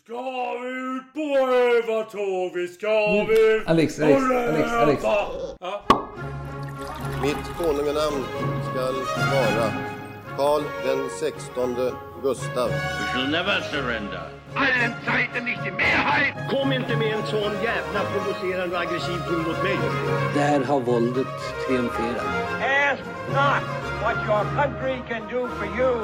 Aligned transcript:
Ska 0.00 0.52
vi 0.62 0.68
ut 0.68 1.14
på 1.14 1.48
övertåg? 1.48 2.52
Vi 2.54 2.68
ska 2.68 3.24
vi 3.28 3.56
ut 3.56 3.68
Alex, 3.68 4.00
Alex, 4.00 4.22
Alex, 4.48 4.72
Alex. 4.72 5.02
Ja. 5.02 5.80
Mitt 7.22 7.56
konunganamn 7.58 8.24
skall 8.70 8.94
vara 9.32 9.72
Karl 10.36 10.62
den 10.84 11.10
sextonde 11.20 11.92
Gustav. 12.22 12.68
We 12.68 13.06
shall 13.12 13.30
never 13.30 13.60
surrender. 13.70 14.30
allen 14.54 14.94
Zeiten 15.04 15.44
nicht 15.44 15.64
die 15.64 15.70
Mehrheit. 15.70 16.34
Kom 16.50 16.72
inte 16.72 16.96
med 16.96 17.14
en 17.14 17.26
sån 17.26 17.52
jävla 17.62 18.00
provocerande 18.12 18.76
och 18.76 18.82
aggressiv 18.82 19.18
ton 19.28 19.42
mot 19.42 19.62
mig. 19.62 19.78
Där 20.34 20.64
har 20.64 20.80
våldet 20.80 21.26
triumferat. 21.66 22.26
Ask 22.60 23.02
not 23.28 23.62
what 24.02 24.16
your 24.28 24.44
country 24.56 24.96
can 25.08 25.22
do 25.30 25.48
for 25.48 25.66
you. 25.80 25.94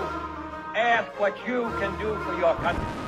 Ask 0.74 1.20
what 1.20 1.32
you 1.46 1.70
can 1.80 1.92
do 2.02 2.16
for 2.24 2.34
your 2.40 2.54
country. 2.54 3.07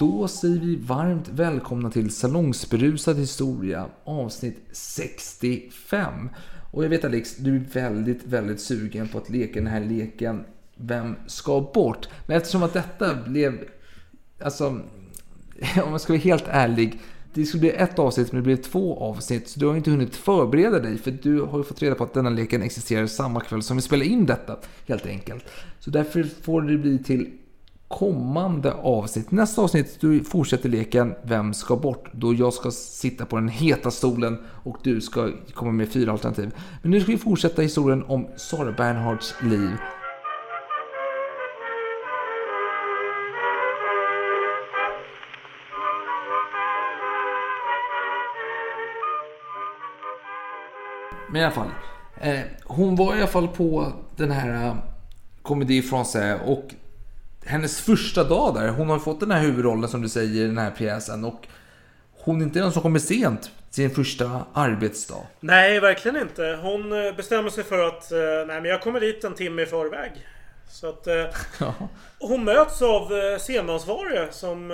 Då 0.00 0.28
säger 0.28 0.60
vi 0.60 0.76
varmt 0.76 1.28
välkomna 1.28 1.90
till 1.90 2.10
Salongsberusad 2.10 3.16
historia 3.16 3.86
avsnitt 4.04 4.58
65. 4.72 6.28
Och 6.72 6.84
jag 6.84 6.88
vet 6.88 7.04
Alex, 7.04 7.36
du 7.36 7.56
är 7.56 7.64
väldigt, 7.72 8.24
väldigt 8.24 8.60
sugen 8.60 9.08
på 9.08 9.18
att 9.18 9.30
leka 9.30 9.54
den 9.54 9.66
här 9.66 9.80
leken 9.80 10.44
Vem 10.76 11.16
ska 11.26 11.70
bort? 11.74 12.08
Men 12.26 12.36
eftersom 12.36 12.62
att 12.62 12.72
detta 12.72 13.14
blev, 13.26 13.64
alltså, 14.42 14.66
om 15.84 15.90
jag 15.90 16.00
ska 16.00 16.12
vara 16.12 16.22
helt 16.22 16.48
ärlig, 16.48 17.00
det 17.34 17.44
skulle 17.44 17.60
bli 17.60 17.70
ett 17.70 17.98
avsnitt 17.98 18.32
men 18.32 18.42
det 18.42 18.44
blev 18.44 18.56
två 18.56 18.98
avsnitt. 18.98 19.48
Så 19.48 19.60
du 19.60 19.66
har 19.66 19.76
inte 19.76 19.90
hunnit 19.90 20.16
förbereda 20.16 20.78
dig 20.78 20.98
för 20.98 21.10
du 21.10 21.40
har 21.40 21.58
ju 21.58 21.64
fått 21.64 21.82
reda 21.82 21.94
på 21.94 22.04
att 22.04 22.14
denna 22.14 22.30
leken 22.30 22.62
existerar 22.62 23.06
samma 23.06 23.40
kväll 23.40 23.62
som 23.62 23.76
vi 23.76 23.82
spelar 23.82 24.06
in 24.06 24.26
detta. 24.26 24.56
Helt 24.86 25.06
enkelt. 25.06 25.44
Så 25.78 25.90
därför 25.90 26.22
får 26.42 26.62
det 26.62 26.78
bli 26.78 26.98
till 26.98 27.30
kommande 27.90 28.72
avsnitt. 28.72 29.30
Nästa 29.30 29.62
avsnitt 29.62 30.00
du 30.00 30.24
fortsätter 30.24 30.68
leken 30.68 31.14
Vem 31.22 31.54
ska 31.54 31.76
bort? 31.76 32.08
Då 32.12 32.34
jag 32.34 32.52
ska 32.52 32.70
sitta 32.70 33.26
på 33.26 33.36
den 33.36 33.48
heta 33.48 33.90
stolen 33.90 34.38
och 34.64 34.76
du 34.82 35.00
ska 35.00 35.30
komma 35.54 35.72
med 35.72 35.88
fyra 35.88 36.12
alternativ. 36.12 36.50
Men 36.82 36.90
nu 36.90 37.00
ska 37.00 37.12
vi 37.12 37.18
fortsätta 37.18 37.62
historien 37.62 38.04
om 38.04 38.26
Sara 38.36 38.72
Bernhards 38.72 39.34
liv. 39.42 39.70
Men 51.28 51.40
i 51.40 51.44
alla 51.44 51.54
fall. 51.54 51.70
Eh, 52.20 52.40
hon 52.64 52.96
var 52.96 53.14
i 53.16 53.18
alla 53.18 53.26
fall 53.26 53.48
på 53.48 53.92
den 54.16 54.30
här 54.30 54.66
eh, 54.66 54.74
Comédie 55.42 55.82
Française 55.82 56.40
och 56.46 56.74
hennes 57.50 57.80
första 57.80 58.24
dag 58.24 58.54
där. 58.54 58.68
Hon 58.68 58.90
har 58.90 58.98
fått 58.98 59.20
den 59.20 59.30
här 59.30 59.40
huvudrollen 59.40 59.88
som 59.88 60.02
du 60.02 60.08
säger 60.08 60.44
i 60.44 60.46
den 60.46 60.58
här 60.58 60.70
pjäsen 60.70 61.24
och 61.24 61.46
hon 62.22 62.40
är 62.40 62.44
inte 62.44 62.58
den 62.58 62.72
som 62.72 62.82
kommer 62.82 62.98
sent 62.98 63.50
sin 63.70 63.90
första 63.90 64.44
arbetsdag. 64.52 65.26
Nej, 65.40 65.80
verkligen 65.80 66.16
inte. 66.16 66.58
Hon 66.62 67.06
eh, 67.06 67.14
bestämmer 67.16 67.50
sig 67.50 67.64
för 67.64 67.88
att 67.88 68.12
eh, 68.12 68.18
nej, 68.46 68.60
men 68.60 68.64
jag 68.64 68.82
kommer 68.82 69.00
dit 69.00 69.24
en 69.24 69.34
timme 69.34 69.62
i 69.62 69.66
förväg. 69.66 70.12
Så 70.68 70.88
att 70.88 71.06
eh, 71.06 71.14
Ja. 71.60 71.74
hon 72.18 72.44
möts 72.44 72.82
av 72.82 73.08
scenansvarige 73.38 74.28
som 74.30 74.70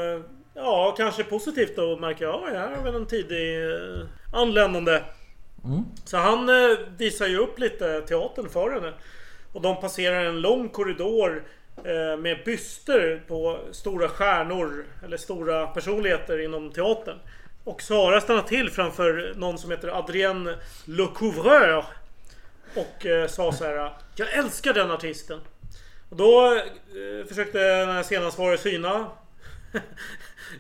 ja, 0.55 0.95
kanske 0.97 1.25
positivt 1.25 1.77
då 1.77 1.97
märker 1.97 2.25
jag. 2.25 2.43
Ja, 2.55 2.59
här 2.59 2.77
har 2.77 2.91
vi 2.93 2.97
en 2.97 3.06
tidig 3.06 3.56
anländande. 4.33 5.03
Så 6.05 6.17
han 6.17 6.50
visar 6.99 7.27
ju 7.27 7.39
upp 7.39 7.59
lite 7.59 8.00
teatern 8.00 8.49
för 8.49 8.71
henne. 8.71 8.93
Och 9.53 9.62
de 9.62 9.81
passerar 9.81 10.25
en 10.25 10.41
lång 10.41 10.69
korridor 10.69 11.43
Eh, 11.84 12.16
med 12.19 12.44
byster 12.44 13.22
på 13.28 13.59
stora 13.72 14.09
stjärnor 14.09 14.84
eller 15.04 15.16
stora 15.16 15.66
personligheter 15.66 16.44
inom 16.44 16.72
teatern. 16.72 17.19
Och 17.64 17.82
Sara 17.82 18.20
stannar 18.20 18.42
till 18.42 18.70
framför 18.70 19.32
någon 19.37 19.59
som 19.59 19.70
heter 19.70 19.88
Adrien 19.88 20.54
Le 20.84 21.06
Couvreur. 21.16 21.84
Och 22.75 23.06
eh, 23.06 23.28
sa 23.28 23.53
så 23.53 23.64
här. 23.64 23.92
Jag 24.14 24.32
älskar 24.32 24.72
den 24.72 24.91
artisten. 24.91 25.41
Och 26.10 26.16
då 26.16 26.54
eh, 26.54 27.26
försökte 27.28 27.59
den 27.59 27.91
här 27.91 28.03
scenansvarige 28.03 28.58
syna. 28.58 29.06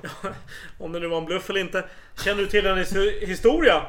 ja, 0.02 0.30
om 0.78 0.92
det 0.92 1.00
nu 1.00 1.06
var 1.06 1.18
en 1.18 1.24
bluff 1.24 1.50
eller 1.50 1.60
inte. 1.60 1.84
Känner 2.24 2.42
du 2.42 2.46
till 2.46 2.66
hennes 2.66 2.96
historia? 3.20 3.82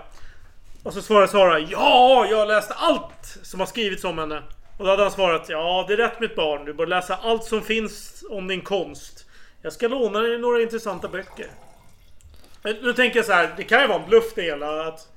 Och 0.83 0.94
så 0.94 1.01
svarar 1.01 1.27
Sara 1.27 1.59
Ja, 1.59 2.27
jag 2.29 2.38
har 2.38 2.45
läst 2.45 2.71
allt 2.75 3.38
som 3.44 3.59
har 3.59 3.67
skrivits 3.67 4.03
om 4.03 4.17
henne. 4.17 4.44
Och 4.77 4.85
då 4.85 4.91
hade 4.91 5.01
han 5.03 5.11
svarat 5.11 5.49
Ja, 5.49 5.85
det 5.88 5.93
är 5.93 5.97
rätt 5.97 6.19
mitt 6.19 6.35
barn. 6.35 6.65
Du 6.65 6.73
bör 6.73 6.88
läsa 6.88 7.15
allt 7.15 7.43
som 7.43 7.61
finns 7.61 8.23
om 8.29 8.47
din 8.47 8.61
konst. 8.61 9.25
Jag 9.61 9.73
ska 9.73 9.88
låna 9.88 10.19
dig 10.19 10.38
några 10.38 10.61
intressanta 10.61 11.07
böcker. 11.07 11.47
Nu 12.63 12.93
tänker 12.93 13.19
jag 13.19 13.25
så 13.25 13.31
här, 13.31 13.53
det 13.57 13.63
kan 13.63 13.81
ju 13.81 13.88
vara 13.88 14.01
en 14.01 14.09
bluff 14.09 14.35
det 14.35 14.41
hela. 14.41 14.88
Att 14.88 15.07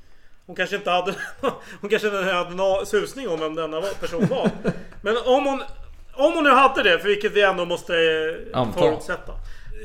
hon 0.47 0.56
kanske 0.56 0.76
inte 0.76 0.91
hade... 0.91 1.15
hon 1.81 1.91
kanske 1.91 2.09
inte 2.09 2.32
hade 2.32 2.54
någon 2.54 2.87
susning 2.87 3.28
om 3.28 3.41
vem 3.41 3.54
denna 3.54 3.81
person 3.81 4.26
var. 4.26 4.50
Men 5.03 5.16
om 5.16 5.47
hon... 5.47 5.62
Om 6.15 6.32
hon 6.32 6.44
nu 6.44 6.50
hade 6.50 6.82
det, 6.82 6.98
för 6.98 7.09
vilket 7.09 7.32
vi 7.32 7.42
ändå 7.42 7.65
måste 7.65 7.94
eh, 7.94 8.59
Anta. 8.60 8.78
förutsätta. 8.78 9.32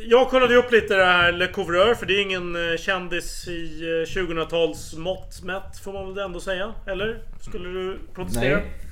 Jag 0.03 0.29
kollade 0.29 0.55
upp 0.55 0.71
lite 0.71 0.95
det 0.95 1.05
här 1.05 1.31
Le 1.31 1.47
Couvreur, 1.47 1.95
för 1.95 2.05
det 2.05 2.13
är 2.13 2.21
ingen 2.21 2.71
eh, 2.71 2.77
kändis 2.77 3.47
i 3.47 3.81
eh, 3.81 4.21
2000-tals 4.21 4.93
mått 4.93 5.43
mätt, 5.43 5.79
får 5.83 5.93
man 5.93 6.13
väl 6.13 6.25
ändå 6.25 6.39
säga? 6.39 6.73
Eller? 6.87 7.19
Skulle 7.41 7.69
du 7.69 7.99
protestera? 8.13 8.57
Nej. 8.57 8.84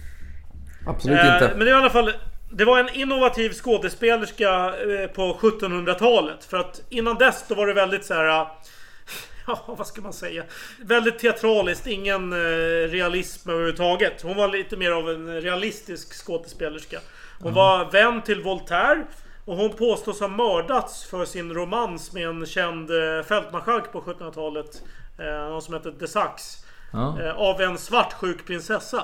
Absolut 0.88 1.20
Eh, 1.20 1.34
inte. 1.34 1.52
Men 1.56 1.60
det 1.60 1.72
är 1.72 1.76
i 1.76 1.78
alla 1.78 1.90
fall 1.90 2.14
Det 2.52 2.66
var 2.66 2.80
en 2.80 2.90
innovativ 2.96 3.50
skådespelerska 3.54 4.50
eh, 4.66 5.08
på 5.08 5.34
1700-talet. 5.34 6.46
För 6.46 6.58
att 6.58 6.82
innan 6.90 7.16
dess 7.16 7.46
då 7.48 7.56
var 7.56 7.68
det 7.68 7.74
väldigt 7.74 8.06
så 8.06 8.14
här. 8.14 8.42
eh, 8.42 8.48
Ja, 9.48 9.60
vad 9.78 9.88
ska 9.88 10.02
man 10.02 10.14
säga? 10.14 10.44
Väldigt 10.82 11.20
teatraliskt, 11.20 11.88
ingen 11.88 12.34
realism 12.90 13.50
överhuvudtaget. 13.50 14.22
Hon 14.22 14.38
var 14.38 14.48
lite 14.48 14.78
mer 14.78 14.92
av 14.92 15.10
en 15.10 15.42
realistisk 15.42 16.26
skådespelerska. 16.26 17.00
Hon 17.40 17.54
var 17.54 17.92
vän 17.92 18.22
till 18.22 18.42
Voltaire. 18.42 19.04
Och 19.46 19.56
hon 19.58 19.70
påstås 19.74 20.20
ha 20.20 20.28
mördats 20.28 21.06
för 21.06 21.26
sin 21.26 21.54
romans 21.54 22.14
med 22.14 22.28
en 22.28 22.46
känd 22.46 22.90
fältmarskalk 23.28 23.92
på 23.92 24.02
1700-talet. 24.02 24.82
Eh, 25.20 25.50
någon 25.50 25.62
som 25.62 25.74
hette 25.74 25.92
de 25.92 26.08
Sax. 26.08 26.63
Ja. 26.94 27.22
Eh, 27.22 27.38
av 27.38 27.62
en 27.62 27.78
svartsjuk 27.78 28.46
prinsessa. 28.48 29.04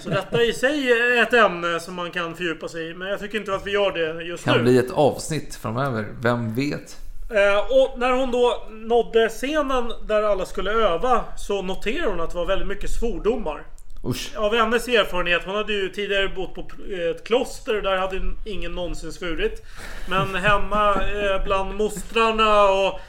Så 0.00 0.10
detta 0.10 0.42
i 0.42 0.52
sig 0.52 0.92
är 0.92 1.22
ett 1.22 1.32
ämne 1.32 1.80
som 1.80 1.94
man 1.94 2.10
kan 2.10 2.34
fördjupa 2.36 2.68
sig 2.68 2.90
i. 2.90 2.94
Men 2.94 3.08
jag 3.08 3.20
tycker 3.20 3.38
inte 3.38 3.54
att 3.54 3.66
vi 3.66 3.70
gör 3.70 3.92
det 3.92 4.24
just 4.24 4.44
Kan 4.44 4.56
nu. 4.56 4.62
bli 4.62 4.78
ett 4.78 4.90
avsnitt 4.90 5.54
framöver, 5.54 6.06
vem 6.20 6.54
vet? 6.54 6.96
Eh, 7.30 7.58
och 7.58 7.98
när 7.98 8.10
hon 8.10 8.30
då 8.30 8.66
nådde 8.70 9.28
scenen 9.28 9.92
där 10.08 10.22
alla 10.22 10.46
skulle 10.46 10.70
öva 10.72 11.24
så 11.36 11.62
noterade 11.62 12.10
hon 12.10 12.20
att 12.20 12.30
det 12.30 12.36
var 12.36 12.46
väldigt 12.46 12.68
mycket 12.68 12.90
svordomar. 12.90 13.62
Usch. 14.04 14.32
Av 14.36 14.54
hennes 14.54 14.88
erfarenhet, 14.88 15.42
hon 15.44 15.54
hade 15.54 15.72
ju 15.72 15.88
tidigare 15.88 16.28
bott 16.28 16.54
på 16.54 16.60
eh, 16.92 17.10
ett 17.10 17.24
kloster 17.26 17.82
där 17.82 17.96
hade 17.96 18.20
ingen 18.44 18.72
någonsin 18.72 19.12
svurit. 19.12 19.62
Men 20.10 20.34
hemma 20.34 20.94
bland 21.44 21.74
mostrarna 21.74 22.64
och 22.64 23.00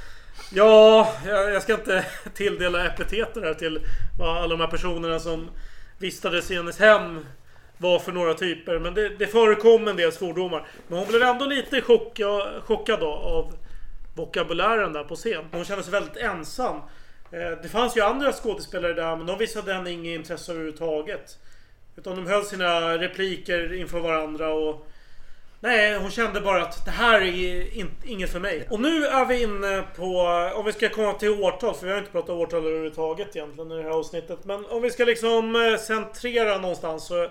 Ja, 0.56 1.14
jag, 1.26 1.54
jag 1.54 1.64
ska 1.64 1.74
inte 1.74 2.06
tilldela 2.34 2.86
epiteter 2.86 3.42
här 3.42 3.54
till 3.54 3.80
vad 4.20 4.38
alla 4.38 4.48
de 4.48 4.60
här 4.60 4.68
personerna 4.68 5.20
som 5.20 5.50
vistades 5.98 6.52
i 6.52 6.56
hennes 6.56 6.80
hem 6.80 7.26
var 7.78 8.00
för 8.00 8.12
några 8.12 8.34
typer. 8.34 8.80
Men 8.80 8.94
det, 8.94 9.10
det 9.10 9.28
förekom 9.28 9.88
en 9.88 9.96
del 9.96 10.12
svordomar. 10.12 10.68
Men 10.88 11.00
hon 11.00 11.08
blev 11.08 11.22
ändå 11.22 11.46
lite 11.46 11.82
chocka, 11.82 12.26
chockad 12.64 13.00
då 13.00 13.12
av 13.12 13.54
vokabulären 14.16 14.94
där 14.94 15.04
på 15.04 15.16
scen. 15.16 15.46
Hon 15.52 15.66
kände 15.66 15.84
sig 15.84 15.92
väldigt 15.92 16.18
ensam. 16.18 16.76
Eh, 17.32 17.62
det 17.62 17.70
fanns 17.70 17.98
ju 17.98 18.02
andra 18.02 18.32
skådespelare 18.32 18.94
där 18.94 19.16
men 19.16 19.26
de 19.26 19.38
visade 19.38 19.74
henne 19.74 19.92
inget 19.92 20.20
intresse 20.20 20.52
överhuvudtaget. 20.52 21.38
Utan 21.96 22.16
de 22.16 22.28
höll 22.28 22.46
sina 22.46 22.98
repliker 22.98 23.74
inför 23.74 24.00
varandra 24.00 24.54
och... 24.54 24.88
Nej, 25.64 25.98
hon 26.00 26.12
kände 26.12 26.42
bara 26.42 26.62
att 26.62 26.86
det 26.86 26.92
här 26.92 27.22
är 27.22 27.78
in, 27.78 27.92
inget 28.06 28.32
för 28.32 28.40
mig. 28.40 28.68
Och 28.70 28.80
nu 28.80 29.06
är 29.06 29.26
vi 29.26 29.44
inne 29.44 29.84
på... 29.96 30.22
Om 30.56 30.66
vi 30.66 30.74
ska 30.74 30.90
komma 30.90 31.14
till 31.14 31.30
årtal, 31.30 31.76
för 31.76 31.86
vi 31.86 31.92
har 31.92 32.00
inte 32.00 32.12
pratat 32.12 32.30
årtal 32.30 32.66
överhuvudtaget 32.66 33.36
egentligen 33.36 33.72
i 33.72 33.76
det 33.76 33.84
här 33.84 33.90
avsnittet. 33.90 34.46
Men 34.46 34.66
om 34.66 34.82
vi 34.82 34.92
ska 34.92 35.06
liksom 35.06 35.56
eh, 35.56 35.80
centrera 35.80 36.58
någonstans 36.58 37.08
så... 37.08 37.24
1 37.24 37.30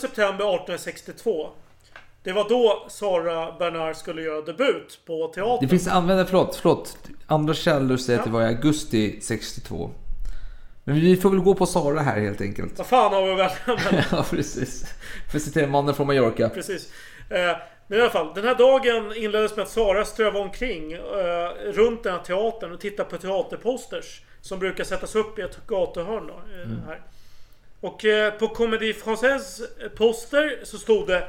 september 0.00 0.54
1862. 0.54 1.48
Det 2.22 2.32
var 2.32 2.48
då 2.48 2.86
Sara 2.88 3.52
Bernard 3.58 3.96
skulle 3.96 4.22
göra 4.22 4.40
debut 4.40 5.00
på 5.06 5.32
teatern. 5.34 5.58
Det 5.60 5.68
finns 5.68 5.88
användare, 5.88 6.26
förlåt, 6.26 6.56
förlåt. 6.56 6.98
Andra 7.26 7.54
källor 7.54 7.96
säger 7.96 8.18
att 8.18 8.24
det 8.24 8.30
var 8.30 8.42
i 8.42 8.46
augusti 8.46 9.20
62. 9.20 9.90
Men 10.84 11.00
vi 11.00 11.16
får 11.16 11.30
väl 11.30 11.40
gå 11.40 11.54
på 11.54 11.66
Sara 11.66 12.00
här 12.00 12.20
helt 12.20 12.40
enkelt. 12.40 12.78
Vad 12.78 12.86
fan 12.86 13.12
har 13.12 13.22
vi 13.26 13.34
mellan? 13.34 14.04
ja, 14.10 14.24
precis. 14.30 14.84
För 15.30 15.38
att 15.38 15.44
citera 15.44 15.66
mannen 15.66 15.94
från 15.94 16.06
Mallorca. 16.06 16.48
Precis. 16.48 16.88
Eh, 17.30 17.56
men 17.86 17.98
i 17.98 18.02
alla 18.02 18.10
fall, 18.10 18.34
den 18.34 18.44
här 18.44 18.54
dagen 18.54 19.12
inleddes 19.16 19.56
med 19.56 19.62
att 19.62 19.68
Sara 19.70 20.04
strövade 20.04 20.38
omkring 20.44 20.92
eh, 20.92 21.48
runt 21.72 22.02
den 22.02 22.12
här 22.12 22.20
teatern 22.22 22.72
och 22.72 22.80
tittade 22.80 23.10
på 23.10 23.18
teaterposters. 23.18 24.22
Som 24.40 24.58
brukar 24.58 24.84
sättas 24.84 25.14
upp 25.14 25.38
i 25.38 25.42
ett 25.42 25.66
gatuhörn 25.66 26.26
då, 26.26 26.34
eh, 26.34 26.62
Mm. 26.62 26.80
här. 26.86 27.00
Och 27.80 28.04
på 28.38 28.48
Comédie 28.48 28.92
Française 28.92 29.62
poster 29.96 30.60
så 30.64 30.78
stod 30.78 31.06
det 31.06 31.28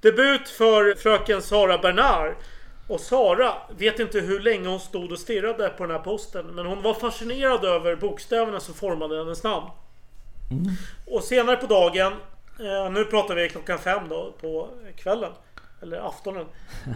Debut 0.00 0.48
för 0.48 0.94
fröken 0.94 1.42
Sara 1.42 1.78
Bernard. 1.78 2.34
Och 2.88 3.00
Sara 3.00 3.54
vet 3.78 3.98
inte 3.98 4.20
hur 4.20 4.40
länge 4.40 4.68
hon 4.68 4.80
stod 4.80 5.12
och 5.12 5.18
stirrade 5.18 5.68
på 5.68 5.82
den 5.86 5.96
här 5.96 6.02
posten. 6.02 6.46
Men 6.46 6.66
hon 6.66 6.82
var 6.82 6.94
fascinerad 6.94 7.64
över 7.64 7.96
bokstäverna 7.96 8.60
som 8.60 8.74
formade 8.74 9.16
hennes 9.18 9.42
namn. 9.42 9.66
Och 11.06 11.24
senare 11.24 11.56
på 11.56 11.66
dagen, 11.66 12.12
eh, 12.58 12.90
nu 12.90 13.04
pratar 13.04 13.34
vi 13.34 13.48
klockan 13.48 13.78
fem 13.78 14.08
då 14.08 14.34
på 14.40 14.68
kvällen. 14.96 15.32
Eller 15.82 16.08
aftonen. 16.08 16.46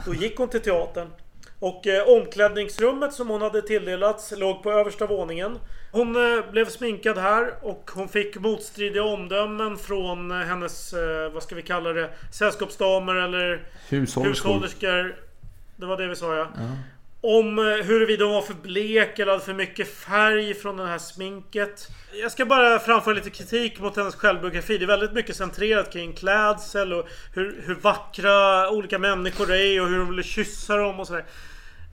Då 0.07 0.15
gick 0.15 0.39
hon 0.39 0.49
till 0.49 0.61
teatern. 0.61 1.09
Och 1.59 1.87
eh, 1.87 2.09
omklädningsrummet 2.09 3.13
som 3.13 3.29
hon 3.29 3.43
hade 3.43 3.63
tilldelats 3.63 4.33
låg 4.37 4.63
på 4.63 4.73
översta 4.73 5.07
våningen. 5.07 5.59
Hon 5.93 6.17
eh, 6.17 6.51
blev 6.51 6.69
sminkad 6.69 7.19
här 7.19 7.55
och 7.63 7.91
hon 7.95 8.09
fick 8.09 8.37
motstridiga 8.37 9.05
omdömen 9.05 9.77
från 9.77 10.31
eh, 10.31 10.37
hennes, 10.37 10.93
eh, 10.93 11.33
vad 11.33 11.43
ska 11.43 11.55
vi 11.55 11.63
kalla 11.63 11.93
det, 11.93 12.11
sällskapsdamer 12.33 13.15
eller 13.15 13.63
Hushållerskor. 13.89 15.17
Det 15.77 15.87
var 15.87 15.97
det 15.97 16.07
vi 16.07 16.17
sa 16.17 16.37
ja. 16.37 16.49
Om 17.23 17.59
eh, 17.59 17.65
huruvida 17.65 18.25
hon 18.25 18.35
var 18.35 18.43
för 18.43 18.55
blek 18.55 19.19
eller 19.19 19.33
hade 19.33 19.45
för 19.45 19.55
mycket 19.55 19.89
färg 19.95 20.55
från 20.55 20.77
det 20.77 20.87
här 20.87 20.99
sminket. 20.99 21.89
Jag 22.23 22.33
ska 22.33 22.47
bara 22.47 22.79
framföra 22.79 23.15
lite 23.15 23.31
kritik 23.31 23.81
mot 23.81 23.97
hennes 23.97 24.15
självbiografi. 24.15 24.79
Det 24.79 24.85
är 24.85 24.87
väldigt 24.87 25.13
mycket 25.13 25.37
centrerat 25.37 25.93
kring 25.93 26.13
klädsel 26.13 26.93
och 26.93 27.09
hur, 27.35 27.63
hur 27.67 27.75
vackra 27.75 28.71
olika 28.71 28.99
människor 28.99 29.53
är 29.53 29.83
och 29.83 29.89
hur 29.89 29.99
hon 29.99 30.17
vill 30.17 30.25
kyssa 30.25 30.77
dem 30.77 31.01
och 31.01 31.07
sådär. 31.07 31.25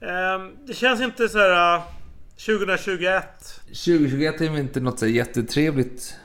Ehm, 0.02 0.66
det 0.66 0.74
känns 0.74 1.00
inte 1.00 1.28
så 1.28 1.38
här 1.38 1.74
eh, 1.74 1.82
2021. 2.46 3.24
2021 3.66 4.40
är 4.40 4.50
väl 4.50 4.58
inte 4.58 4.80
något 4.80 4.98
så 4.98 5.06
jättetrevligt 5.06 6.16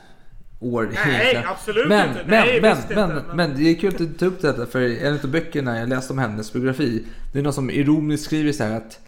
år 0.60 0.90
Nej, 1.06 1.44
absolut 1.46 1.88
men, 1.88 2.08
inte. 2.08 2.20
Men, 2.26 2.30
Nej, 2.46 2.60
men, 2.60 2.76
men, 2.76 3.10
inte, 3.10 3.24
men- 3.26 3.36
men 3.36 3.56
det 3.56 3.70
är 3.70 3.74
kul 3.74 3.88
att 3.88 3.98
du 3.98 4.06
tog 4.14 4.28
upp 4.28 4.42
detta 4.42 4.66
för 4.66 4.80
en 4.80 5.14
av 5.14 5.28
böckerna 5.28 5.78
jag 5.78 5.88
läste 5.88 6.12
om 6.12 6.18
hennes 6.18 6.52
biografi. 6.52 7.04
Det 7.32 7.38
är 7.38 7.42
någon 7.42 7.52
som 7.52 7.70
ironiskt 7.70 8.24
skriver 8.24 8.52
så 8.52 8.64
här 8.64 8.76
att 8.76 9.00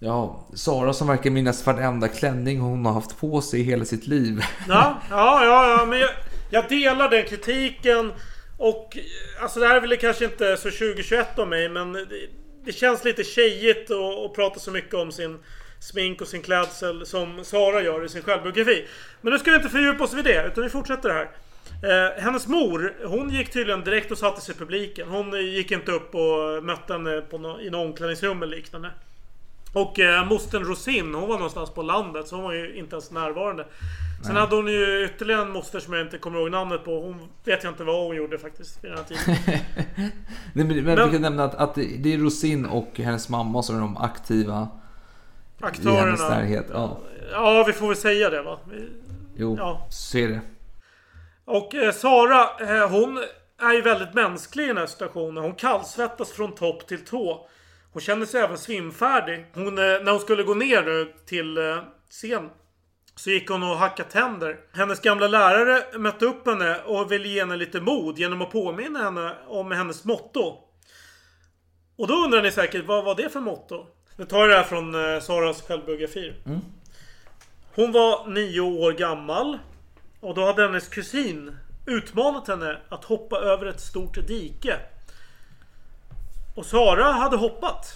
Ja, 0.00 0.46
Sara 0.54 0.92
som 0.92 1.06
verkar 1.08 1.30
minnas 1.30 1.66
varenda 1.66 2.08
klänning 2.08 2.60
hon 2.60 2.86
har 2.86 2.92
haft 2.92 3.20
på 3.20 3.40
sig 3.40 3.62
hela 3.62 3.84
sitt 3.84 4.06
liv. 4.06 4.40
Ja, 4.68 5.02
ja, 5.10 5.44
ja, 5.44 5.78
ja 5.78 5.86
men 5.86 5.98
jag, 5.98 6.10
jag 6.50 6.68
delar 6.68 7.08
den 7.10 7.24
kritiken. 7.24 8.12
Och 8.58 8.98
alltså 9.42 9.60
det 9.60 9.66
här 9.68 9.76
är 9.76 9.80
väl 9.80 9.96
kanske 9.96 10.24
inte 10.24 10.56
så 10.56 10.70
2021 10.70 11.38
av 11.38 11.48
mig 11.48 11.68
men 11.68 11.92
det, 11.92 12.06
det 12.64 12.72
känns 12.72 13.04
lite 13.04 13.24
tjejigt 13.24 13.90
att 13.90 14.34
prata 14.34 14.60
så 14.60 14.70
mycket 14.70 14.94
om 14.94 15.12
sin 15.12 15.38
smink 15.80 16.20
och 16.20 16.28
sin 16.28 16.42
klädsel 16.42 17.06
som 17.06 17.44
Sara 17.44 17.82
gör 17.82 18.04
i 18.04 18.08
sin 18.08 18.22
självbiografi. 18.22 18.86
Men 19.20 19.32
nu 19.32 19.38
ska 19.38 19.50
vi 19.50 19.56
inte 19.56 19.68
fördjupa 19.68 20.04
oss 20.04 20.14
vid 20.14 20.24
det 20.24 20.46
utan 20.46 20.64
vi 20.64 20.70
fortsätter 20.70 21.10
här. 21.10 21.30
Eh, 21.82 22.22
hennes 22.22 22.46
mor, 22.46 22.94
hon 23.06 23.30
gick 23.30 23.52
tydligen 23.52 23.84
direkt 23.84 24.12
och 24.12 24.18
satte 24.18 24.40
sig 24.40 24.54
i 24.54 24.58
publiken. 24.58 25.08
Hon 25.08 25.32
gick 25.32 25.70
inte 25.70 25.92
upp 25.92 26.14
och 26.14 26.64
mötte 26.64 26.92
henne 26.92 27.20
på 27.20 27.38
nå- 27.38 27.60
i 27.60 27.70
något 27.70 27.88
omklädningsrum 27.88 28.42
eller 28.42 28.56
liknande. 28.56 28.90
Och 29.72 30.00
eh, 30.00 30.28
mostern 30.28 30.64
Rosin, 30.64 31.14
hon 31.14 31.28
var 31.28 31.36
någonstans 31.36 31.70
på 31.70 31.82
landet 31.82 32.28
så 32.28 32.36
hon 32.36 32.44
var 32.44 32.52
ju 32.52 32.74
inte 32.74 32.96
ens 32.96 33.10
närvarande. 33.10 33.66
Sen 34.24 34.34
Nej. 34.34 34.42
hade 34.42 34.56
hon 34.56 34.66
ju 34.66 35.04
ytterligare 35.04 35.42
en 35.42 35.50
moster 35.50 35.80
som 35.80 35.94
jag 35.94 36.06
inte 36.06 36.18
kommer 36.18 36.38
ihåg 36.38 36.50
namnet 36.50 36.84
på. 36.84 37.00
Hon 37.00 37.28
vet 37.44 37.64
jag 37.64 37.72
inte 37.72 37.84
vad 37.84 38.06
hon 38.06 38.16
gjorde 38.16 38.38
faktiskt 38.38 38.84
vid 38.84 38.90
den 38.90 38.98
här 38.98 39.04
tiden. 39.04 39.60
Men, 40.52 40.84
men, 40.84 41.06
vi 41.06 41.12
kan 41.12 41.22
nämna 41.22 41.44
att, 41.44 41.54
att 41.54 41.74
det 41.74 42.14
är 42.14 42.18
Rosin 42.18 42.66
och 42.66 42.90
hennes 42.94 43.28
mamma 43.28 43.62
som 43.62 43.76
är 43.76 43.80
de 43.80 43.96
aktiva 43.96 44.68
i 45.60 45.64
hennes 45.64 45.78
Aktörerna. 45.78 46.28
närhet. 46.28 46.66
Ja, 46.72 47.00
Ja, 47.32 47.64
vi 47.66 47.72
får 47.72 47.86
väl 47.88 47.96
säga 47.96 48.30
det 48.30 48.42
va. 48.42 48.58
Vi- 48.70 48.88
jo, 49.36 49.56
Ja. 49.58 49.86
så 49.90 50.18
är 50.18 50.28
det. 50.28 50.40
Och 51.44 51.74
eh, 51.74 51.92
Sara, 51.92 52.42
eh, 52.60 52.90
hon 52.90 53.18
är 53.60 53.72
ju 53.72 53.82
väldigt 53.82 54.14
mänsklig 54.14 54.64
i 54.64 54.66
den 54.66 54.76
här 54.76 54.86
situationen. 54.86 55.42
Hon 55.44 55.54
kallsvettas 55.54 56.32
från 56.32 56.54
topp 56.54 56.86
till 56.86 57.04
tå. 57.04 57.48
Hon 57.92 58.00
känner 58.02 58.26
sig 58.26 58.40
även 58.40 58.58
svimfärdig. 58.58 59.46
Hon, 59.54 59.66
eh, 59.78 59.84
när 59.84 60.10
hon 60.10 60.20
skulle 60.20 60.42
gå 60.42 60.54
ner 60.54 60.82
nu 60.82 61.12
till 61.26 61.58
eh, 61.58 61.78
scen 62.10 62.50
så 63.16 63.30
gick 63.30 63.50
hon 63.50 63.62
och 63.62 63.76
hackade 63.78 64.08
tänder. 64.10 64.56
Hennes 64.72 65.00
gamla 65.00 65.28
lärare 65.28 65.98
mötte 65.98 66.24
upp 66.26 66.46
henne 66.46 66.78
och 66.84 67.12
ville 67.12 67.28
ge 67.28 67.40
henne 67.40 67.56
lite 67.56 67.80
mod 67.80 68.18
genom 68.18 68.42
att 68.42 68.50
påminna 68.50 68.98
henne 69.02 69.34
om 69.48 69.70
hennes 69.70 70.04
motto. 70.04 70.58
Och 71.98 72.06
då 72.06 72.14
undrar 72.14 72.42
ni 72.42 72.50
säkert, 72.50 72.86
vad 72.86 73.04
var 73.04 73.14
det 73.14 73.28
för 73.32 73.40
motto? 73.40 73.86
Nu 74.18 74.24
tar 74.24 74.38
jag 74.38 74.48
det 74.48 74.56
här 74.56 74.62
från 74.64 75.14
eh, 75.14 75.20
Saras 75.20 75.62
självbiografi. 75.62 76.32
Hon 77.74 77.92
var 77.92 78.26
nio 78.28 78.60
år 78.60 78.92
gammal. 78.92 79.58
Och 80.20 80.34
då 80.34 80.46
hade 80.46 80.62
hennes 80.62 80.88
kusin 80.88 81.56
utmanat 81.86 82.48
henne 82.48 82.78
att 82.88 83.04
hoppa 83.04 83.36
över 83.36 83.66
ett 83.66 83.80
stort 83.80 84.26
dike. 84.26 84.76
Och 86.56 86.66
Sara 86.66 87.12
hade 87.12 87.36
hoppat. 87.36 87.86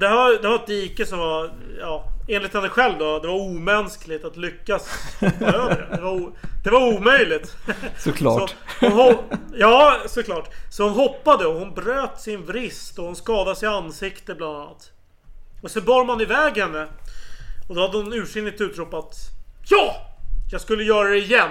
Det 0.00 0.08
här, 0.08 0.42
det 0.42 0.48
var 0.48 0.54
ett 0.54 0.66
dike 0.66 1.06
som 1.06 1.18
var, 1.18 1.52
ja, 1.80 2.04
enligt 2.28 2.54
henne 2.54 2.68
själv 2.68 2.98
då, 2.98 3.18
det 3.18 3.28
var 3.28 3.34
omänskligt 3.40 4.24
att 4.24 4.36
lyckas 4.36 4.88
hoppa 5.20 5.44
över 5.44 5.86
det. 5.90 5.96
Det 5.96 6.02
var, 6.02 6.32
det 6.64 6.70
var 6.70 6.94
omöjligt. 6.96 7.56
Såklart. 7.98 8.54
Så 8.80 8.86
hon, 8.88 8.92
ho- 8.92 9.38
ja, 9.56 9.96
såklart. 10.06 10.48
Så 10.70 10.82
hon 10.84 10.92
hoppade 10.92 11.46
och 11.46 11.54
hon 11.54 11.74
bröt 11.74 12.20
sin 12.20 12.46
vrist 12.46 12.98
och 12.98 13.04
hon 13.04 13.16
skadade 13.16 13.56
sig 13.56 13.68
i 13.68 13.72
ansiktet 13.72 14.36
bland 14.36 14.56
annat. 14.56 14.90
Och 15.64 15.70
så 15.70 15.80
bar 15.80 16.04
man 16.04 16.20
iväg 16.20 16.56
henne. 16.56 16.86
Och 17.68 17.74
då 17.74 17.80
hade 17.80 17.96
hon 17.96 18.12
ursinnigt 18.12 18.60
utropat 18.60 19.16
Ja! 19.68 19.96
Jag 20.52 20.60
skulle 20.60 20.84
göra 20.84 21.08
det 21.08 21.18
igen. 21.18 21.50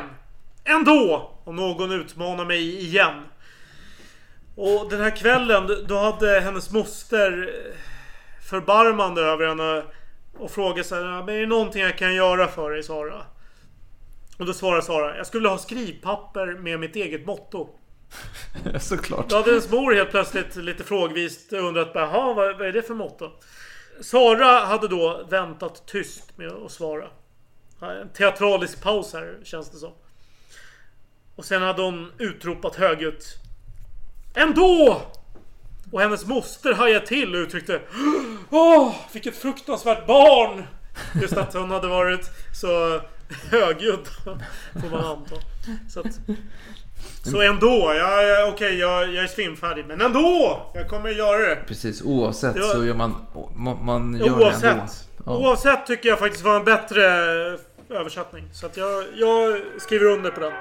Ändå! 0.63 1.31
Om 1.43 1.55
någon 1.55 1.91
utmanar 1.91 2.45
mig 2.45 2.79
igen. 2.85 3.23
Och 4.55 4.89
den 4.89 5.01
här 5.01 5.15
kvällen, 5.15 5.85
då 5.87 5.97
hade 5.99 6.39
hennes 6.39 6.71
moster 6.71 7.53
eh, 7.53 7.77
förbarmande 8.49 9.21
över 9.21 9.47
henne 9.47 9.83
och 10.37 10.51
frågade 10.51 10.83
så 10.83 10.95
här, 10.95 11.23
"Men 11.23 11.35
är 11.35 11.39
det 11.39 11.47
någonting 11.47 11.81
jag 11.81 11.97
kan 11.97 12.15
göra 12.15 12.47
för 12.47 12.71
dig 12.71 12.83
Sara? 12.83 13.21
Och 14.37 14.45
då 14.45 14.53
svarar 14.53 14.81
Sara, 14.81 15.17
jag 15.17 15.27
skulle 15.27 15.49
ha 15.49 15.57
skrivpapper 15.57 16.45
med 16.45 16.79
mitt 16.79 16.95
eget 16.95 17.25
motto. 17.25 17.69
Såklart. 18.79 19.29
Då 19.29 19.35
hade 19.35 19.49
hennes 19.49 19.71
mor 19.71 19.93
helt 19.93 20.11
plötsligt 20.11 20.55
lite 20.55 20.83
frågvist 20.83 21.53
undrat, 21.53 21.91
jaha 21.93 22.33
vad, 22.33 22.57
vad 22.57 22.67
är 22.67 22.71
det 22.71 22.81
för 22.81 22.93
motto? 22.93 23.31
Sara 24.01 24.65
hade 24.65 24.87
då 24.87 25.25
väntat 25.29 25.85
tyst 25.85 26.37
med 26.37 26.51
att 26.51 26.71
svara. 26.71 27.07
En 27.81 28.09
teatralisk 28.09 28.81
paus 28.81 29.13
här 29.13 29.39
känns 29.43 29.69
det 29.69 29.77
som. 29.77 29.91
Och 31.35 31.45
sen 31.45 31.61
hade 31.61 31.81
hon 31.81 32.11
utropat 32.17 32.75
högljutt. 32.75 33.25
Ändå! 34.35 35.01
Och 35.91 36.01
hennes 36.01 36.25
moster 36.25 36.73
hajade 36.73 37.07
till 37.07 37.35
och 37.35 37.39
uttryckte 37.39 37.81
Åh, 38.49 38.95
vilket 39.13 39.37
fruktansvärt 39.37 40.07
barn! 40.07 40.63
Just 41.21 41.37
att 41.37 41.53
hon 41.53 41.71
hade 41.71 41.87
varit 41.87 42.29
så 42.53 43.01
högljudd 43.51 44.07
får 44.81 44.89
man 44.89 45.05
anta. 45.05 45.35
Så, 45.89 45.99
att, 45.99 46.19
så 47.23 47.41
ändå, 47.41 47.93
jag, 47.97 48.23
jag, 48.27 48.49
okej 48.53 48.79
jag, 48.79 49.13
jag 49.13 49.23
är 49.23 49.27
svimfärdig 49.27 49.85
men 49.87 50.01
ändå! 50.01 50.61
Jag 50.73 50.89
kommer 50.89 51.09
göra 51.09 51.37
det. 51.49 51.55
Precis, 51.67 52.01
oavsett 52.01 52.55
var- 52.55 52.61
så 52.73 52.85
gör 52.85 52.93
man, 52.93 53.15
man, 53.55 53.85
man 53.85 54.13
gör 54.13 54.25
det 54.25 54.31
ändå. 54.31 54.45
Oavsett. 54.45 55.07
Ja. 55.25 55.37
Oavsett 55.37 55.85
tycker 55.87 56.09
jag 56.09 56.19
faktiskt 56.19 56.43
var 56.43 56.55
en 56.55 56.63
bättre 56.63 57.03
översättning. 57.89 58.43
Så 58.53 58.65
att 58.65 58.77
jag, 58.77 59.03
jag 59.15 59.61
skriver 59.79 60.05
under 60.05 60.31
på 60.31 60.39
den. 60.39 60.51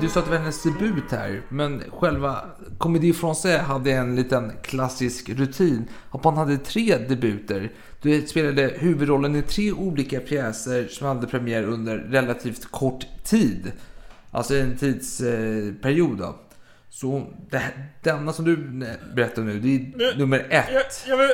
Du 0.00 0.08
sa 0.08 0.20
att 0.20 0.26
det 0.26 0.30
var 0.30 0.38
hennes 0.38 0.62
debut 0.62 1.10
här, 1.10 1.42
men 1.48 1.82
själva 1.90 2.44
Comédie 2.78 3.12
Française 3.12 3.58
hade 3.58 3.90
en 3.92 4.16
liten 4.16 4.52
klassisk 4.62 5.28
rutin. 5.28 5.84
Att 6.10 6.24
man 6.24 6.36
hade 6.36 6.56
tre 6.58 6.96
debuter. 6.96 7.70
Du 8.02 8.26
spelade 8.26 8.62
huvudrollen 8.78 9.36
i 9.36 9.42
tre 9.42 9.72
olika 9.72 10.20
pjäser 10.20 10.88
som 10.88 11.06
hade 11.06 11.26
premiär 11.26 11.62
under 11.62 11.98
relativt 11.98 12.70
kort 12.70 13.06
tid. 13.24 13.72
Alltså 14.30 14.54
en 14.56 14.76
tidsperiod 14.76 16.18
då. 16.18 16.36
Så 16.90 17.26
det, 17.50 17.62
denna 18.02 18.32
som 18.32 18.44
du 18.44 18.56
berättar 19.14 19.42
nu, 19.42 19.58
det 19.60 19.68
är 19.76 19.92
Nu- 19.96 20.18
nummer 20.18 20.46
ett. 20.50 20.66
Jag, 20.72 20.82
jag, 21.08 21.16
vill, 21.16 21.30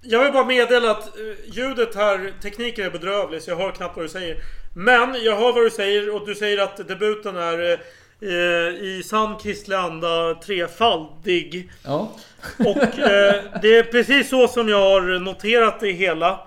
Jag 0.00 0.24
vill 0.24 0.32
bara 0.32 0.44
meddela 0.46 0.90
att 0.90 1.06
eh, 1.06 1.54
ljudet 1.56 1.94
här, 1.94 2.32
tekniken 2.42 2.86
är 2.86 2.90
bedrövlig 2.90 3.42
så 3.42 3.50
jag 3.50 3.56
hör 3.56 3.70
knappt 3.70 3.96
vad 3.96 4.04
du 4.04 4.08
säger. 4.08 4.36
Men 4.74 5.14
jag 5.24 5.36
hör 5.36 5.52
vad 5.52 5.64
du 5.64 5.70
säger 5.70 6.14
och 6.14 6.26
du 6.26 6.34
säger 6.34 6.58
att 6.62 6.88
debuten 6.88 7.36
är 7.36 7.80
eh, 8.22 8.84
i 8.84 9.02
sann 9.04 9.38
kristlig 9.38 9.76
anda 9.76 10.34
trefaldig. 10.34 11.70
Ja. 11.84 12.12
Och 12.58 12.98
eh, 12.98 13.34
det 13.62 13.78
är 13.78 13.82
precis 13.82 14.28
så 14.30 14.48
som 14.48 14.68
jag 14.68 14.90
har 14.90 15.18
noterat 15.18 15.80
det 15.80 15.90
hela. 15.90 16.40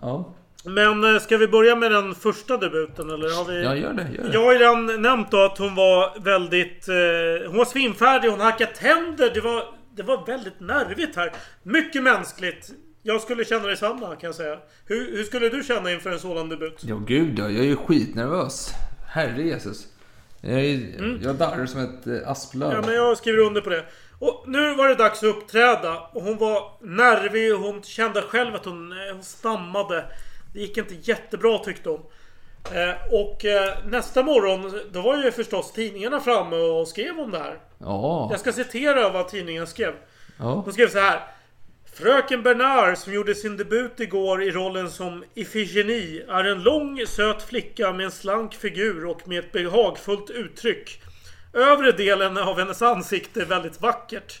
Ja. 0.00 0.34
Men 0.64 1.14
eh, 1.14 1.20
ska 1.20 1.36
vi 1.36 1.48
börja 1.48 1.76
med 1.76 1.90
den 1.90 2.14
första 2.14 2.56
debuten 2.56 3.10
eller? 3.10 3.36
Har 3.36 3.44
vi... 3.44 3.62
Ja, 3.64 3.76
gör 3.76 3.92
det. 3.92 4.08
Gör 4.16 4.24
det. 4.24 4.32
Jag 4.32 4.44
har 4.44 4.52
ju 4.52 4.58
redan 4.58 5.02
nämnt 5.02 5.30
då 5.30 5.44
att 5.44 5.58
hon 5.58 5.74
var 5.74 6.20
väldigt... 6.20 6.88
Eh, 6.88 7.48
hon 7.48 7.58
var 7.58 7.64
svimfärdig, 7.64 8.28
hon 8.28 8.40
hackade 8.40 8.72
tänder. 8.72 9.30
Det 9.34 9.40
var, 9.40 9.64
det 9.96 10.02
var 10.02 10.26
väldigt 10.26 10.60
nervigt 10.60 11.16
här. 11.16 11.32
Mycket 11.62 12.02
mänskligt. 12.02 12.70
Jag 13.02 13.20
skulle 13.20 13.44
känna 13.44 13.66
detsamma 13.66 14.06
kan 14.06 14.28
jag 14.28 14.34
säga. 14.34 14.58
Hur, 14.86 15.16
hur 15.16 15.24
skulle 15.24 15.48
du 15.48 15.62
känna 15.62 15.92
inför 15.92 16.10
en 16.10 16.18
sådan 16.18 16.48
debut? 16.48 16.82
Ja, 16.82 16.96
gud 16.96 17.38
ja. 17.38 17.50
Jag 17.50 17.64
är 17.64 17.68
ju 17.68 17.76
skitnervös. 17.76 18.70
Herre 19.08 19.42
Jesus. 19.42 19.86
Jag, 20.44 20.60
är, 20.60 21.18
jag 21.22 21.36
darrar 21.36 21.66
som 21.66 21.80
ett 21.80 22.06
eh, 22.06 22.30
asplöv. 22.30 22.70
Mm. 22.70 22.82
Ja, 22.82 22.86
men 22.86 22.96
jag 22.96 23.18
skriver 23.18 23.38
under 23.38 23.60
på 23.60 23.70
det. 23.70 23.84
Och 24.18 24.44
nu 24.46 24.74
var 24.74 24.88
det 24.88 24.94
dags 24.94 25.18
att 25.18 25.24
uppträda. 25.36 25.98
Och 26.12 26.22
hon 26.22 26.38
var 26.38 26.72
nervig 26.80 27.54
och 27.54 27.60
hon 27.60 27.82
kände 27.82 28.22
själv 28.22 28.54
att 28.54 28.64
hon, 28.64 28.92
eh, 28.92 29.14
hon 29.14 29.22
stammade. 29.22 30.04
Det 30.52 30.60
gick 30.60 30.76
inte 30.76 30.94
jättebra 30.94 31.58
tyckte 31.58 31.88
hon. 31.88 32.00
Eh, 32.64 32.94
och 33.10 33.44
eh, 33.44 33.74
nästa 33.86 34.22
morgon, 34.22 34.80
då 34.92 35.02
var 35.02 35.16
ju 35.16 35.30
förstås 35.30 35.72
tidningarna 35.72 36.20
framme 36.20 36.56
och 36.56 36.88
skrev 36.88 37.18
om 37.18 37.30
det 37.30 37.38
här. 37.38 37.58
Ja. 37.78 38.28
Jag 38.30 38.40
ska 38.40 38.52
citera 38.52 39.08
vad 39.08 39.28
tidningen 39.28 39.66
skrev. 39.66 39.94
Ja. 40.38 40.62
De 40.66 40.72
skrev 40.72 40.88
så 40.88 40.98
här. 40.98 41.20
Fröken 41.94 42.42
Bernard 42.42 42.98
som 42.98 43.12
gjorde 43.12 43.34
sin 43.34 43.56
debut 43.56 44.00
igår 44.00 44.42
i 44.42 44.50
rollen 44.50 44.90
som 44.90 45.24
Ifigenie 45.34 46.24
är 46.28 46.44
en 46.44 46.62
lång 46.62 47.06
söt 47.06 47.42
flicka 47.42 47.92
med 47.92 48.04
en 48.04 48.12
slank 48.12 48.54
figur 48.54 49.06
och 49.06 49.28
med 49.28 49.38
ett 49.38 49.52
behagfullt 49.52 50.30
uttryck. 50.30 51.02
Övre 51.52 51.92
delen 51.92 52.38
av 52.38 52.58
hennes 52.58 52.82
ansikte 52.82 53.40
är 53.40 53.44
väldigt 53.44 53.80
vackert. 53.80 54.40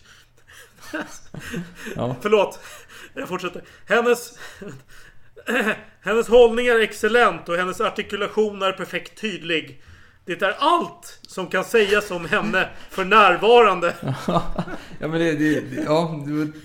Ja. 1.96 2.16
Förlåt. 2.22 2.60
Jag 3.14 3.28
fortsätter. 3.28 3.62
Hennes... 3.86 4.38
Hennes 6.00 6.28
hållning 6.28 6.66
är 6.66 6.80
excellent 6.80 7.48
och 7.48 7.56
hennes 7.56 7.80
artikulation 7.80 8.62
är 8.62 8.72
perfekt 8.72 9.20
tydlig. 9.20 9.82
Det 10.24 10.42
är 10.42 10.56
allt 10.58 11.18
som 11.22 11.46
kan 11.46 11.64
sägas 11.64 12.10
om 12.10 12.24
henne 12.24 12.68
för 12.90 13.04
närvarande. 13.04 13.94
ja, 14.26 15.08
men 15.08 15.12
det, 15.12 15.32
det, 15.32 15.82
ja, 15.86 16.20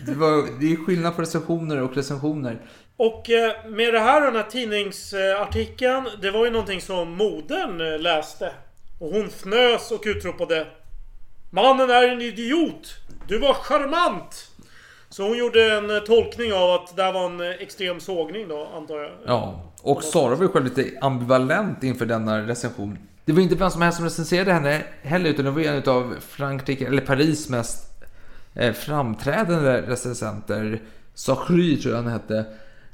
det, 0.05 0.13
var- 0.13 0.59
det, 0.59 0.71
är 0.73 0.85
skillnad 0.85 1.15
på 1.15 1.21
recensioner 1.21 1.81
och 1.81 1.95
recensioner. 1.95 2.61
Och 2.97 3.29
eh, 3.29 3.65
med 3.69 3.93
det 3.93 3.99
här, 3.99 4.21
den 4.21 4.35
här 4.35 4.43
tidningsartikeln. 4.43 6.09
Det 6.21 6.31
var 6.31 6.45
ju 6.45 6.51
någonting 6.51 6.81
som 6.81 7.11
modern 7.11 7.93
eh, 7.93 7.99
läste. 7.99 8.51
Och 8.99 9.09
hon 9.09 9.27
fnös 9.27 9.91
och 9.91 10.03
utropade. 10.05 10.67
Mannen 11.49 11.89
är 11.89 12.07
en 12.07 12.21
idiot! 12.21 12.95
Du 13.27 13.39
var 13.39 13.53
charmant! 13.53 14.51
Så 15.09 15.27
hon 15.27 15.37
gjorde 15.37 15.73
en 15.77 15.89
eh, 15.89 15.99
tolkning 15.99 16.53
av 16.53 16.71
att 16.71 16.95
det 16.95 17.03
här 17.03 17.13
var 17.13 17.25
en 17.25 17.41
extrem 17.41 17.99
sågning 17.99 18.47
då, 18.47 18.67
antar 18.75 18.95
jag. 18.97 19.11
Ja, 19.25 19.71
och 19.81 20.03
Sara 20.03 20.35
var 20.35 20.43
ju 20.43 20.49
själv 20.49 20.65
lite 20.65 20.97
ambivalent 21.01 21.83
inför 21.83 22.05
denna 22.05 22.47
recension. 22.47 22.97
Det 23.27 23.33
var 23.33 23.41
inte 23.41 23.55
vem 23.55 23.69
som 23.69 23.81
helst 23.81 23.95
som 23.95 24.05
recenserade 24.05 24.53
henne 24.53 24.83
heller, 25.01 25.29
utan 25.29 25.45
det 25.45 25.51
var 25.51 25.61
en 25.61 25.83
av 25.85 26.15
Frankrike, 26.29 26.87
eller 26.87 27.01
Paris 27.01 27.49
mest 27.49 27.91
eh, 28.55 28.73
framträdande 28.73 29.81
recensenter. 29.81 30.81
Sachry 31.13 31.77
tror 31.81 31.95
jag 31.95 32.01
han 32.01 32.11
hette. 32.11 32.45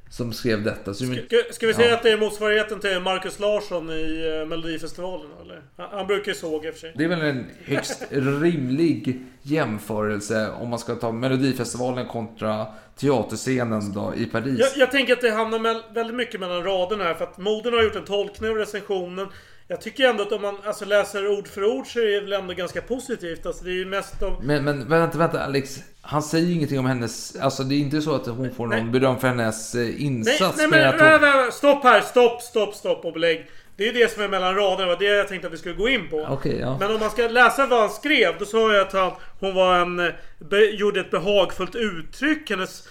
Som 0.10 0.34
skrev 0.34 0.64
detta. 0.64 0.94
Så, 0.94 1.04
Ska, 1.06 1.38
ska 1.52 1.68
vi 1.68 1.74
säga 1.74 1.94
att 1.94 2.04
det 2.04 2.12
är 2.12 2.18
motsvarigheten 2.18 2.80
till 2.80 3.00
Marcus 3.00 3.40
Larsson 3.40 3.90
i 3.90 4.40
eh, 4.42 4.48
Melodifestivalen 4.48 5.28
eller? 5.42 5.62
Han, 5.78 5.88
han 5.92 6.08
brukar 6.08 6.32
ju 6.32 6.36
såga 6.36 6.68
i 6.70 6.72
och 6.72 6.76
för 6.76 6.82
sig. 6.82 6.94
Det 6.96 7.04
är 7.04 7.08
väl 7.08 7.22
en 7.22 7.46
högst 7.66 8.04
rimlig 8.10 9.22
jämförelse 9.42 10.50
om 10.62 10.70
man 10.70 10.80
ska 10.80 10.96
ta 10.96 11.12
Melodifestivalen 11.12 12.08
kontra 12.08 12.66
teaterscenen 12.96 13.94
då 13.94 14.14
i 14.18 14.26
Paris. 14.26 14.60
Jag, 14.60 14.70
jag 14.76 14.92
tänker 14.92 15.14
att 15.14 15.22
det 15.22 15.32
hamnar 15.32 15.60
mell- 15.60 15.94
väldigt 15.94 16.16
mycket 16.16 16.40
mellan 16.40 16.64
raderna 16.64 17.04
här 17.04 17.14
för 17.14 17.24
att 17.24 17.38
modern 17.38 17.74
har 17.74 17.84
gjort 17.84 17.96
en 17.96 18.06
tolkning 18.06 18.50
av 18.50 18.56
recensionen. 18.56 19.28
Jag 19.74 19.82
tycker 19.82 20.10
ändå 20.10 20.24
att 20.24 20.32
om 20.32 20.42
man 20.42 20.56
alltså, 20.66 20.86
läser 20.86 21.28
ord 21.28 21.48
för 21.48 21.64
ord 21.66 21.88
så 21.88 22.00
är 22.00 22.06
det 22.06 22.22
väl 22.22 22.34
ändå 22.34 22.54
ganska 22.54 22.82
positivt. 22.82 23.46
Alltså 23.46 23.64
det 23.64 23.72
är 23.72 23.76
ju 23.76 23.86
mest 23.86 24.24
av... 24.24 24.44
Men, 24.44 24.64
men 24.64 24.90
vänta, 24.90 25.18
vänta 25.18 25.44
Alex. 25.44 25.80
Han 26.02 26.24
säger 26.24 26.48
ju 26.48 26.54
ingenting 26.54 26.80
om 26.80 26.86
hennes... 26.86 27.36
Alltså 27.36 27.64
det 27.64 27.76
är 27.76 27.80
inte 27.80 28.02
så 28.02 28.16
att 28.16 28.28
hon 28.28 28.56
får 28.56 28.68
någon 28.68 28.92
beröm 28.92 29.20
för 29.20 29.28
hennes 29.28 29.76
eh, 29.76 29.82
Nej, 29.82 30.04
insats. 30.04 30.58
nej 30.58 30.68
men 30.68 30.88
att 30.88 31.00
hon... 31.00 31.08
nej, 31.08 31.20
nej, 31.22 31.32
nej, 31.36 31.52
stopp 31.52 31.84
här! 31.84 32.02
Stopp, 32.02 32.42
stopp, 32.42 32.76
stopp 32.76 33.06
och 33.06 33.14
belägg. 33.14 33.50
Det 33.78 33.84
är 33.84 33.94
ju 33.94 34.00
det 34.00 34.12
som 34.12 34.24
är 34.24 34.28
mellan 34.28 34.56
raderna. 34.56 34.82
Det 34.82 34.86
var 34.86 35.00
det 35.00 35.06
jag 35.06 35.28
tänkte 35.28 35.48
att 35.48 35.54
vi 35.54 35.58
skulle 35.58 35.76
gå 35.76 35.90
in 35.90 36.10
på. 36.10 36.28
Okej, 36.30 36.60
ja. 36.60 36.78
Men 36.80 36.92
om 36.92 37.00
man 37.00 37.10
ska 37.10 37.28
läsa 37.28 37.66
vad 37.66 37.80
han 37.80 37.90
skrev, 37.90 38.34
då 38.40 38.46
sa 38.46 38.74
jag 38.74 38.88
att 38.88 38.94
han, 38.94 39.12
hon 39.40 39.56
var 39.56 39.80
en, 39.80 40.12
be, 40.40 40.58
gjorde 40.58 41.00
ett 41.00 41.12
behagfullt 41.12 41.76
uttryck. 41.76 42.50
Hennes 42.50 42.88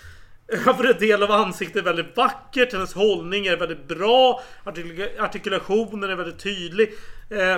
övre 0.68 0.92
del 0.92 1.22
av 1.22 1.30
ansiktet 1.30 1.76
är 1.76 1.82
väldigt 1.82 2.16
vackert. 2.16 2.72
Hennes 2.72 2.94
hållning 2.94 3.46
är 3.46 3.56
väldigt 3.56 3.88
bra. 3.88 4.42
Artikula, 4.64 5.06
artikulationen 5.18 6.10
är 6.10 6.14
väldigt 6.16 6.38
tydlig. 6.42 6.88
Eh, 7.30 7.56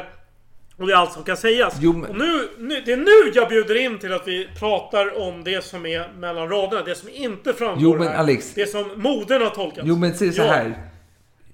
och 0.76 0.86
det 0.86 0.92
är 0.92 0.96
allt 0.96 1.12
som 1.12 1.24
kan 1.24 1.36
sägas. 1.36 1.74
Jo, 1.80 1.92
men- 1.92 2.10
Och 2.10 2.16
nu, 2.18 2.48
nu, 2.58 2.82
det 2.86 2.92
är 2.92 2.96
nu 2.96 3.32
jag 3.34 3.48
bjuder 3.48 3.74
in 3.74 3.98
till 3.98 4.12
att 4.12 4.28
vi 4.28 4.48
pratar 4.58 5.18
om 5.22 5.44
det 5.44 5.64
som 5.64 5.86
är 5.86 6.12
mellan 6.18 6.48
raderna. 6.48 6.82
Det 6.82 6.94
som 6.94 7.08
inte 7.08 7.52
framgår 7.52 7.82
Jo, 7.82 7.98
men 7.98 8.08
här. 8.08 8.16
Alex- 8.16 8.52
Det 8.54 8.66
som 8.66 8.90
modern 8.96 9.42
har 9.42 9.50
tolkat. 9.50 9.84
Jo 9.86 9.96
men 9.96 10.14
säg 10.14 10.32
så 10.32 10.42
Ja. 10.42 10.52
här. 10.52 10.74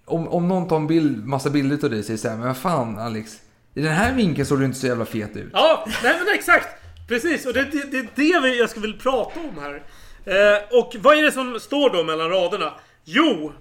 Om, 0.04 0.28
om 0.28 0.48
någon 0.48 0.68
tar 0.68 0.76
en 0.76 0.86
bild, 0.86 1.26
massa 1.26 1.50
bilder 1.50 1.84
av 1.84 1.90
dig 1.90 1.98
och 1.98 2.04
säger 2.04 2.18
så 2.18 2.28
här, 2.28 2.36
men 2.36 2.46
vad 2.46 2.56
fan 2.56 2.98
Alex. 2.98 3.30
I 3.74 3.80
den 3.82 3.92
här 3.92 4.14
vinkeln 4.14 4.46
såg 4.46 4.58
du 4.58 4.64
inte 4.64 4.78
så 4.78 4.86
jävla 4.86 5.04
fet 5.04 5.36
ut. 5.36 5.50
Ja, 5.52 5.84
nej 6.02 6.14
men 6.24 6.34
exakt! 6.34 6.68
Precis, 7.08 7.46
och 7.46 7.52
det, 7.52 7.62
det, 7.72 7.90
det 7.90 7.98
är 7.98 8.06
det 8.14 8.40
vi, 8.48 8.58
jag 8.58 8.70
skulle 8.70 8.86
vilja 8.86 9.00
prata 9.02 9.40
om 9.40 9.58
här. 9.62 9.82
Eh, 10.24 10.78
och 10.78 10.96
vad 10.98 11.18
är 11.18 11.22
det 11.22 11.32
som 11.32 11.60
står 11.60 11.90
då 11.90 12.04
mellan 12.04 12.30
raderna? 12.30 12.72
Jo, 13.04 13.52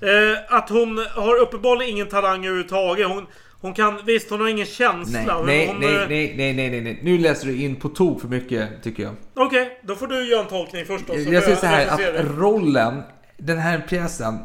eh, 0.00 0.56
att 0.56 0.68
hon 0.68 1.06
har 1.14 1.36
uppenbarligen 1.36 1.92
ingen 1.94 2.08
talang 2.08 2.44
överhuvudtaget. 2.46 3.08
Hon, 3.08 3.26
hon 3.60 3.74
kan, 3.74 4.00
visst 4.06 4.30
hon 4.30 4.40
har 4.40 4.48
ingen 4.48 4.66
känsla. 4.66 5.42
Nej, 5.42 5.44
men 5.44 5.46
nej, 5.46 5.66
hon, 5.66 5.80
nej, 5.80 5.94
eh, 5.94 6.08
nej, 6.08 6.34
nej, 6.36 6.54
nej, 6.54 6.70
nej, 6.70 6.80
nej. 6.80 7.00
Nu 7.02 7.18
läser 7.18 7.46
du 7.46 7.62
in 7.62 7.76
på 7.76 7.88
tok 7.88 8.20
för 8.20 8.28
mycket 8.28 8.82
tycker 8.82 9.02
jag. 9.02 9.12
Okej, 9.34 9.80
då 9.82 9.94
får 9.94 10.06
du 10.06 10.28
göra 10.28 10.40
en 10.40 10.48
tolkning 10.48 10.84
först 10.86 11.06
då. 11.06 11.14
Jag 11.18 11.24
får 11.24 11.40
säger 11.40 11.56
så 11.56 11.66
här 11.66 12.12
det. 12.12 12.20
att 12.20 12.38
rollen, 12.38 13.02
den 13.38 13.58
här 13.58 13.84
pjäsen, 13.88 14.38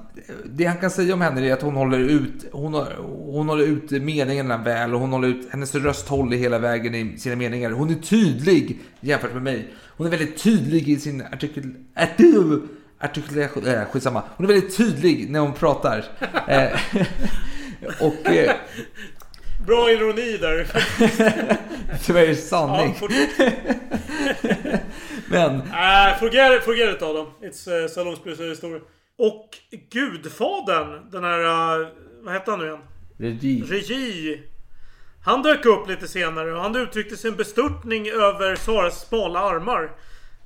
det 0.46 0.66
han 0.66 0.78
kan 0.78 0.92
säga 0.92 1.14
om 1.14 1.22
henne 1.22 1.48
är 1.48 1.54
att 1.54 1.62
hon 1.62 1.76
håller 1.76 2.00
ut, 2.00 2.46
hon, 2.52 2.74
har, 2.74 2.94
hon 3.32 3.50
håller 3.50 3.64
ut 3.64 3.92
meningarna 3.92 4.58
väl 4.58 4.94
och 4.94 5.00
hon 5.00 5.12
håller 5.12 5.28
ut, 5.28 5.48
hennes 5.52 5.76
röst 5.76 6.08
håller 6.08 6.38
hela 6.38 6.60
vägen 6.60 6.96
i 6.96 7.18
sina 7.18 7.36
meningar. 7.36 7.72
Hon 7.72 7.90
är 7.90 7.96
tydlig 7.96 8.80
jämfört 9.00 9.34
med 9.34 9.44
mig. 9.44 9.74
Hon 9.98 10.08
är 10.08 10.12
väldigt 10.12 10.44
tydlig 10.44 10.90
i 10.90 11.00
sin 11.00 11.24
artikul... 11.32 11.76
artikul 11.96 12.68
artikulation, 13.04 13.66
äh, 13.66 13.86
skitsamma. 13.86 14.24
Hon 14.38 14.46
är 14.46 14.54
väldigt 14.54 14.78
tydlig 14.78 15.30
när 15.30 15.40
hon 15.40 15.54
pratar. 15.54 16.06
Eh, 16.48 16.80
och 18.00 18.28
eh, 18.28 18.56
Bra 19.66 19.92
ironi 19.92 20.38
där. 20.38 20.68
det 22.14 22.26
ja, 22.26 22.36
sanning. 22.36 22.94
fort... 22.94 23.12
Men 25.30 25.56
äh, 25.56 26.20
forget, 26.20 26.64
forget 26.64 26.96
it 26.96 27.02
Adam. 27.02 27.28
It's 27.42 27.84
uh, 27.84 27.88
salongsberusad 27.88 28.46
historia. 28.46 28.80
Och 29.18 29.50
Gudfadern, 29.92 31.10
den 31.12 31.24
här... 31.24 31.40
Uh, 31.80 31.88
vad 32.22 32.34
hette 32.34 32.52
han 32.52 32.60
nu 32.60 32.66
igen? 32.66 32.80
regi. 33.18 33.62
Regi. 33.62 34.42
Han 35.26 35.42
dök 35.42 35.66
upp 35.66 35.88
lite 35.88 36.08
senare 36.08 36.54
och 36.54 36.62
han 36.62 36.76
uttryckte 36.76 37.18
sin 37.18 37.36
bestörtning 37.36 38.10
över 38.10 38.56
Saras 38.56 39.08
smala 39.08 39.40
armar. 39.40 39.92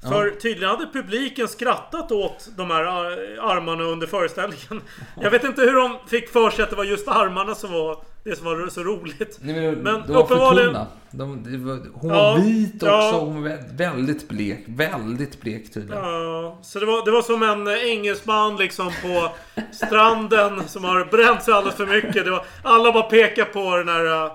För 0.01 0.29
tydligen 0.29 0.69
hade 0.69 0.87
publiken 0.93 1.47
skrattat 1.47 2.11
åt 2.11 2.49
de 2.57 2.71
här 2.71 2.83
ar- 2.83 3.39
armarna 3.51 3.83
under 3.83 4.07
föreställningen. 4.07 4.81
Jag 5.21 5.31
vet 5.31 5.43
inte 5.43 5.61
hur 5.61 5.73
de 5.73 5.97
fick 6.07 6.29
för 6.29 6.49
sig 6.49 6.63
att 6.63 6.69
det 6.69 6.75
var 6.75 6.83
just 6.83 7.07
armarna 7.07 7.55
som 7.55 7.71
var 7.71 8.03
det 8.29 8.35
som 8.35 8.45
var 8.45 8.69
så 8.69 8.83
roligt. 8.83 9.37
Nej, 9.41 9.55
men, 9.55 9.73
Men 9.75 10.01
de 10.07 10.13
var 10.13 10.25
för 10.27 10.35
uppenbarligen- 10.35 10.67
tunna. 10.67 10.87
De, 11.11 11.65
var, 11.65 11.79
hon 11.93 12.09
Ja, 12.09 12.15
var 12.31 12.39
vit 12.39 12.73
också. 12.75 12.85
ja. 12.87 13.19
Hon 13.19 13.43
var 13.43 13.49
vä- 13.49 13.77
väldigt 13.77 14.29
blek. 14.29 14.63
Väldigt 14.67 15.41
blek 15.41 15.73
tydligen. 15.73 16.03
Ja, 16.03 16.59
så 16.63 16.79
det 16.79 16.85
var, 16.85 17.05
det 17.05 17.11
var 17.11 17.21
som 17.21 17.43
en 17.43 17.67
eh, 17.67 17.73
engelsman 17.73 18.57
liksom 18.57 18.91
på 19.01 19.29
stranden 19.71 20.67
som 20.67 20.83
har 20.83 21.05
bränt 21.05 21.43
sig 21.43 21.53
alldeles 21.53 21.77
för 21.77 21.85
mycket. 21.85 22.25
Det 22.25 22.31
var, 22.31 22.45
alla 22.63 22.91
bara 22.91 23.03
pekade 23.03 23.49
på 23.51 23.75
den 23.77 23.87
här... 23.87 24.25
eh, 24.25 24.31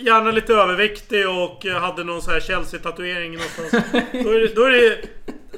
Gärna 0.00 0.30
lite 0.30 0.54
överviktig 0.54 1.28
och 1.28 1.66
eh, 1.66 1.80
hade 1.80 2.04
någon 2.04 2.22
så 2.22 2.30
här 2.30 2.40
Chelsea-tatuering 2.40 3.32
någonstans. 3.32 3.70
Då 4.12 4.30
är 4.30 4.38
det... 4.40 4.54
Då 4.54 4.62
är 4.64 4.70
det 4.70 4.98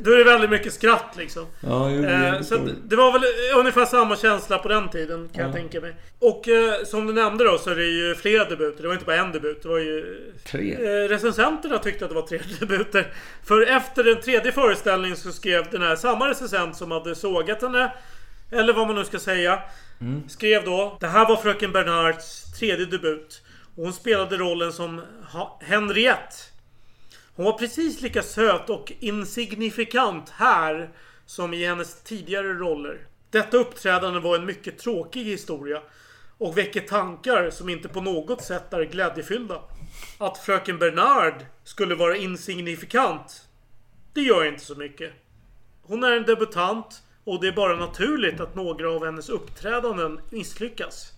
Då 0.00 0.10
är 0.10 0.16
det 0.18 0.24
väldigt 0.24 0.50
mycket 0.50 0.72
skratt 0.72 1.14
liksom. 1.16 1.46
Ja, 1.60 1.90
jo, 1.90 2.04
Eh, 2.04 2.40
så 2.40 2.68
det 2.84 2.96
var 2.96 3.12
väl 3.12 3.22
ungefär 3.60 3.84
samma 3.84 4.16
känsla 4.16 4.58
på 4.58 4.68
den 4.68 4.88
tiden 4.88 5.28
kan 5.34 5.44
jag 5.44 5.52
tänka 5.54 5.80
mig. 5.80 5.94
Och 6.18 6.48
eh, 6.48 6.84
som 6.84 7.06
du 7.06 7.12
nämnde 7.12 7.44
då 7.44 7.58
så 7.58 7.70
är 7.70 7.74
det 7.74 7.84
ju 7.86 8.14
flera 8.14 8.44
debuter. 8.44 8.82
Det 8.82 8.88
var 8.88 8.94
inte 8.94 9.06
bara 9.06 9.16
en 9.16 9.32
debut. 9.32 9.62
Det 9.62 9.68
var 9.68 9.78
ju... 9.78 10.16
Tre. 10.44 10.74
Eh, 10.74 11.08
recensenterna 11.08 11.78
tyckte 11.78 12.04
att 12.04 12.10
det 12.10 12.14
var 12.14 12.26
tre 12.26 12.40
debuter. 12.60 13.12
För 13.44 13.66
efter 13.66 14.04
den 14.04 14.20
tredje 14.20 14.52
föreställningen 14.52 15.16
så 15.16 15.32
skrev 15.32 15.70
den 15.70 15.82
här 15.82 15.96
samma 15.96 16.28
recensent 16.28 16.76
som 16.76 16.90
hade 16.90 17.14
sågat 17.14 17.62
henne. 17.62 17.92
Eller 18.52 18.72
vad 18.72 18.86
man 18.86 18.96
nu 18.96 19.04
ska 19.04 19.18
säga. 19.18 19.58
Skrev 20.28 20.64
då. 20.64 20.96
Det 21.00 21.06
här 21.06 21.28
var 21.28 21.36
fröken 21.36 21.72
Bernards 21.72 22.52
tredje 22.58 22.86
debut. 22.86 23.42
Och 23.76 23.84
hon 23.84 23.92
spelade 23.92 24.36
rollen 24.36 24.72
som 24.72 25.00
Henriette. 25.60 26.34
Hon 27.38 27.44
var 27.44 27.58
precis 27.58 28.00
lika 28.00 28.22
söt 28.22 28.70
och 28.70 28.92
insignifikant 29.00 30.30
här 30.30 30.90
som 31.26 31.54
i 31.54 31.66
hennes 31.66 32.02
tidigare 32.02 32.54
roller. 32.54 33.06
Detta 33.30 33.56
uppträdande 33.56 34.20
var 34.20 34.36
en 34.36 34.44
mycket 34.44 34.78
tråkig 34.78 35.24
historia 35.24 35.82
och 36.38 36.58
väcker 36.58 36.80
tankar 36.80 37.50
som 37.50 37.68
inte 37.68 37.88
på 37.88 38.00
något 38.00 38.42
sätt 38.42 38.72
är 38.72 38.84
glädjefyllda. 38.84 39.62
Att 40.18 40.38
fröken 40.38 40.78
Bernard 40.78 41.34
skulle 41.64 41.94
vara 41.94 42.16
insignifikant, 42.16 43.48
det 44.12 44.20
gör 44.20 44.44
inte 44.44 44.64
så 44.64 44.74
mycket. 44.74 45.12
Hon 45.82 46.04
är 46.04 46.12
en 46.12 46.26
debutant 46.26 47.02
och 47.24 47.40
det 47.40 47.48
är 47.48 47.52
bara 47.52 47.76
naturligt 47.76 48.40
att 48.40 48.54
några 48.54 48.90
av 48.90 49.04
hennes 49.04 49.28
uppträdanden 49.28 50.20
misslyckas. 50.30 51.12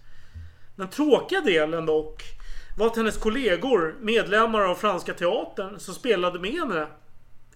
Den 0.77 0.91
tråkiga 0.91 1.41
delen 1.41 1.87
dock 1.87 2.40
var 2.81 2.87
att 2.87 2.97
hennes 2.97 3.17
kollegor, 3.17 3.95
medlemmar 4.01 4.61
av 4.61 4.75
Franska 4.75 5.15
Teatern 5.15 5.81
som 5.81 5.95
spelade 5.95 6.39
med 6.39 6.53
henne, 6.53 6.87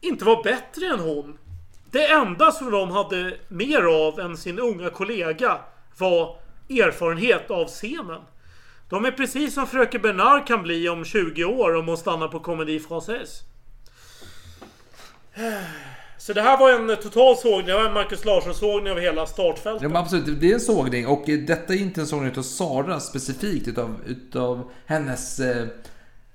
inte 0.00 0.24
var 0.24 0.44
bättre 0.44 0.86
än 0.86 1.00
hon. 1.00 1.38
Det 1.90 2.06
enda 2.06 2.52
som 2.52 2.70
de 2.70 2.90
hade 2.90 3.36
mer 3.48 3.82
av 3.82 4.20
än 4.20 4.36
sin 4.36 4.58
unga 4.58 4.90
kollega 4.90 5.58
var 5.98 6.36
erfarenhet 6.68 7.50
av 7.50 7.66
scenen. 7.66 8.20
De 8.88 9.04
är 9.04 9.10
precis 9.10 9.54
som 9.54 9.66
Fröken 9.66 10.02
Bernard 10.02 10.46
kan 10.46 10.62
bli 10.62 10.88
om 10.88 11.04
20 11.04 11.44
år 11.44 11.76
om 11.76 11.88
hon 11.88 11.96
stannar 11.96 12.28
på 12.28 12.40
Comédie 12.40 12.78
Française. 12.78 13.42
Så 16.26 16.32
det 16.32 16.42
här 16.42 16.58
var 16.58 16.72
en 16.72 16.96
total 16.96 17.36
sågning. 17.36 17.66
Det 17.66 17.74
var 17.74 17.84
en 17.84 17.92
Marcus 17.92 18.24
Larsson-sågning 18.24 18.92
av 18.92 18.98
hela 18.98 19.26
startfältet. 19.26 19.82
Ja, 19.82 19.88
men 19.88 19.96
absolut, 19.96 20.40
det 20.40 20.50
är 20.50 20.54
en 20.54 20.60
sågning 20.60 21.06
och 21.06 21.24
detta 21.26 21.74
är 21.74 21.78
inte 21.78 22.00
en 22.00 22.06
sågning 22.06 22.30
utav 22.30 22.42
Sara 22.42 23.00
specifikt 23.00 23.68
utav, 23.68 23.96
utav 24.06 24.70
hennes, 24.86 25.40
eh, 25.40 25.66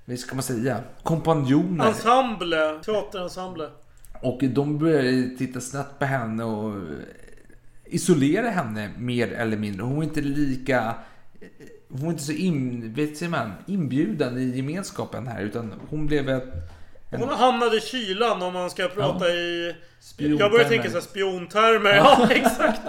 vad 0.04 0.18
ska 0.18 0.34
man 0.34 0.42
säga, 0.42 0.80
kompanjoner. 1.02 1.86
Ensemble. 1.86 2.78
Teaterensemble. 2.84 3.68
Och 4.22 4.38
de 4.42 4.78
börjar 4.78 5.36
titta 5.38 5.60
snett 5.60 5.98
på 5.98 6.04
henne 6.04 6.44
och 6.44 6.76
eh, 6.76 6.80
isolera 7.84 8.50
henne 8.50 8.90
mer 8.98 9.32
eller 9.32 9.56
mindre. 9.56 9.82
Hon 9.82 9.98
är 9.98 10.02
inte 10.02 10.20
lika... 10.20 10.94
eh, 11.40 11.46
Hon 11.88 12.06
är 12.06 12.10
inte 12.10 12.22
så 12.22 12.32
in, 12.32 12.92
vet 12.94 13.30
man, 13.30 13.52
inbjuden 13.66 14.38
i 14.38 14.56
gemenskapen 14.56 15.26
här 15.26 15.42
utan 15.42 15.74
hon 15.90 16.06
blev 16.06 16.28
ett... 16.28 16.54
Hon 17.10 17.28
hamnade 17.28 17.76
i 17.76 17.80
kylan 17.80 18.42
om 18.42 18.52
man 18.52 18.70
ska 18.70 18.88
prata 18.88 19.28
Ja. 19.28 19.34
i... 19.34 19.74
Spiontermer. 20.02 20.40
Jag 20.40 20.50
börjar 20.50 20.68
tänka 20.68 20.88
så 20.88 20.94
här 20.94 21.00
spiontermer. 21.00 21.96
Ja, 21.96 22.28
exakt. 22.30 22.80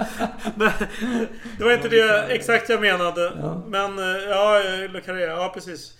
Det 1.58 1.64
var 1.64 1.74
inte 1.74 1.90
det 1.90 2.24
exakt 2.24 2.70
jag 2.70 2.82
menade. 2.82 3.32
Men 3.68 4.00
eh, 4.00 4.30
ja, 4.30 4.62
Le 4.94 5.02
Carré. 5.02 5.22
Ja, 5.22 5.52
precis. 5.54 5.94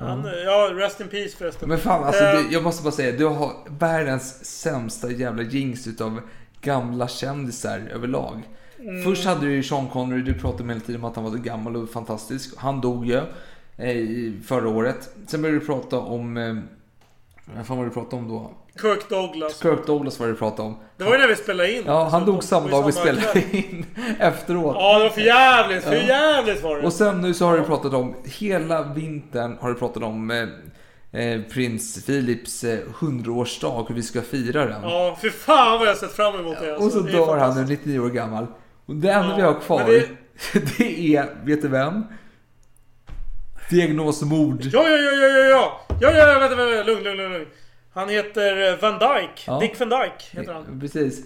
Han, 0.00 0.28
ja, 0.44 0.70
rest 0.72 1.00
in 1.00 1.08
peace 1.08 1.36
förresten. 1.36 1.68
Men 1.68 1.78
fan 1.78 2.04
alltså, 2.04 2.24
Eh, 2.24 2.32
det, 2.32 2.52
jag 2.54 2.62
måste 2.62 2.82
bara 2.82 2.92
säga, 2.92 3.12
du 3.18 3.24
har 3.24 3.52
världens 3.78 4.44
sämsta 4.44 5.10
jävla 5.10 5.42
jinx 5.42 5.86
utav 5.86 6.20
gamla 6.60 7.08
kändisar 7.08 7.82
överlag. 7.94 8.42
Mm. 8.78 9.02
Först 9.04 9.24
hade 9.24 9.46
du 9.46 9.52
ju 9.52 9.62
Sean 9.62 9.88
Connery, 9.88 10.22
du 10.22 10.34
pratade 10.34 10.68
hela 10.68 10.80
tiden 10.80 11.00
om 11.04 11.10
att 11.10 11.16
han 11.16 11.24
var 11.24 11.30
så 11.30 11.38
gammal 11.38 11.76
och 11.76 11.90
fantastisk. 11.90 12.54
Han 12.56 12.80
dog 12.80 13.06
ju 13.06 13.20
eh, 13.76 13.90
i 13.90 14.40
förra 14.46 14.68
året. 14.68 15.08
Sen 15.26 15.42
började 15.42 15.60
du 15.60 15.66
prata 15.66 15.98
om... 15.98 16.36
Eh, 16.36 16.54
vad 17.56 17.66
fan 17.66 17.76
var 17.76 17.84
det 17.84 17.90
du 17.90 17.94
pratade 17.94 18.22
om 18.22 18.28
då? 18.28 18.50
Kirk 18.82 19.08
Douglas. 19.08 19.62
Kirk 19.62 19.86
Douglas 19.86 20.20
var 20.20 20.26
det 20.26 20.32
du 20.32 20.36
pratade 20.38 20.68
om. 20.68 20.76
Det 20.96 21.04
var 21.04 21.12
ju 21.12 21.18
när 21.18 21.28
vi 21.28 21.36
spelade 21.36 21.72
in. 21.72 21.82
Ja, 21.86 22.04
han 22.04 22.24
dog 22.26 22.44
samma 22.44 22.68
dag 22.68 22.82
vi 22.86 22.92
spelade 22.92 23.20
kväll. 23.26 23.42
in 23.52 23.86
efteråt. 24.18 24.76
Ja, 24.78 24.98
det 24.98 25.04
var 25.04 25.10
för 25.10 25.20
jävligt. 25.20 25.84
För 25.84 25.94
jävligt 25.94 26.62
var 26.62 26.76
det. 26.76 26.86
Och 26.86 26.92
sen 26.92 27.20
nu 27.20 27.34
så 27.34 27.46
har 27.46 27.58
du 27.58 27.64
pratat 27.64 27.94
om, 27.94 28.14
hela 28.24 28.82
vintern 28.82 29.56
har 29.60 29.68
du 29.68 29.74
pratat 29.74 30.02
om 30.02 30.30
eh, 30.30 31.20
eh, 31.22 31.40
prins 31.42 32.06
Philips 32.06 32.64
eh, 32.64 32.78
100-årsdag, 32.98 33.84
hur 33.88 33.94
vi 33.94 34.02
ska 34.02 34.22
fira 34.22 34.66
den. 34.66 34.82
Ja, 34.82 35.16
för 35.20 35.30
fan 35.30 35.78
vad 35.78 35.88
jag 35.88 35.96
sett 35.96 36.12
fram 36.12 36.34
emot 36.34 36.56
det. 36.60 36.70
alltså. 36.74 36.86
och 36.86 36.92
så 36.92 37.00
dör 37.00 37.36
han 37.36 37.54
nu 37.56 37.64
99 37.68 37.98
år 37.98 38.08
gammal. 38.10 38.46
Och 38.86 38.94
det 38.94 39.10
enda 39.12 39.28
Ja, 39.30 39.36
vi 39.36 39.42
har 39.42 39.60
kvar, 39.60 39.84
det... 39.84 40.08
det- 40.78 41.16
är, 41.16 41.36
vet 41.44 41.62
du 41.62 41.68
vem? 41.68 42.04
Diagnos 43.70 44.22
mord. 44.22 44.60
Ja, 44.64 44.88
ja, 44.88 44.96
ja, 44.96 45.12
ja, 45.12 45.28
ja, 45.28 45.44
ja. 45.48 45.80
Ja, 46.00 46.12
ja, 46.12 46.38
vänta, 46.38 46.56
vänta, 46.56 46.82
lugn, 46.82 47.02
lugn, 47.04 47.16
lugn, 47.16 47.32
lugn. 47.32 47.46
Han 47.94 48.08
heter 48.08 48.72
eh, 48.72 48.78
Van 48.80 48.92
Dyke. 48.98 49.42
Ja. 49.46 49.58
Dick 49.60 49.80
Van 49.80 49.88
Dyke 49.88 50.24
heter 50.40 50.52
han. 50.52 50.80
Precis. 50.80 51.20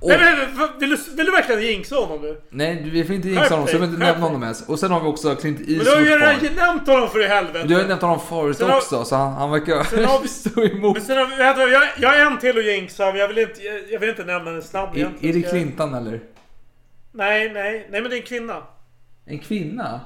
Och, 0.00 0.08
Nej, 0.08 0.18
men, 0.18 0.56
men, 0.56 0.68
vill, 0.80 0.90
du, 0.90 0.96
vill 1.16 1.26
du 1.26 1.32
verkligen 1.32 1.62
jinxa 1.62 1.94
honom 1.96 2.20
nu? 2.22 2.40
nej, 2.50 2.82
vi 2.92 3.04
får 3.04 3.14
inte 3.14 3.28
jinxa 3.28 3.54
honom, 3.54 3.66
så 3.66 3.74
jag 3.74 3.80
vill 3.80 3.88
inte 3.90 4.04
nämna 4.04 4.26
honom 4.26 4.42
ens. 4.42 4.68
Och 4.68 4.78
sen 4.78 4.90
har 4.90 5.00
vi 5.00 5.06
också 5.06 5.34
Clint 5.36 5.58
Men 5.58 5.66
du 5.68 5.74
har 5.74 5.84
Eastwood 5.84 6.06
ju 6.08 6.18
redan 6.18 6.66
nämnt 6.66 6.86
honom 6.88 7.08
för 7.10 7.20
i 7.20 7.26
helvete. 7.26 7.66
Du 7.68 7.74
har 7.74 7.82
ju 7.82 7.88
nämnt 7.88 8.02
honom 8.02 8.20
förut 8.20 8.56
Sen 8.56 8.70
har- 8.70 8.76
också, 8.76 9.04
så 9.04 9.16
han, 9.16 9.32
han 9.32 9.50
har 9.50 9.58
verkar 9.58 10.26
stå 10.28 10.64
emot. 10.64 10.96
Men 10.96 11.06
sen 11.06 11.18
har 11.18 11.26
vi, 11.26 11.36
vänta, 11.36 11.60
jag, 11.68 11.82
jag 11.98 12.08
har 12.08 12.16
en 12.32 12.38
till 12.38 12.58
att 12.58 12.64
jinxa, 12.64 13.06
men 13.06 13.16
jag 13.16 13.28
vill 13.28 13.38
inte, 13.38 13.60
jag, 13.90 14.00
vill 14.00 14.08
inte 14.08 14.24
nämna 14.24 14.50
den 14.50 14.62
snabbt 14.62 14.96
Är, 14.96 15.10
är 15.20 15.32
det 15.32 15.42
Clinton 15.50 15.94
eller? 15.94 16.20
Nej, 17.12 17.50
nej, 17.52 17.86
nej 17.90 18.00
men 18.00 18.10
det 18.10 18.16
är 18.16 18.20
en 18.20 18.26
kvinna. 18.26 18.62
En 19.26 19.38
kvinna? 19.38 20.00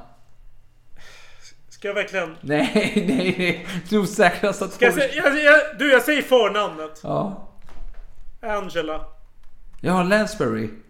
Ska 1.76 1.88
jag 1.88 1.94
verkligen... 1.94 2.36
Nej, 2.40 2.92
nej, 3.08 3.66
nej. 3.90 4.06
Säkrast 4.06 4.62
att 4.62 4.72
Ska 4.72 4.84
jag, 4.84 4.94
säga, 4.94 5.14
jag, 5.14 5.44
jag, 5.44 5.60
du, 5.78 5.92
jag 5.92 6.02
säger 6.02 6.22
förnamnet. 6.22 7.00
Ja. 7.02 7.48
Angela. 8.42 9.04
Ja, 9.80 10.02
Lansbury. 10.02 10.70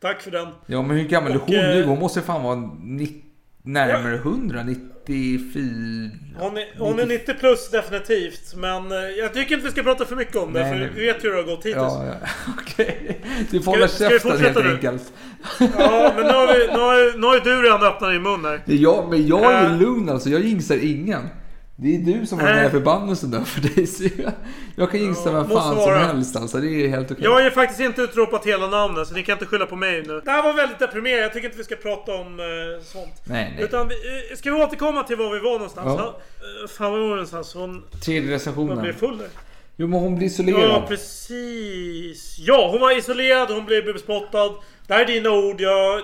Tack 0.00 0.22
för 0.22 0.30
den. 0.30 0.48
Ja, 0.66 0.82
men 0.82 0.96
hur 0.96 1.04
gammal 1.08 1.32
är 1.32 1.36
hon 1.38 1.50
nu? 1.50 1.80
eh, 1.80 1.86
Hon 1.88 1.98
måste 1.98 2.22
fan 2.22 2.42
vara 2.42 2.54
ni- 2.82 3.24
närmare 3.66 4.14
100, 4.14 4.62
94. 4.62 6.10
Hon 6.38 6.56
är, 6.56 6.78
hon 6.78 6.98
är 6.98 7.06
90 7.06 7.34
plus 7.34 7.70
definitivt. 7.70 8.54
Men 8.56 8.92
eh, 8.92 8.98
jag 8.98 9.34
tycker 9.34 9.54
inte 9.54 9.66
vi 9.66 9.72
ska 9.72 9.82
prata 9.82 10.04
för 10.04 10.16
mycket 10.16 10.36
om 10.36 10.52
det. 10.52 10.60
Nej, 10.60 10.72
för 10.72 10.78
nej. 10.78 10.90
vi 10.94 11.06
vet 11.06 11.24
hur 11.24 11.30
det 11.30 11.36
har 11.36 11.42
gått 11.42 11.58
hittills. 11.66 11.76
Ja, 11.76 12.04
ja. 12.06 12.28
okej. 12.58 13.20
Du 13.50 13.62
får 13.62 13.72
hålla 13.72 13.88
käften 13.88 14.38
helt 14.40 14.56
nu? 14.64 14.72
enkelt. 14.74 15.12
Ja, 15.58 16.12
men 16.16 16.26
nu 16.26 16.32
har, 16.32 16.46
vi, 16.58 16.66
nu, 16.66 16.78
har, 16.78 17.18
nu 17.18 17.26
har 17.26 17.34
ju 17.34 17.40
du 17.40 17.62
redan 17.62 17.82
öppnat 17.82 18.10
din 18.10 18.22
mun 18.22 18.44
här. 18.44 18.62
Jag, 18.66 19.10
men 19.10 19.26
jag 19.26 19.52
är 19.52 19.64
Eh. 19.64 19.78
lugn 19.80 20.08
alltså. 20.08 20.28
Jag 20.28 20.40
jinxar 20.40 20.84
ingen. 20.84 21.28
Det 21.78 21.94
är 21.94 21.98
du 21.98 22.26
som 22.26 22.38
har 22.38 22.46
den 22.46 22.54
här 22.54 22.62
Nej. 22.62 22.70
förbannelsen 22.72 23.30
där 23.30 23.40
för 23.40 23.60
dig. 23.60 23.86
Så 23.86 24.04
jag, 24.16 24.32
jag 24.76 24.90
kan 24.90 25.00
jinxa 25.00 25.32
vem 25.32 25.48
måste 25.48 25.54
fan 25.54 25.76
som 25.76 25.94
helst 25.94 26.36
alltså. 26.36 26.58
Det 26.58 26.68
är 26.84 26.88
helt 26.88 27.10
okej. 27.10 27.24
Jag 27.24 27.30
har 27.30 27.42
ju 27.42 27.50
faktiskt 27.50 27.80
inte 27.80 28.02
utropat 28.02 28.46
hela 28.46 28.66
namnet 28.66 29.08
så 29.08 29.14
ni 29.14 29.22
kan 29.22 29.32
inte 29.32 29.46
skylla 29.46 29.66
på 29.66 29.76
mig 29.76 30.02
nu. 30.06 30.20
Det 30.24 30.30
här 30.30 30.42
var 30.42 30.52
väldigt 30.52 30.78
deprimerande. 30.78 31.22
Jag 31.22 31.32
tycker 31.32 31.46
inte 31.46 31.58
vi 31.58 31.64
ska 31.64 31.76
prata 31.76 32.14
om 32.14 32.40
eh, 32.40 32.84
sånt. 32.84 33.22
Nej, 33.24 33.52
nej. 33.56 33.64
Utan 33.64 33.88
vi, 33.88 33.94
eh, 33.94 34.36
ska 34.36 34.50
vi 34.54 34.62
återkomma 34.62 35.02
till 35.02 35.16
var 35.16 35.34
vi 35.34 35.40
var 35.40 35.52
någonstans? 35.52 35.86
Ja. 35.86 36.20
Ja. 36.40 36.62
Eh, 36.64 36.68
fan 36.68 36.92
var 36.92 36.98
var 36.98 37.06
vi 37.06 37.10
någonstans? 37.10 37.54
Hon, 37.54 37.84
Tredje 38.04 38.20
hon 38.22 38.30
recensionen. 38.30 38.82
blev 38.82 38.92
full 38.92 39.18
där. 39.18 39.28
Jo, 39.76 39.86
men 39.86 40.00
hon 40.00 40.16
blir 40.16 40.26
isolerad. 40.26 40.60
Ja, 40.60 40.84
precis. 40.88 42.36
Ja, 42.38 42.68
hon 42.72 42.80
var 42.80 42.98
isolerad, 42.98 43.50
hon 43.50 43.64
blev 43.66 43.84
bespottad. 43.84 44.50
Det 44.86 44.94
här 44.94 45.00
är 45.00 45.06
dina 45.06 45.30
ord, 45.30 45.60
jag 45.60 46.02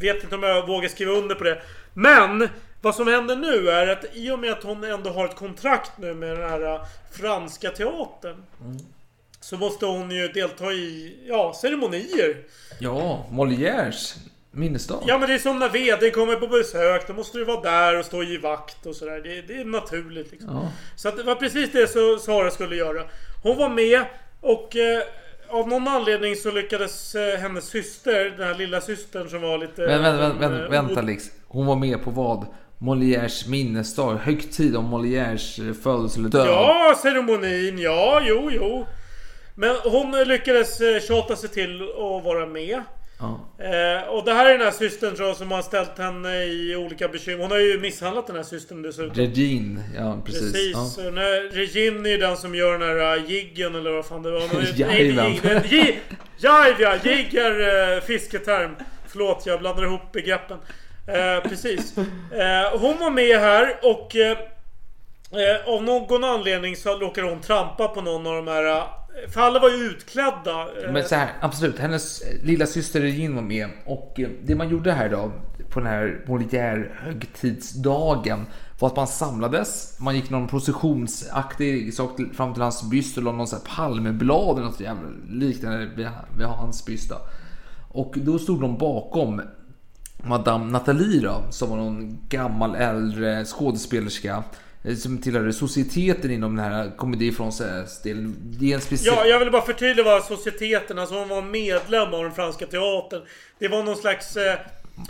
vet 0.00 0.22
inte 0.22 0.34
om 0.34 0.42
jag 0.42 0.66
vågar 0.66 0.88
skriva 0.88 1.12
under 1.12 1.34
på 1.34 1.44
det. 1.44 1.62
Men 1.94 2.48
vad 2.82 2.94
som 2.94 3.08
händer 3.08 3.36
nu 3.36 3.70
är 3.70 3.86
att 3.86 4.04
i 4.12 4.30
och 4.30 4.38
med 4.38 4.52
att 4.52 4.62
hon 4.62 4.84
ändå 4.84 5.10
har 5.10 5.24
ett 5.24 5.36
kontrakt 5.36 5.98
nu 5.98 6.14
med 6.14 6.38
den 6.38 6.50
här 6.50 6.74
äh, 6.74 6.80
franska 7.10 7.70
teatern. 7.70 8.42
Så 9.40 9.56
måste 9.56 9.86
hon 9.86 10.10
ju 10.10 10.28
delta 10.28 10.72
i, 10.72 11.16
ja, 11.28 11.54
ceremonier. 11.60 12.36
Ja, 12.78 13.26
Molières 13.30 14.16
minnesdag. 14.50 15.02
Ja 15.06 15.18
men 15.18 15.28
det 15.28 15.34
är 15.34 15.38
som 15.38 15.58
när 15.58 15.68
VD 15.68 16.10
kommer 16.10 16.36
på 16.36 16.46
besök. 16.46 17.06
Då 17.06 17.12
måste 17.12 17.38
du 17.38 17.44
vara 17.44 17.60
där 17.60 17.98
och 17.98 18.04
stå 18.04 18.22
ge 18.22 18.38
vakt 18.38 18.86
och 18.86 18.96
sådär. 18.96 19.20
Det, 19.24 19.42
det 19.42 19.60
är 19.60 19.64
naturligt 19.64 20.30
liksom. 20.30 20.50
Ja. 20.54 20.72
Så 20.96 21.08
att 21.08 21.16
det 21.16 21.22
var 21.22 21.34
precis 21.34 21.72
det 21.72 21.86
så 21.86 22.18
Sara 22.18 22.50
skulle 22.50 22.76
göra. 22.76 23.02
Hon 23.42 23.56
var 23.58 23.68
med 23.68 24.04
och 24.40 24.76
eh, 24.76 25.02
av 25.48 25.68
någon 25.68 25.88
anledning 25.88 26.36
så 26.36 26.50
lyckades 26.50 27.14
eh, 27.14 27.38
hennes 27.38 27.64
syster, 27.64 28.34
den 28.38 28.46
här 28.46 28.54
lilla 28.54 28.80
systern 28.80 29.28
som 29.28 29.42
var 29.42 29.58
lite... 29.58 29.80
Men, 29.86 30.02
vänta, 30.02 30.28
vänta, 30.28 30.44
eh, 30.44 30.50
vänta, 30.50 30.68
vänta 30.68 31.00
Alex. 31.00 31.24
Hon 31.46 31.66
var 31.66 31.76
med 31.76 32.04
på 32.04 32.10
vad? 32.10 32.46
Molières 32.82 33.48
minnesdag, 33.48 34.14
högtid 34.14 34.76
om 34.76 34.94
Molières 34.94 35.68
eh, 35.68 35.74
födelse 35.74 36.18
eller 36.18 36.28
död. 36.28 36.46
Ja, 36.46 36.98
ceremonin. 37.02 37.78
Ja, 37.78 38.22
jo, 38.24 38.50
jo. 38.52 38.86
Men 39.54 39.76
hon 39.84 40.28
lyckades 40.28 40.80
eh, 40.80 41.00
tjata 41.00 41.36
sig 41.36 41.48
till 41.48 41.82
att 41.82 42.24
vara 42.24 42.46
med. 42.46 42.82
Ja. 43.18 43.40
Eh, 43.64 44.08
och 44.08 44.24
det 44.24 44.32
här 44.32 44.46
är 44.46 44.52
den 44.58 44.60
här 44.60 44.70
systern 44.70 45.16
tror 45.16 45.28
jag, 45.28 45.36
som 45.36 45.50
har 45.50 45.62
ställt 45.62 45.98
henne 45.98 46.44
i 46.44 46.76
olika 46.76 47.08
bekymmer. 47.08 47.42
Hon 47.42 47.50
har 47.50 47.58
ju 47.58 47.80
misshandlat 47.80 48.26
den 48.26 48.36
här 48.36 48.42
systern 48.42 48.82
dessutom. 48.82 49.14
Regine, 49.14 49.80
ja 49.96 50.22
precis. 50.24 50.52
Precis. 50.52 50.98
Ja. 50.98 51.02
Här 51.04 51.50
Regine 51.52 52.08
är 52.08 52.10
ju 52.10 52.18
den 52.18 52.36
som 52.36 52.54
gör 52.54 52.78
den 52.78 52.88
här 52.88 53.18
uh, 53.18 53.30
jiggen 53.30 53.74
eller 53.74 53.90
vad 53.90 54.06
fan 54.06 54.22
det 54.22 54.30
var. 54.30 54.40
Jajven. 54.76 55.32
Jive 55.68 55.96
ja! 56.38 56.96
Jigg 57.04 57.34
är 57.34 57.94
uh, 57.94 58.02
fisketerm. 58.02 58.76
Förlåt, 59.08 59.42
jag 59.46 59.60
blandar 59.60 59.84
ihop 59.84 60.12
begreppen. 60.12 60.58
Eh, 61.06 61.40
precis. 61.48 61.98
Eh, 61.98 62.04
hon 62.80 62.98
var 62.98 63.10
med 63.10 63.40
här 63.40 63.76
och 63.82 64.16
eh, 64.16 64.38
eh, 65.32 65.68
av 65.74 65.82
någon 65.82 66.24
anledning 66.24 66.76
så 66.76 66.98
råkade 66.98 67.28
hon 67.28 67.40
trampa 67.40 67.88
på 67.88 68.00
någon 68.00 68.26
av 68.26 68.34
de 68.34 68.48
här... 68.48 68.76
Eh, 68.76 68.82
för 69.32 69.40
alla 69.40 69.60
var 69.60 69.68
ju 69.68 69.76
utklädda. 69.76 70.60
Eh. 70.60 70.92
Men 70.92 71.04
så 71.04 71.14
här, 71.14 71.28
absolut. 71.40 71.78
Hennes 71.78 72.22
lilla 72.42 72.66
syster 72.66 73.00
Regine 73.00 73.34
var 73.34 73.42
med. 73.42 73.68
Och 73.84 74.20
det 74.44 74.54
man 74.54 74.68
gjorde 74.68 74.92
här 74.92 75.08
då, 75.08 75.32
på 75.70 75.80
den 75.80 75.88
här 75.88 76.20
Molière-högtidsdagen, 76.26 78.46
var 78.78 78.88
att 78.88 78.96
man 78.96 79.06
samlades. 79.06 79.96
Man 80.00 80.16
gick 80.16 80.30
någon 80.30 80.48
processionsaktig 80.48 81.94
sak 81.94 82.20
fram 82.34 82.52
till 82.52 82.62
hans 82.62 82.90
byst 82.90 83.16
och 83.16 83.22
la 83.22 83.32
någon 83.32 83.46
så 83.46 83.56
här 83.56 83.62
palmblad 83.76 84.58
eller 84.58 84.66
något 84.66 84.80
jävla 84.80 85.08
liknande 85.28 85.88
Vi 85.96 86.08
vid 86.36 86.46
hans 86.46 86.86
byst. 86.86 87.10
Då. 87.10 87.16
Och 87.88 88.14
då 88.16 88.38
stod 88.38 88.60
de 88.60 88.78
bakom 88.78 89.42
Madame 90.24 90.72
Nathalie 90.72 91.20
då, 91.20 91.44
som 91.50 91.70
var 91.70 91.76
någon 91.76 92.18
gammal 92.28 92.74
äldre 92.74 93.44
skådespelerska 93.44 94.42
eh, 94.84 94.94
som 94.94 95.18
tillhörde 95.18 95.52
societeten 95.52 96.30
inom 96.30 96.56
den 96.56 96.64
här 96.64 96.96
Comédie 96.96 97.30
Française-delen. 97.30 98.34
Det 98.38 98.70
är 98.70 98.74
en 98.74 98.80
speciell... 98.80 99.14
Ja, 99.16 99.26
jag 99.26 99.38
vill 99.38 99.50
bara 99.50 99.62
förtydliga 99.62 100.04
vad 100.04 100.24
societeten, 100.24 100.98
alltså 100.98 101.18
hon 101.18 101.28
var 101.28 101.42
medlem 101.42 102.14
av 102.14 102.22
den 102.22 102.32
franska 102.32 102.66
teatern. 102.66 103.22
Det 103.58 103.68
var 103.68 103.82
någon 103.82 103.96
slags... 103.96 104.36
Eh, 104.36 104.52
eh 104.52 104.58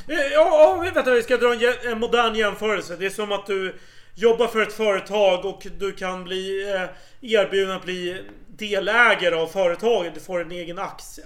ja, 0.09 0.79
ja, 0.85 0.90
vänta, 0.94 1.11
vi 1.11 1.22
ska 1.22 1.37
dra 1.37 1.55
en, 1.55 1.92
en 1.92 1.98
modern 1.98 2.35
jämförelse. 2.35 2.96
Det 2.98 3.07
är 3.07 3.11
som 3.11 3.33
att 3.33 3.46
du 3.46 3.75
jobbar 4.14 4.46
för 4.46 4.62
ett 4.62 4.72
företag 4.72 5.44
och 5.44 5.66
du 5.79 5.92
kan 5.92 6.25
bli 6.25 6.72
eh, 6.75 6.88
erbjuden 7.20 7.77
att 7.77 7.85
bli 7.85 8.22
delägare 8.59 9.35
av 9.35 9.46
företaget. 9.46 10.14
Du 10.14 10.20
får 10.20 10.40
en 10.40 10.53
egen 10.53 10.79
aktie, 10.79 11.25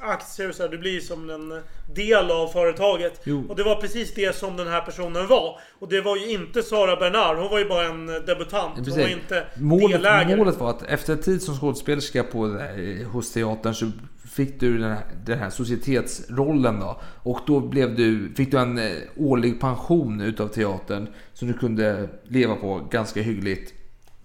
och 0.48 0.54
så 0.54 0.62
här. 0.62 0.68
Du 0.68 0.78
blir 0.78 1.00
som 1.00 1.30
en 1.30 1.62
del 1.94 2.30
av 2.30 2.48
företaget. 2.48 3.20
Jo. 3.24 3.46
Och 3.48 3.56
det 3.56 3.62
var 3.62 3.76
precis 3.76 4.14
det 4.14 4.36
som 4.36 4.56
den 4.56 4.68
här 4.68 4.80
personen 4.80 5.26
var. 5.26 5.60
Och 5.78 5.88
det 5.88 6.00
var 6.00 6.16
ju 6.16 6.30
inte 6.30 6.62
Sara 6.62 6.96
Bernard. 6.96 7.36
Hon 7.36 7.50
var 7.50 7.58
ju 7.58 7.68
bara 7.68 7.86
en 7.86 8.06
debutant. 8.06 8.88
Hon 8.88 9.00
var 9.00 9.08
inte 9.08 9.46
målet, 9.56 9.90
delägare. 9.90 10.36
målet 10.36 10.56
var 10.56 10.70
att 10.70 10.82
efter 10.82 11.12
en 11.12 11.22
tid 11.22 11.42
som 11.42 11.54
skådespelerska 11.54 12.22
på, 12.22 12.46
eh, 12.46 13.08
hos 13.08 13.32
teatern 13.32 13.74
så 13.74 13.90
fick 14.36 14.60
du 14.60 14.78
den 14.78 14.90
här, 14.90 15.04
den 15.24 15.38
här 15.38 15.50
societetsrollen 15.50 16.80
då. 16.80 17.00
Och 17.22 17.40
då 17.46 17.60
blev 17.60 17.96
du, 17.96 18.34
fick 18.34 18.50
du 18.50 18.58
en 18.58 18.78
eh, 18.78 18.92
årlig 19.16 19.60
pension 19.60 20.20
utav 20.20 20.48
teatern 20.48 21.08
som 21.32 21.48
du 21.48 21.54
kunde 21.54 22.08
leva 22.24 22.54
på 22.56 22.88
ganska 22.90 23.22
hyggligt 23.22 23.74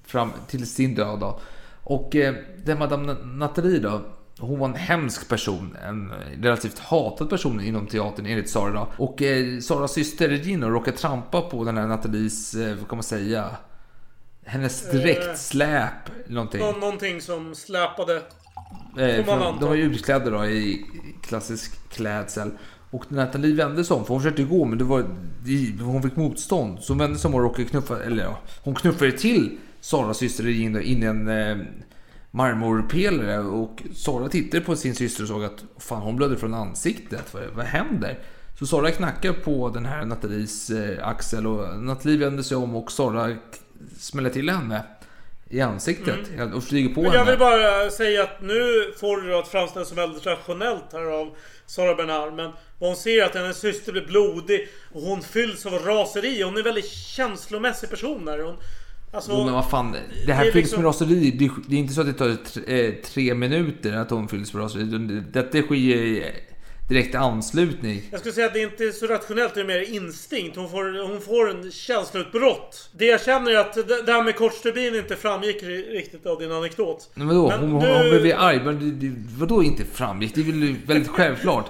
fram 0.06 0.32
till 0.48 0.68
sin 0.70 0.96
död. 0.96 1.20
Då. 1.20 1.40
Och 1.84 2.16
eh, 2.16 2.36
den 2.66 2.80
Madame 2.80 3.14
Nathalie 3.24 3.80
då, 3.80 4.02
hon 4.40 4.60
var 4.60 4.68
en 4.68 4.76
hemsk 4.76 5.30
person, 5.30 5.78
en 5.88 6.12
relativt 6.42 6.80
hatad 6.80 7.30
person 7.30 7.62
inom 7.62 7.88
teatern 7.88 8.26
enligt 8.26 8.50
Sara. 8.50 8.88
Och 8.98 9.22
eh, 9.22 9.60
Saras 9.60 9.94
syster 9.94 10.30
Regina 10.30 10.70
råkade 10.70 10.98
trampa 10.98 11.42
på 11.42 11.64
den 11.64 11.78
här 11.78 11.88
Nathalies, 11.88 12.54
eh, 12.54 12.76
vad 12.76 12.88
kan 12.88 12.98
man 12.98 13.04
säga, 13.04 13.50
hennes 14.46 14.92
direktsläp. 14.92 15.92
eller 16.26 16.36
någonting. 16.36 16.62
Nå- 16.62 16.72
någonting 16.72 17.22
som 17.22 17.56
släpade. 17.56 18.22
Eh, 18.98 19.26
för 19.26 19.60
de 19.60 19.68
var 19.68 19.76
ju 19.76 19.84
utklädda 19.84 20.30
då 20.30 20.46
i 20.46 20.86
klassisk 21.22 21.90
klädsel. 21.90 22.52
Och 22.92 23.12
Nathalie 23.12 23.56
vände 23.56 23.84
sig 23.84 23.96
om, 23.96 24.06
för 24.06 24.14
hon 24.14 24.22
försökte 24.22 24.44
gå 24.44 24.66
men 24.66 24.78
det 24.78 24.84
var, 24.84 25.06
hon 25.84 26.04
fick 26.04 26.16
motstånd. 26.16 26.80
Så 26.80 26.94
hon 26.94 26.98
vände 26.98 27.20
sig 27.20 27.30
om 27.30 27.36
och 27.36 27.42
råkade 27.42 27.68
knuffa, 27.68 28.04
eller 28.04 28.24
ja, 28.24 28.40
hon 28.64 28.76
knuffade 28.76 29.12
till 29.12 29.58
Saras 29.82 30.18
syster 30.18 30.48
in, 30.48 30.82
in 30.82 31.04
en 31.04 31.28
eh, 31.28 31.58
marmorpelare. 32.32 33.40
Och 33.40 33.84
Sara 33.94 34.30
tittade 34.30 34.64
på 34.64 34.76
sin 34.76 34.96
syster 34.96 35.24
och 35.24 35.28
såg 35.28 35.44
att 35.44 35.64
fan 35.78 36.02
hon 36.02 36.16
blödde 36.16 36.38
från 36.38 36.54
ansiktet. 36.54 37.34
Vad, 37.34 37.44
vad 37.56 37.66
händer? 37.66 38.20
Så 38.60 38.68
Sara 38.68 38.92
knackar 38.92 39.34
på 39.34 39.70
den 39.70 39.86
här 39.86 40.06
Nathalies 40.06 40.70
eh, 40.70 41.08
axel 41.08 41.48
och 41.48 41.84
Nathalie 41.84 42.18
vänder 42.18 42.44
sig 42.44 42.58
om 42.58 42.76
och 42.76 42.92
Sara 42.92 43.36
smäller 43.98 44.30
till 44.30 44.50
henne 44.50 44.84
i 45.52 45.62
ansiktet 45.62 46.20
och 46.56 46.64
flyger 46.64 46.90
på 46.90 47.00
Mm. 47.00 47.12
Men 47.12 47.20
jag 47.20 47.26
vill 47.26 47.40
bara 47.40 47.90
säga 47.90 48.24
att 48.24 48.42
nu 48.42 48.94
får 49.00 49.22
du 49.22 49.36
att 49.36 49.48
framställas 49.48 49.88
som 49.88 49.98
väldigt 49.98 50.26
rationellt 50.26 50.94
här 50.94 51.06
av 51.06 51.36
Sara 51.66 51.96
Bernard. 51.96 52.34
Men 52.34 52.52
hon 52.80 52.96
ser 52.96 53.24
att 53.26 53.36
hennes 53.36 53.58
syster 53.58 53.92
blir 53.92 54.06
blodig 54.06 54.68
och 54.92 55.02
hon 55.02 55.22
fylls 55.22 55.66
av 55.66 55.74
raseri. 55.74 56.42
Hon 56.42 56.54
är 56.54 56.58
en 56.58 56.64
väldigt 56.64 56.92
känslomässig 56.92 57.90
person 57.90 58.28
här. 58.28 58.40
Hon, 58.40 58.56
alltså, 59.14 59.32
Jo, 59.32 59.44
men 59.46 59.54
vad 59.54 59.70
fan, 59.70 59.96
det 60.26 60.34
här 60.34 60.46
det 60.46 60.52
fylls 60.52 60.64
liksom- 60.64 60.82
med 60.82 60.88
raseri. 60.90 61.32
Det, 61.68 61.76
är 61.76 61.80
inte 61.80 61.94
så 61.94 62.02
att 62.02 62.08
det 62.08 62.14
tar 62.14 62.36
tre, 62.36 62.88
eh, 62.88 62.94
tre 62.94 63.34
minuter 63.34 63.94
att 63.94 64.10
hon 64.10 64.28
fylls 64.28 64.54
med 64.54 64.64
raseri. 64.64 64.84
Det, 64.84 65.42
detta 65.42 65.62
sker 65.62 66.51
direkt 66.92 67.16
anslutning. 67.16 68.02
Jag 68.12 68.20
skulle 68.20 68.34
säga 68.34 68.48
att 68.48 68.54
det 68.54 68.60
inte 68.62 68.84
är 68.84 68.92
så 68.92 69.08
rationellt, 69.08 69.54
det 69.56 69.62
är 69.62 69.66
mer 69.66 69.94
instinkt. 69.94 70.56
Hon 70.58 70.70
får, 70.70 71.08
hon 71.08 71.22
får 71.22 71.50
en 71.50 71.72
känsloutbrott. 71.72 72.90
Det 72.98 73.06
jag 73.06 73.22
känner 73.22 73.52
är 73.52 73.58
att 73.58 73.74
det 74.06 74.12
här 74.12 74.24
med 74.24 74.36
kort 74.36 74.54
stubin 74.54 74.96
inte 74.96 75.16
framgick 75.16 75.64
ri- 75.64 75.90
riktigt 75.92 76.26
av 76.26 76.40
din 76.40 76.52
anekdot. 76.52 77.10
Men 77.14 77.28
vadå? 77.28 77.48
Men 77.50 77.60
hon, 77.72 77.84
nu- 77.84 78.10
hon 78.12 78.22
blev 78.22 78.40
arg. 78.40 78.62
Men 78.64 79.00
det, 79.00 79.12
vadå 79.40 79.64
inte 79.64 79.84
framgick? 79.94 80.36
Det 80.36 80.42
är 80.42 80.46
väl 80.46 80.76
väldigt 80.88 81.10
självklart. 81.12 81.66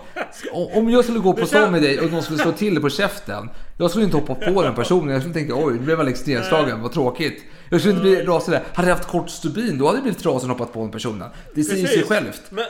Om 0.73 0.89
jag 0.89 1.03
skulle 1.03 1.19
gå 1.19 1.33
på 1.33 1.39
Du 1.41 1.45
stan 1.47 1.71
med 1.71 1.81
dig 1.81 1.99
och 1.99 2.11
någon 2.11 2.23
skulle 2.23 2.39
slå 2.39 2.51
till 2.51 2.73
dig 2.73 2.81
på 2.81 2.89
käften. 2.89 3.49
Jag 3.77 3.89
skulle 3.89 4.05
inte 4.05 4.17
hoppa 4.17 4.35
på 4.35 4.63
den 4.63 4.75
personen. 4.75 5.09
Jag 5.09 5.21
skulle 5.21 5.33
tänka 5.33 5.55
oj, 5.55 5.73
nu 5.73 5.79
blev 5.79 5.99
Alex 5.99 6.25
nedslagen. 6.25 6.81
Vad 6.81 6.91
tråkigt. 6.91 7.43
Jag 7.69 7.79
skulle 7.81 7.93
inte 7.93 8.03
bli 8.03 8.15
rasig 8.21 8.51
där. 8.53 8.61
Hade 8.73 8.87
jag 8.89 8.95
haft 8.95 9.07
kort 9.09 9.29
stubin, 9.29 9.77
då 9.77 9.85
hade 9.85 9.97
jag 9.97 10.03
blivit 10.03 10.25
rasig 10.25 10.49
och 10.51 10.57
hoppat 10.57 10.73
på 10.73 10.79
den 10.81 10.91
personen. 10.91 11.29
Det 11.55 11.63
säger 11.63 11.87
sig 11.87 12.03
självt. 12.03 12.41
Men, 12.49 12.65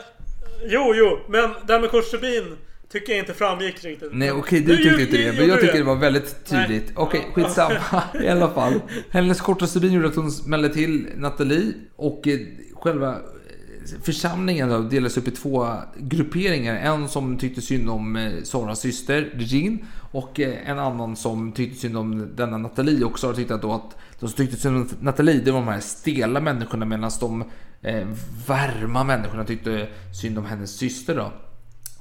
jo, 0.66 0.94
jo, 0.94 1.18
men 1.28 1.50
det 1.66 1.72
här 1.72 1.80
med 1.80 1.90
kort 1.90 2.04
stubin 2.04 2.56
tycker 2.92 3.12
jag 3.12 3.18
inte 3.22 3.34
framgick 3.34 3.84
riktigt. 3.84 4.10
Nej 4.12 4.32
okej, 4.32 4.60
Nu 4.60 4.66
du 4.66 4.76
tyckte 4.76 5.02
inte 5.02 5.16
det. 5.16 5.32
Men 5.38 5.48
jag 5.48 5.60
tycker 5.60 5.78
det 5.78 5.84
var 5.84 5.96
väldigt 5.96 6.46
tydligt. 6.46 6.92
Okej, 6.94 7.28
skitsamma. 7.34 8.02
I 8.22 8.28
alla 8.28 8.50
fall. 8.50 8.80
Hennes 9.10 9.40
korta 9.40 9.66
stubin 9.66 9.92
gjorde 9.92 10.08
att 10.08 10.16
hon 10.16 10.30
smällde 10.30 10.68
till 10.68 11.08
Nathalie. 11.16 11.72
Och 11.96 12.28
eh, 12.28 12.38
själva 12.74 13.10
eh, 13.10 14.02
församlingen 14.02 14.68
då 14.68 14.78
delades 14.78 15.16
upp 15.16 15.28
i 15.28 15.30
två 15.30 15.68
grupperingar. 15.96 16.74
En 16.74 17.08
som 17.08 17.38
tyckte 17.38 17.60
synd 17.60 17.90
om 17.90 18.16
eh, 18.16 18.42
Saras 18.42 18.80
syster 18.80 19.32
Regine. 19.34 19.78
Och 20.12 20.40
en 20.40 20.78
annan 20.78 21.16
som 21.16 21.52
tyckte 21.52 21.80
synd 21.80 21.96
om 21.96 22.36
denna 22.36 22.58
Nathalie. 22.58 23.04
Och 23.04 23.18
Sara 23.18 23.34
tyckte 23.34 23.54
att, 23.54 23.62
då 23.62 23.72
att 23.72 23.96
de 24.20 24.28
som 24.28 24.36
tyckte 24.36 24.56
synd 24.56 24.76
om 24.76 24.88
Nathalie, 25.00 25.40
det 25.44 25.50
var 25.50 25.60
de 25.60 25.68
här 25.68 25.80
stela 25.80 26.40
människorna. 26.40 26.84
Medan 26.84 27.10
de 27.20 27.44
eh, 27.82 28.08
varma 28.46 29.04
människorna 29.04 29.44
tyckte 29.44 29.88
synd 30.20 30.38
om 30.38 30.44
hennes 30.44 30.76
syster 30.76 31.14
då. 31.14 31.32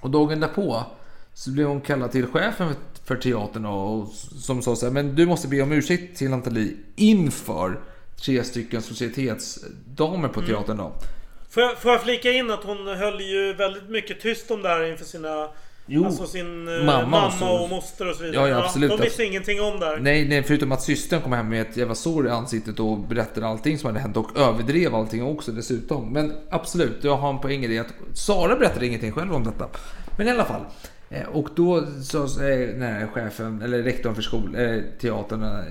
Och 0.02 0.10
dagen 0.10 0.40
därpå 0.40 0.84
så 1.34 1.52
blev 1.52 1.68
hon 1.68 1.82
kallad 1.82 2.12
till 2.12 2.28
chefen 2.28 2.76
för- 3.06 3.16
teatern 3.16 3.66
och 3.66 4.08
som 4.42 4.62
sa 4.62 4.76
så 4.76 4.86
här, 4.86 4.94
men 4.94 5.16
du 5.16 5.26
måste 5.26 5.48
be 5.48 5.62
om 5.62 5.72
ursäkt 5.72 6.18
till 6.18 6.30
Nathalie 6.30 6.74
inför 6.96 7.80
tre 8.16 8.44
stycken 8.44 8.82
societetsdamer 8.82 10.28
på 10.28 10.42
teatern 10.42 10.78
då. 10.78 10.94
Får 11.50 11.64
jag, 11.64 11.78
får 11.78 11.92
jag 11.92 12.02
flika 12.02 12.32
in 12.32 12.52
att 12.52 12.64
hon 12.64 12.88
höll 12.88 13.22
ju 13.22 13.54
väldigt 13.54 13.90
mycket 13.90 14.22
tyst 14.22 14.52
om 14.52 14.62
det 14.62 14.70
här 14.70 14.84
inför 14.92 15.06
sina... 15.06 15.50
Jo, 15.94 16.06
alltså 16.06 16.26
sin 16.26 16.68
eh, 16.68 16.74
mamma 16.86 17.02
mamma, 17.08 17.28
och 17.28 17.34
så. 17.34 17.64
och 17.64 17.70
moster 17.70 18.10
och 18.10 18.16
så 18.16 18.24
vidare. 18.24 18.50
Ja, 18.50 18.56
ja, 18.58 18.66
absolut. 18.66 18.92
de 18.92 19.02
visste 19.04 19.24
ingenting 19.24 19.62
om 19.62 19.80
det 19.80 19.86
här. 19.86 19.98
Nej, 20.00 20.28
nej, 20.28 20.44
förutom 20.44 20.72
att 20.72 20.82
systern 20.82 21.22
kom 21.22 21.34
hem 21.34 21.50
med 21.50 21.62
ett 21.62 21.78
jävla 21.78 21.96
sår 21.96 22.28
i 22.28 22.30
ansiktet 22.30 22.80
och 22.80 22.98
berättade 23.00 23.48
allting 23.48 23.78
som 23.78 23.88
hade 23.88 24.00
hänt 24.00 24.18
och 24.18 24.38
överdrev 24.38 24.96
allting 24.96 25.24
också 25.24 25.52
dessutom. 25.52 26.14
Men 26.14 26.34
absolut, 26.50 27.04
jag 27.04 27.18
har 27.18 27.30
en 27.30 27.40
poäng 27.40 27.64
i 27.64 27.68
det 27.68 27.80
att 27.80 27.94
Sara 28.14 28.56
berättade 28.56 28.86
ingenting 28.88 29.12
själv 29.12 29.34
om 29.34 29.44
detta. 29.44 29.68
Men 30.18 30.28
i 30.28 30.32
alla 30.32 30.46
fall. 30.46 30.62
eh, 31.10 31.28
Och 31.28 31.50
då 31.56 31.86
sa 32.04 32.18
eh, 32.18 32.80
här 32.80 33.08
chefen, 33.14 33.62
eller 33.62 33.84
rektorn 33.84 34.16
för 34.16 34.22
skol, 34.22 34.56
eh, 34.58 34.78
teatern 35.02 35.64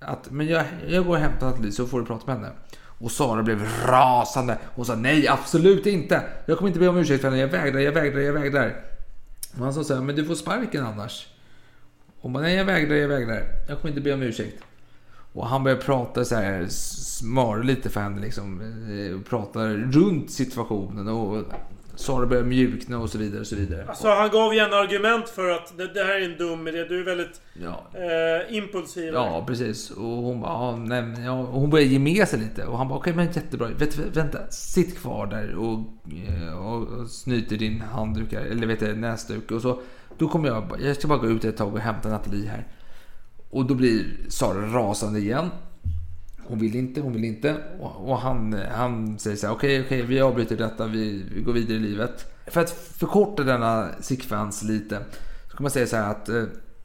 att 0.00 0.30
men 0.30 0.46
jag, 0.46 0.64
jag 0.88 1.06
går 1.06 1.12
och 1.14 1.20
hämtar 1.20 1.46
Nathalie 1.46 1.72
så 1.72 1.86
får 1.86 2.00
du 2.00 2.06
prata 2.06 2.26
med 2.26 2.34
henne. 2.36 2.52
Och 2.98 3.10
Sara 3.10 3.42
blev 3.42 3.62
rasande 3.86 4.58
och 4.74 4.86
sa 4.86 4.94
nej 4.94 5.28
absolut 5.28 5.86
inte. 5.86 6.22
Jag 6.46 6.58
kommer 6.58 6.68
inte 6.68 6.80
be 6.80 6.88
om 6.88 6.96
ursäkt 6.98 7.20
för 7.20 7.28
henne. 7.28 7.40
Jag 7.40 7.48
vägrar, 7.48 7.80
jag 7.80 7.92
vägrar, 7.92 8.20
jag 8.20 8.32
vägrar. 8.32 8.95
Och 9.56 9.64
han 9.64 9.74
sa 9.74 9.84
så 9.84 9.94
här, 9.94 10.00
men 10.00 10.16
du 10.16 10.24
får 10.24 10.34
sparken 10.34 10.84
annars. 10.84 11.26
Och 12.20 12.30
bara, 12.30 12.42
nej 12.42 12.54
jag 12.54 12.64
vägrar, 12.64 12.96
jag 12.96 13.08
vägrar. 13.08 13.42
Jag 13.68 13.80
kommer 13.80 13.88
inte 13.92 14.00
be 14.00 14.14
om 14.14 14.22
ursäkt. 14.22 14.62
Och 15.32 15.46
han 15.46 15.64
börjar 15.64 15.78
prata 15.78 16.24
så 16.24 16.34
här, 16.34 16.66
smör 16.68 17.62
lite 17.62 17.90
för 17.90 18.00
henne 18.00 18.20
liksom. 18.20 18.60
Eh, 18.90 19.18
och 19.18 19.26
Pratar 19.26 19.68
runt 19.68 20.30
situationen 20.30 21.08
och 21.08 21.44
Sara 21.96 22.26
börjar 22.26 22.42
mjukna 22.44 22.98
och 22.98 23.10
så 23.10 23.18
vidare 23.18 23.40
och 23.40 23.46
så 23.46 23.56
vidare. 23.56 23.84
Alltså 23.88 24.08
han 24.08 24.30
gav 24.30 24.54
ju 24.54 24.60
en 24.60 24.72
argument 24.72 25.28
för 25.28 25.50
att 25.50 25.78
det, 25.78 25.94
det 25.94 26.04
här 26.04 26.20
är 26.20 26.24
en 26.24 26.38
dum 26.38 26.68
idé. 26.68 26.84
Du 26.84 27.00
är 27.00 27.04
väldigt 27.04 27.40
Ja. 27.62 27.86
eh, 27.94 28.56
impulsiv. 28.56 29.14
Ja, 29.14 29.44
precis. 29.46 29.90
Och 29.90 30.04
hon 30.04 30.40
bara, 30.40 30.52
ja, 30.52 30.76
nej, 30.76 31.24
ja, 31.24 31.32
och 31.32 31.60
hon 31.60 31.70
börjar 31.70 31.86
ge 31.86 31.98
med 31.98 32.28
sig 32.28 32.38
lite. 32.38 32.64
Och 32.66 32.78
han 32.78 32.88
bara, 32.88 32.98
okej 32.98 33.12
men 33.14 33.26
jättebra. 33.26 33.68
Vet, 33.68 33.98
vänta, 33.98 34.38
sitt 34.50 34.98
kvar 34.98 35.26
där 35.26 35.54
och, 35.54 35.78
eh, 36.28 36.58
och, 36.58 36.82
och 36.88 37.08
snyter 37.10 37.56
din 37.56 37.80
handduk 37.80 38.32
här, 38.32 38.40
eller 38.44 38.66
vet 38.66 38.80
du, 38.80 38.96
näsduk. 38.96 39.50
Och 39.50 39.62
så, 39.62 39.80
då 40.18 40.28
kommer 40.28 40.48
jag, 40.48 40.72
jag 40.80 40.96
ska 40.96 41.08
bara 41.08 41.18
gå 41.18 41.26
ut 41.28 41.44
ett 41.44 41.56
tag 41.56 41.74
och 41.74 41.80
hämta 41.80 42.08
Nathalie 42.08 42.48
här. 42.48 42.66
Och 43.50 43.64
då 43.66 43.74
blir 43.74 44.04
Sara 44.28 44.66
rasande 44.66 45.18
igen. 45.18 45.50
Hon 46.48 46.58
vill 46.58 46.76
inte, 46.76 47.00
hon 47.00 47.12
vill 47.12 47.24
inte. 47.24 47.56
Och, 47.80 48.10
och 48.10 48.18
han, 48.18 48.52
han 48.70 49.18
säger 49.18 49.36
så 49.36 49.46
här, 49.46 49.54
okej, 49.54 49.80
okej, 49.80 50.02
vi 50.02 50.20
avbryter 50.20 50.56
detta, 50.56 50.86
vi, 50.86 51.24
vi 51.34 51.42
går 51.42 51.52
vidare 51.52 51.76
i 51.76 51.80
livet. 51.80 52.32
För 52.46 52.60
att 52.60 52.70
förkorta 52.70 53.42
denna 53.42 53.88
sekvens 54.00 54.62
lite, 54.62 54.98
så 55.50 55.56
kan 55.56 55.62
man 55.62 55.70
säga 55.70 55.86
så 55.86 55.96
här 55.96 56.10
att 56.10 56.28
eh, 56.28 56.44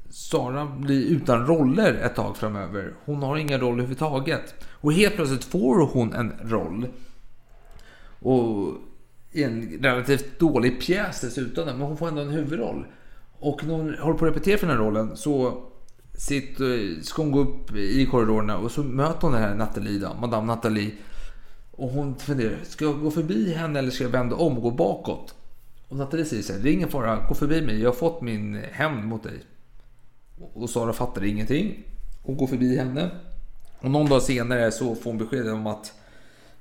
Sara 0.09 0.65
blir 0.65 1.05
utan 1.05 1.47
roller 1.47 1.93
ett 1.93 2.15
tag 2.15 2.37
framöver. 2.37 2.93
Hon 3.05 3.23
har 3.23 3.37
ingen 3.37 3.59
roll 3.59 3.73
överhuvudtaget. 3.73 4.55
Och 4.71 4.93
helt 4.93 5.15
plötsligt 5.15 5.43
får 5.43 5.87
hon 5.87 6.13
en 6.13 6.33
roll. 6.43 6.87
Och 8.19 8.73
i 9.31 9.43
en 9.43 9.79
relativt 9.81 10.39
dålig 10.39 10.81
pjäs 10.81 11.21
dessutom, 11.21 11.65
men 11.65 11.81
hon 11.81 11.97
får 11.97 12.07
ändå 12.07 12.21
en 12.21 12.29
huvudroll. 12.29 12.85
Och 13.39 13.63
när 13.65 13.73
hon 13.73 13.95
håller 13.99 14.17
på 14.17 14.25
att 14.25 14.31
repetera 14.31 14.57
för 14.57 14.67
den 14.67 14.77
här 14.77 14.83
rollen 14.83 15.17
så 15.17 15.63
sitter, 16.21 17.01
ska 17.03 17.21
hon 17.21 17.31
gå 17.31 17.39
upp 17.39 17.75
i 17.75 18.05
korridorerna 18.05 18.57
och 18.57 18.71
så 18.71 18.83
möter 18.83 19.21
hon 19.21 19.31
den 19.31 19.41
här 19.41 19.55
Nathalie 19.55 19.99
då, 19.99 20.13
Madame 20.13 20.47
Nathalie. 20.47 20.91
Och 21.71 21.89
hon 21.89 22.15
funderar, 22.15 22.57
ska 22.63 22.85
jag 22.85 22.99
gå 22.99 23.11
förbi 23.11 23.53
henne 23.53 23.79
eller 23.79 23.91
ska 23.91 24.03
jag 24.03 24.11
vända 24.11 24.35
om 24.35 24.57
och 24.57 24.63
gå 24.63 24.71
bakåt? 24.71 25.35
Och 25.87 25.97
Nathalie 25.97 26.25
säger 26.25 26.43
så 26.43 26.53
här, 26.53 26.59
det 26.59 26.69
är 26.69 26.73
ingen 26.73 26.89
fara, 26.89 27.25
gå 27.27 27.33
förbi 27.33 27.61
mig, 27.61 27.81
jag 27.81 27.89
har 27.89 27.95
fått 27.95 28.21
min 28.21 28.63
hämnd 28.71 29.05
mot 29.05 29.23
dig. 29.23 29.39
Och 30.53 30.69
Sara 30.69 30.93
fattar 30.93 31.23
ingenting 31.23 31.83
och 32.23 32.37
går 32.37 32.47
förbi 32.47 32.77
henne. 32.77 33.09
Och 33.79 33.91
någon 33.91 34.09
dag 34.09 34.21
senare 34.21 34.71
så 34.71 34.95
får 34.95 35.09
hon 35.11 35.17
besked 35.17 35.49
om 35.49 35.67
att 35.67 35.93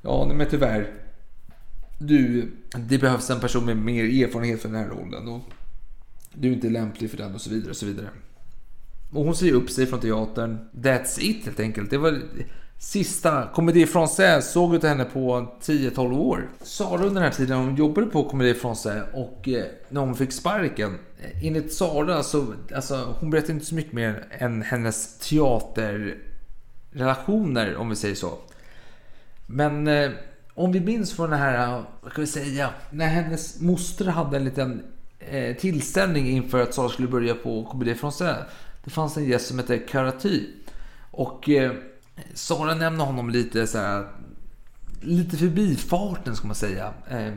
ja, 0.03 0.25
nej, 0.29 0.37
men 0.37 0.47
tyvärr. 0.51 0.93
Du, 1.99 2.51
det 2.77 2.99
behövs 2.99 3.31
en 3.31 3.41
person 3.41 3.65
med 3.65 3.77
mer 3.77 4.25
erfarenhet 4.25 4.63
för 4.63 4.69
den 4.69 4.79
här 4.79 4.89
rollen 4.89 5.29
och 5.29 5.41
du 6.35 6.49
är 6.49 6.53
inte 6.53 6.69
lämplig 6.69 7.11
för 7.11 7.17
den 7.17 7.35
och 7.35 7.41
så 7.41 7.51
vidare 7.51 7.71
och 7.71 7.77
så 7.77 7.87
vidare. 7.87 8.09
Och 9.13 9.25
hon 9.25 9.37
säger 9.37 9.53
upp 9.53 9.71
sig 9.71 9.87
från 9.87 10.01
teatern. 10.01 10.59
That's 10.73 11.21
it 11.21 11.45
helt 11.45 11.61
enkelt. 11.61 11.91
Det 11.91 11.99
var 11.99 12.23
sista 12.79 13.49
Comédie 13.55 13.87
Française 13.87 14.41
såg 14.41 14.75
ut 14.75 14.83
henne 14.83 15.05
på 15.05 15.49
10-12 15.63 16.19
år. 16.19 16.49
Sara 16.63 17.03
under 17.03 17.15
den 17.15 17.23
här 17.23 17.31
tiden 17.31 17.59
hon 17.59 17.77
jobbade 17.77 18.07
på 18.07 18.25
Comédie 18.25 18.55
Française 18.55 19.13
och 19.13 19.49
eh, 19.49 19.65
när 19.89 20.01
hon 20.01 20.15
fick 20.15 20.33
sparken. 20.33 20.99
Eh, 21.23 21.47
enligt 21.47 21.73
Sara 21.73 22.23
så, 22.23 22.55
alltså 22.75 23.15
hon 23.21 23.31
berättade 23.31 23.53
inte 23.53 23.67
så 23.67 23.75
mycket 23.75 23.93
mer 23.93 24.25
än 24.31 24.63
hennes 24.63 25.19
teaterrelationer 25.19 27.77
om 27.77 27.89
vi 27.89 27.97
säger 27.97 28.15
så. 28.15 28.39
Men 29.47 29.89
eh, 29.89 30.11
om 30.55 30.73
vi 30.73 30.81
minns 30.81 31.13
från 31.13 31.31
den 31.31 31.39
här, 31.39 31.83
vad 32.01 32.13
kan 32.13 32.25
vi 32.25 32.27
säga, 32.27 32.71
när 32.91 33.07
hennes 33.07 33.61
moster 33.61 34.05
hade 34.05 34.37
en 34.37 34.45
liten 34.45 34.83
eh, 35.19 35.57
tillställning 35.57 36.29
inför 36.29 36.63
att 36.63 36.75
Sara 36.75 36.89
skulle 36.89 37.09
börja 37.09 37.35
på 37.35 37.65
Comédie 37.65 37.95
Française. 37.95 38.45
Det 38.91 38.95
fanns 38.95 39.17
en 39.17 39.25
gäst 39.25 39.47
som 39.47 39.59
hette 39.59 39.79
Karaty. 39.79 40.47
Och 41.11 41.49
eh, 41.49 41.73
Sara 42.35 42.75
nämnde 42.75 43.05
honom 43.05 43.31
lite 43.31 43.67
så 43.67 43.79
här, 43.79 44.07
lite 45.03 45.37
förbifarten 45.37 46.37
ska 46.37 46.47
man 46.47 46.57
säga. 46.57 46.93
Eh, 47.11 47.33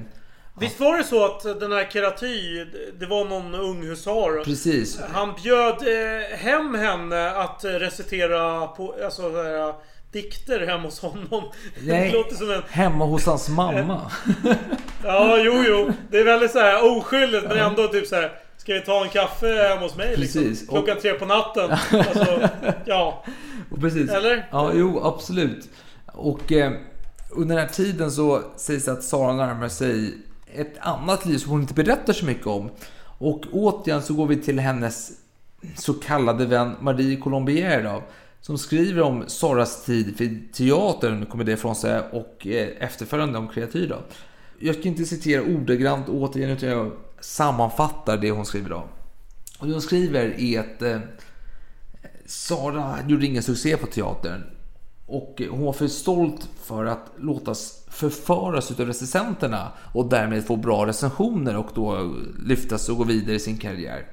Visst 0.59 0.79
var 0.79 0.97
det 0.97 1.03
så 1.03 1.25
att 1.25 1.59
den 1.59 1.71
här 1.71 1.89
Keraty, 1.91 2.65
det 2.99 3.05
var 3.05 3.25
någon 3.25 3.55
ung 3.55 3.83
husar? 3.83 4.43
precis. 4.43 4.99
Han 5.11 5.33
bjöd 5.43 5.73
eh, 5.73 6.37
hem 6.37 6.75
henne 6.75 7.31
att 7.31 7.63
recitera 7.63 8.67
på, 8.67 8.95
alltså, 9.05 9.21
så 9.21 9.43
här, 9.43 9.73
dikter 10.11 10.67
hemma 10.67 10.83
hos 10.83 10.99
honom. 10.99 11.43
Det 11.79 11.91
Nej, 11.91 12.11
låter 12.11 12.35
som 12.35 12.51
en... 12.51 12.61
hemma 12.69 13.05
hos 13.05 13.25
hans 13.25 13.49
mamma. 13.49 14.11
Ja, 15.05 15.37
jo, 15.37 15.63
jo. 15.67 15.91
Det 16.11 16.19
är 16.19 16.25
väldigt 16.25 16.51
så 16.51 16.59
här 16.59 16.97
oskyldigt 16.97 17.43
men 17.43 17.57
ändå 17.57 17.87
typ 17.87 18.07
så 18.07 18.15
här. 18.15 18.42
Ska 18.63 18.73
vi 18.73 18.81
ta 18.81 19.03
en 19.03 19.09
kaffe 19.09 19.47
hemma 19.69 19.81
hos 19.81 19.95
mig 19.95 20.17
liksom? 20.17 20.41
Precis. 20.41 20.67
Och- 20.69 20.73
Klockan 20.75 20.97
tre 21.01 21.13
på 21.13 21.25
natten. 21.25 21.71
Alltså, 21.71 22.49
ja. 22.85 23.23
Och 23.71 23.79
precis. 23.81 24.09
Eller? 24.09 24.47
Ja, 24.51 24.71
jo, 24.73 24.99
absolut. 25.03 25.69
Och 26.05 26.51
eh, 26.51 26.71
under 27.29 27.55
den 27.55 27.65
här 27.67 27.73
tiden 27.73 28.11
så 28.11 28.41
sägs 28.57 28.85
det 28.85 28.91
att 28.91 29.03
Sara 29.03 29.33
närmar 29.33 29.69
sig 29.69 30.13
ett 30.55 30.73
annat 30.79 31.25
liv 31.25 31.37
som 31.37 31.51
hon 31.51 31.61
inte 31.61 31.73
berättar 31.73 32.13
så 32.13 32.25
mycket 32.25 32.47
om. 32.47 32.69
Och 33.17 33.41
återigen 33.51 34.01
så 34.01 34.13
går 34.13 34.27
vi 34.27 34.35
till 34.35 34.59
hennes 34.59 35.11
så 35.77 35.93
kallade 35.93 36.45
vän 36.45 36.75
Marie 36.81 37.15
Colombier 37.17 37.83
då, 37.83 38.03
som 38.41 38.57
skriver 38.57 39.01
om 39.01 39.23
Saras 39.27 39.85
tid 39.85 40.17
för 40.17 40.53
teatern, 40.53 41.25
kommer 41.25 41.43
det 41.43 41.51
ifrån 41.51 41.75
sig, 41.75 42.01
och 42.11 42.47
eh, 42.47 42.67
efterföljande 42.79 43.37
om 43.39 43.47
kreatyr 43.47 43.87
då. 43.87 43.95
Jag 44.59 44.75
ska 44.75 44.87
inte 44.87 45.05
citera 45.05 45.41
ordagrant 45.41 46.09
återigen 46.09 46.49
utan 46.49 46.69
jag 46.69 46.91
sammanfattar 47.23 48.17
det 48.17 48.31
hon 48.31 48.45
skriver 48.45 48.69
då. 48.69 48.83
Och 49.59 49.67
det 49.67 49.73
hon 49.73 49.81
skriver 49.81 50.39
är 50.39 50.59
att 50.59 50.81
eh, 50.81 50.99
Sara 52.25 52.97
gjorde 53.07 53.25
ingen 53.25 53.43
succé 53.43 53.77
på 53.77 53.87
teatern. 53.87 54.43
Och 55.05 55.41
hon 55.49 55.65
var 55.65 55.73
för 55.73 55.87
stolt 55.87 56.49
för 56.63 56.85
att 56.85 57.11
låtas 57.17 57.85
förföras 57.87 58.71
utav 58.71 58.87
recensenterna 58.87 59.71
och 59.93 60.09
därmed 60.09 60.45
få 60.45 60.55
bra 60.55 60.85
recensioner 60.85 61.57
och 61.57 61.69
då 61.75 62.15
lyftas 62.45 62.89
och 62.89 62.97
gå 62.97 63.03
vidare 63.03 63.35
i 63.35 63.39
sin 63.39 63.57
karriär. 63.57 64.07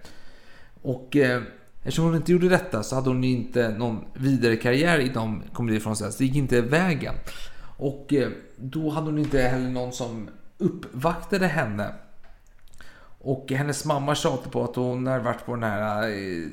Och 0.83 1.16
eh, 1.16 1.42
eftersom 1.79 2.05
hon 2.05 2.16
inte 2.16 2.33
gjorde 2.33 2.49
detta 2.49 2.83
så 2.83 2.94
hade 2.94 3.11
hon 3.11 3.25
inte 3.25 3.68
någon 3.68 4.05
vidare 4.14 4.57
karriär 4.57 4.99
inom 4.99 5.42
komedi 5.53 5.81
från 5.81 5.94
Det 5.94 6.20
gick 6.20 6.37
inte 6.37 6.61
vägen. 6.61 7.14
Och 7.77 8.12
eh, 8.12 8.29
då 8.57 8.90
hade 8.90 9.07
hon 9.07 9.18
inte 9.18 9.38
heller 9.38 9.70
någon 9.70 9.92
som 9.92 10.29
uppvaktade 10.59 11.46
henne. 11.46 11.94
Och 13.22 13.52
hennes 13.52 13.85
mamma 13.85 14.14
tjatade 14.14 14.50
på 14.50 14.64
att 14.64 14.76
hon 14.76 15.06
hade 15.06 15.24
varit 15.24 15.46
på 15.46 15.54
den 15.54 15.62
här 15.62 16.09
eh, 16.09 16.48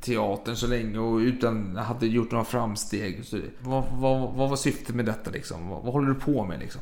teatern 0.00 0.56
så 0.56 0.66
länge 0.66 0.98
och 0.98 1.18
utan 1.18 1.76
hade 1.76 2.06
gjort 2.06 2.30
några 2.30 2.44
framsteg. 2.44 3.24
Så, 3.24 3.40
vad, 3.60 3.84
vad, 3.92 4.32
vad 4.32 4.48
var 4.48 4.56
syftet 4.56 4.94
med 4.94 5.04
detta 5.04 5.30
liksom? 5.30 5.68
Vad, 5.68 5.82
vad 5.82 5.92
håller 5.92 6.08
du 6.08 6.14
på 6.14 6.44
med 6.44 6.60
liksom? 6.60 6.80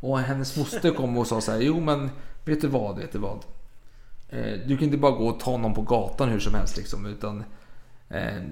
Och 0.00 0.18
hennes 0.18 0.56
moster 0.56 0.90
kom 0.90 1.18
och 1.18 1.26
sa 1.26 1.40
så 1.40 1.52
här, 1.52 1.60
jo 1.60 1.80
men 1.80 2.10
vet 2.44 2.60
du 2.60 2.68
vad, 2.68 2.98
vet 2.98 3.12
du 3.12 3.18
vad? 3.18 3.44
Eh, 4.28 4.58
du 4.66 4.76
kan 4.76 4.84
inte 4.84 4.96
bara 4.98 5.12
gå 5.12 5.26
och 5.26 5.40
ta 5.40 5.56
någon 5.56 5.74
på 5.74 5.82
gatan 5.82 6.28
hur 6.28 6.40
som 6.40 6.54
helst 6.54 6.76
liksom, 6.76 7.06
utan 7.06 7.44
eh, 8.08 8.42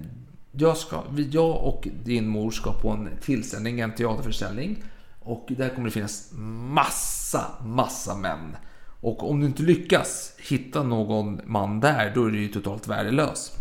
jag, 0.52 0.76
ska, 0.76 1.02
jag 1.30 1.64
och 1.64 1.88
din 2.04 2.28
mor 2.28 2.50
ska 2.50 2.72
på 2.72 2.90
en 2.90 3.08
tillställning, 3.20 3.80
en 3.80 3.94
teaterföreställning. 3.94 4.82
Och 5.20 5.46
där 5.48 5.68
kommer 5.68 5.84
det 5.84 5.90
finnas 5.90 6.30
massa, 6.34 7.46
massa 7.64 8.16
män. 8.16 8.56
Och 9.00 9.30
om 9.30 9.40
du 9.40 9.46
inte 9.46 9.62
lyckas 9.62 10.34
hitta 10.38 10.82
någon 10.82 11.40
man 11.44 11.80
där, 11.80 12.12
då 12.14 12.24
är 12.26 12.30
du 12.30 12.42
ju 12.42 12.48
totalt 12.48 12.88
värdelös. 12.88 13.52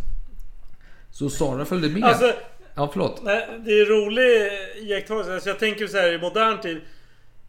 Så 1.12 1.30
Sara 1.30 1.66
följde 1.66 1.90
med. 1.90 2.04
Alltså, 2.04 2.34
ja, 2.76 2.90
förlåt. 2.94 3.22
nej, 3.24 3.48
det 3.66 3.72
är 3.72 3.86
rolig 3.86 4.52
iakttagelse. 4.90 5.34
Alltså, 5.34 5.50
jag 5.50 5.60
tänker 5.60 5.88
så 5.88 5.98
här 5.98 6.12
i 6.14 6.18
modern 6.22 6.62
tid. 6.62 6.82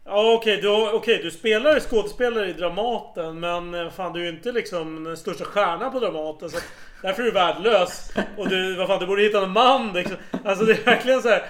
Ja 0.05 0.33
okej, 0.33 0.57
du, 0.61 0.67
har- 0.67 0.93
okej, 0.93 1.19
du 1.23 1.31
spelar 1.31 1.79
skådespelare 1.79 2.49
i 2.49 2.53
Dramaten 2.53 3.39
men 3.39 3.73
eh, 3.73 3.89
fan 3.91 4.13
du 4.13 4.19
är 4.19 4.23
ju 4.23 4.29
inte 4.29 4.51
liksom 4.51 5.03
den 5.03 5.17
största 5.17 5.45
stjärnan 5.45 5.91
på 5.91 5.99
Dramaten. 5.99 6.49
Så 6.49 6.57
därför 7.01 7.21
är 7.21 7.25
du 7.25 7.31
värdelös. 7.31 8.11
Och 8.37 8.49
du, 8.49 8.75
vad 8.75 8.87
fan, 8.87 8.99
du 8.99 9.05
borde 9.07 9.21
hitta 9.21 9.43
en 9.43 9.51
man 9.51 9.93
liksom. 9.93 10.15
Alltså 10.45 10.65
det 10.65 10.73
är 10.73 10.85
verkligen 10.85 11.21
så 11.21 11.29
här 11.29 11.45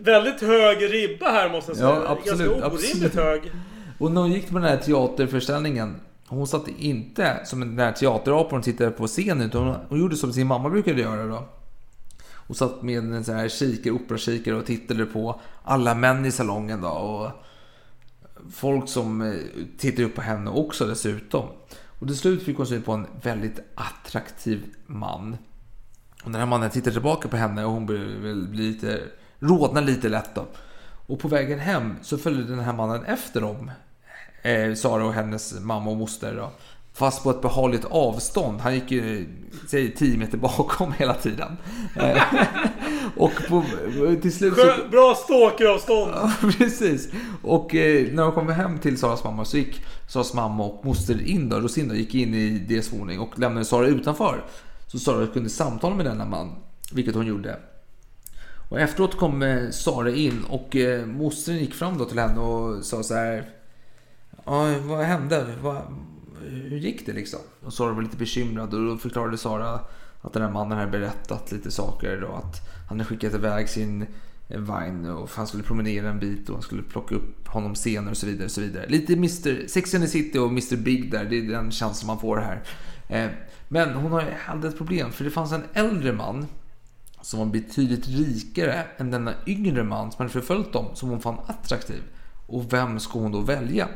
Väldigt 0.00 0.40
hög 0.42 0.92
ribba 0.92 1.30
här 1.30 1.48
måste 1.50 1.70
jag 1.70 1.76
säga. 1.76 1.88
Ja, 1.88 2.08
absolut, 2.08 2.38
Ganska 2.38 2.66
orimligt 2.66 3.04
absolut. 3.04 3.14
hög. 3.14 3.42
Och 3.98 4.12
när 4.12 4.20
hon 4.20 4.32
gick 4.32 4.48
på 4.48 4.58
den 4.58 4.68
här 4.68 4.76
teaterföreställningen, 4.76 6.00
hon 6.26 6.46
satt 6.46 6.68
inte 6.68 7.40
som 7.44 7.60
den 7.60 7.76
där 7.76 7.92
teaterapan 7.92 8.58
och 8.58 8.64
tittade 8.64 8.90
på 8.90 9.06
scenen, 9.06 9.46
utan 9.46 9.66
hon, 9.66 9.76
hon 9.88 10.00
gjorde 10.00 10.16
som 10.16 10.32
sin 10.32 10.46
mamma 10.46 10.70
brukade 10.70 11.00
göra 11.00 11.26
då. 11.26 11.48
Hon 12.48 12.54
satt 12.54 12.82
med 12.82 12.98
en 12.98 13.24
sån 13.24 13.34
här 13.34 13.48
kikare, 13.48 13.94
operakikare 13.94 14.54
och 14.54 14.66
tittade 14.66 15.06
på 15.06 15.40
alla 15.64 15.94
män 15.94 16.26
i 16.26 16.30
salongen 16.30 16.80
då. 16.80 16.88
Och 16.88 17.30
folk 18.52 18.88
som 18.88 19.22
eh, 19.22 19.34
tittade 19.78 20.04
upp 20.04 20.14
på 20.14 20.22
henne 20.22 20.50
också 20.50 20.86
dessutom. 20.86 21.48
Och 21.98 22.06
till 22.06 22.16
slut 22.16 22.42
fick 22.42 22.56
hon 22.56 22.66
syn 22.66 22.82
på 22.82 22.92
en 22.92 23.06
väldigt 23.22 23.60
attraktiv 23.74 24.64
man. 24.86 25.36
Och 26.24 26.30
den 26.30 26.40
här 26.40 26.46
mannen 26.46 26.70
tittar 26.70 26.90
tillbaka 26.90 27.28
på 27.28 27.36
henne 27.36 27.64
och 27.64 27.72
hon 27.72 27.86
blir 27.86 28.46
bli 28.48 28.62
lite, 28.62 29.02
rodnar 29.38 29.82
lite 29.82 30.08
lätt 30.08 30.34
då. 30.34 30.46
Och 31.06 31.18
på 31.18 31.28
vägen 31.28 31.58
hem 31.58 31.94
så 32.02 32.18
följde 32.18 32.44
den 32.44 32.64
här 32.64 32.72
mannen 32.72 33.04
efter 33.04 33.40
dem. 33.40 33.70
Eh, 34.42 34.74
Sara 34.74 35.04
och 35.04 35.12
hennes 35.12 35.60
mamma 35.60 35.90
och 35.90 35.96
moster 35.96 36.34
då. 36.34 36.50
Fast 36.98 37.22
på 37.22 37.30
ett 37.30 37.42
behagligt 37.42 37.84
avstånd. 37.84 38.60
Han 38.60 38.74
gick 38.74 38.90
ju, 38.90 39.26
säg 39.68 39.94
10 39.94 40.18
meter 40.18 40.38
bakom 40.38 40.92
hela 40.92 41.14
tiden. 41.14 41.56
Eh, 41.96 42.22
och 43.16 43.32
på, 43.48 43.64
till 44.22 44.32
slut 44.32 44.54
så... 44.54 44.88
Bra 44.90 45.14
stalkeravstånd. 45.14 46.12
Ja, 46.14 46.32
precis. 46.58 47.08
Och 47.42 47.74
eh, 47.74 48.12
när 48.12 48.22
de 48.22 48.32
kom 48.32 48.48
hem 48.48 48.78
till 48.78 48.98
Saras 48.98 49.24
mamma 49.24 49.44
så 49.44 49.56
gick 49.56 49.82
Saras 50.08 50.34
mamma 50.34 50.64
och 50.64 50.84
moster 50.84 51.28
in 51.28 51.48
då, 51.48 51.60
Rosin 51.60 51.88
då, 51.88 51.94
gick 51.94 52.14
in 52.14 52.34
i 52.34 52.50
deras 52.68 52.92
våning 52.92 53.20
och 53.20 53.38
lämnade 53.38 53.64
Sara 53.64 53.86
utanför. 53.86 54.44
Så 54.86 54.98
Sara 54.98 55.26
kunde 55.26 55.50
samtala 55.50 55.94
med 55.94 56.06
denna 56.06 56.24
man, 56.24 56.54
vilket 56.92 57.14
hon 57.14 57.26
gjorde. 57.26 57.56
Och 58.68 58.80
efteråt 58.80 59.16
kom 59.16 59.42
eh, 59.42 59.70
Sara 59.70 60.10
in 60.10 60.44
och 60.48 60.76
eh, 60.76 61.06
mostern 61.06 61.56
gick 61.56 61.74
fram 61.74 61.98
då 61.98 62.04
till 62.04 62.18
henne 62.18 62.40
och 62.40 62.84
sa 62.84 63.02
så 63.02 63.14
här. 63.14 63.57
Ja, 64.50 64.74
vad 64.82 65.04
hände? 65.04 65.46
Vad, 65.62 65.82
hur 66.50 66.78
gick 66.78 67.06
det 67.06 67.12
liksom? 67.12 67.40
Och 67.64 67.72
Sara 67.72 67.92
var 67.92 68.02
lite 68.02 68.16
bekymrad 68.16 68.74
och 68.74 68.86
då 68.86 68.96
förklarade 68.96 69.38
Sara 69.38 69.80
att 70.20 70.32
den 70.32 70.42
här 70.42 70.50
mannen 70.50 70.78
hade 70.78 70.90
berättat 70.90 71.52
lite 71.52 71.70
saker 71.70 72.24
och 72.24 72.38
att 72.38 72.60
han 72.88 72.98
hade 72.98 73.04
skickat 73.04 73.34
iväg 73.34 73.68
sin 73.68 74.06
eh, 74.48 74.60
vagn 74.60 75.06
och 75.06 75.30
han 75.30 75.46
skulle 75.46 75.62
promenera 75.62 76.08
en 76.08 76.18
bit 76.18 76.48
och 76.48 76.54
han 76.54 76.62
skulle 76.62 76.82
plocka 76.82 77.14
upp 77.14 77.48
honom 77.48 77.74
senare 77.74 78.10
och 78.10 78.16
så 78.16 78.26
vidare. 78.26 78.44
Och 78.44 78.50
så 78.50 78.60
vidare. 78.60 78.86
Lite 78.88 79.12
Mr. 79.12 79.68
Sex 79.68 79.94
and 79.94 80.04
the 80.04 80.10
City 80.10 80.38
och 80.38 80.48
Mr. 80.48 80.76
Big 80.76 81.10
där, 81.10 81.24
det 81.24 81.38
är 81.38 81.42
den 81.42 81.70
känslan 81.70 82.06
man 82.06 82.20
får 82.20 82.36
här. 82.36 82.62
Eh, 83.08 83.30
men 83.68 83.94
hon 83.94 84.22
hade 84.46 84.68
ett 84.68 84.78
problem 84.78 85.12
för 85.12 85.24
det 85.24 85.30
fanns 85.30 85.52
en 85.52 85.64
äldre 85.72 86.12
man 86.12 86.46
som 87.20 87.38
var 87.38 87.46
betydligt 87.46 88.08
rikare 88.08 88.84
än 88.96 89.10
denna 89.10 89.34
yngre 89.46 89.84
man 89.84 90.12
som 90.12 90.18
hade 90.18 90.32
förföljt 90.32 90.72
dem 90.72 90.86
som 90.94 91.08
hon 91.08 91.20
fann 91.20 91.38
attraktiv. 91.46 92.02
Och 92.46 92.72
vem 92.72 93.00
ska 93.00 93.18
hon 93.18 93.32
då 93.32 93.40
välja? 93.40 93.88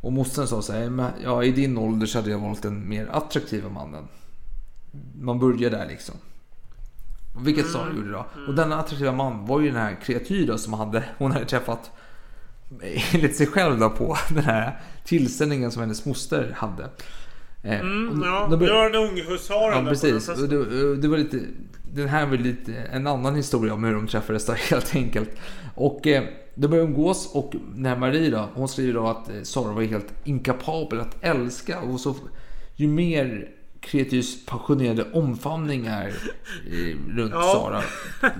Och 0.00 0.12
mostern 0.12 0.46
sa 0.46 0.62
så 0.62 0.72
här, 0.72 0.90
"Men, 0.90 1.10
ja 1.24 1.44
i 1.44 1.50
din 1.52 1.78
ålder 1.78 2.06
så 2.06 2.18
hade 2.18 2.30
jag 2.30 2.38
valt 2.38 2.62
den 2.62 2.88
mer 2.88 3.08
attraktiva 3.12 3.68
mannen. 3.68 4.04
Man 5.20 5.38
börjar 5.38 5.70
där 5.70 5.86
liksom. 5.88 6.14
Vilket 7.44 7.66
Sara 7.70 7.92
gjorde 7.96 8.10
då. 8.12 8.26
Och 8.48 8.54
denna 8.54 8.78
attraktiva 8.80 9.12
man 9.12 9.46
var 9.46 9.60
ju 9.60 9.66
den 9.66 9.76
här 9.80 9.96
kreatyren 10.02 10.58
som 10.58 10.72
hade, 10.72 11.04
hon 11.18 11.32
hade 11.32 11.44
träffat 11.44 11.90
enligt 13.14 13.36
sig 13.36 13.46
själv 13.46 13.78
då 13.78 13.90
på 13.90 14.16
den 14.28 14.44
här 14.44 14.80
tillställningen 15.04 15.70
som 15.70 15.80
hennes 15.82 16.04
moster 16.06 16.52
hade. 16.56 16.82
Eh, 17.62 17.80
Mm, 17.80 18.22
ja, 18.24 18.46
då 18.50 18.56
bör- 18.56 18.66
vi 18.66 18.72
har 18.72 18.86
en 18.90 18.94
unghusaren 19.10 19.62
Ja, 19.72 19.76
där 19.76 19.82
på 19.82 19.88
precis. 19.88 20.26
den 20.26 20.48
det, 20.48 20.96
det 20.96 21.08
var 21.08 21.18
lite, 21.18 21.40
den 21.92 22.08
här 22.08 22.26
var 22.26 22.36
lite 22.36 22.74
en 22.76 23.06
annan 23.06 23.34
historia 23.34 23.74
om 23.74 23.84
hur 23.84 23.94
de 23.94 24.06
träffades 24.06 24.46
då, 24.46 24.52
helt 24.70 24.94
enkelt. 24.96 25.30
Och 25.74 26.06
eh, 26.06 26.24
de 26.60 26.68
började 26.68 26.88
umgås 26.88 27.30
och 27.34 27.52
när 27.74 27.96
Marie 27.96 28.30
då, 28.30 28.48
hon 28.54 28.68
skriver 28.68 28.94
då 28.94 29.06
att 29.06 29.28
eh, 29.28 29.42
Sara 29.42 29.72
var 29.72 29.82
helt 29.82 30.14
inkapabel 30.24 31.00
att 31.00 31.24
älska. 31.24 31.80
Och 31.80 32.00
så, 32.00 32.14
ju 32.76 32.88
mer 32.88 33.48
Kretus 33.80 34.46
passionerade 34.46 35.06
omfamningar 35.12 36.06
eh, 36.06 37.16
runt 37.16 37.32
Ja. 37.34 37.42
Sara, 37.42 37.82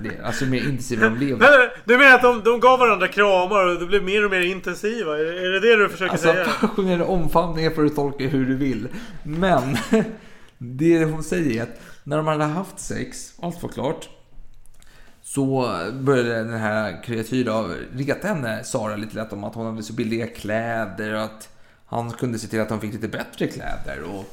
det, 0.02 0.24
alltså 0.24 0.44
mer 0.44 0.58
intensiva 0.58 1.04
de 1.04 1.18
blev. 1.18 1.38
Du 1.84 1.98
menar 1.98 2.14
att 2.14 2.22
de, 2.22 2.42
de 2.44 2.60
gav 2.60 2.78
varandra 2.78 3.08
kramar 3.08 3.66
och 3.66 3.80
det 3.80 3.86
blev 3.86 4.04
mer 4.04 4.24
och 4.24 4.30
mer 4.30 4.40
intensiva? 4.40 5.18
Är, 5.18 5.24
är 5.24 5.50
det 5.50 5.60
det 5.60 5.76
du 5.76 5.88
försöker 5.88 6.12
Alltså 6.12 6.32
säga? 6.32 6.44
passionerade 6.60 7.04
omfamningar 7.04 7.70
får 7.70 7.82
du 7.82 7.88
tolka 7.88 8.24
hur 8.24 8.46
du 8.46 8.56
vill. 8.56 8.88
Men 9.22 9.76
det 10.58 11.04
hon 11.04 11.22
säger 11.22 11.58
är 11.58 11.62
att 11.62 11.80
när 12.04 12.16
de 12.16 12.26
hade 12.26 12.44
haft 12.44 12.78
sex, 12.78 13.32
allt 13.42 13.62
var 13.62 13.70
klart. 13.70 14.08
Så 15.34 15.68
började 15.92 16.34
den 16.34 16.60
här 16.60 17.02
kreatyren 17.02 17.74
reta 17.92 18.28
henne, 18.28 18.64
Sara, 18.64 18.96
lite 18.96 19.14
lätt 19.14 19.32
om 19.32 19.44
att 19.44 19.54
hon 19.54 19.66
hade 19.66 19.82
så 19.82 19.92
billiga 19.92 20.26
kläder 20.26 21.14
och 21.14 21.22
att 21.22 21.48
han 21.86 22.10
kunde 22.10 22.38
se 22.38 22.48
till 22.48 22.60
att 22.60 22.70
hon 22.70 22.80
fick 22.80 22.92
lite 22.92 23.08
bättre 23.08 23.46
kläder. 23.46 24.02
Och 24.02 24.24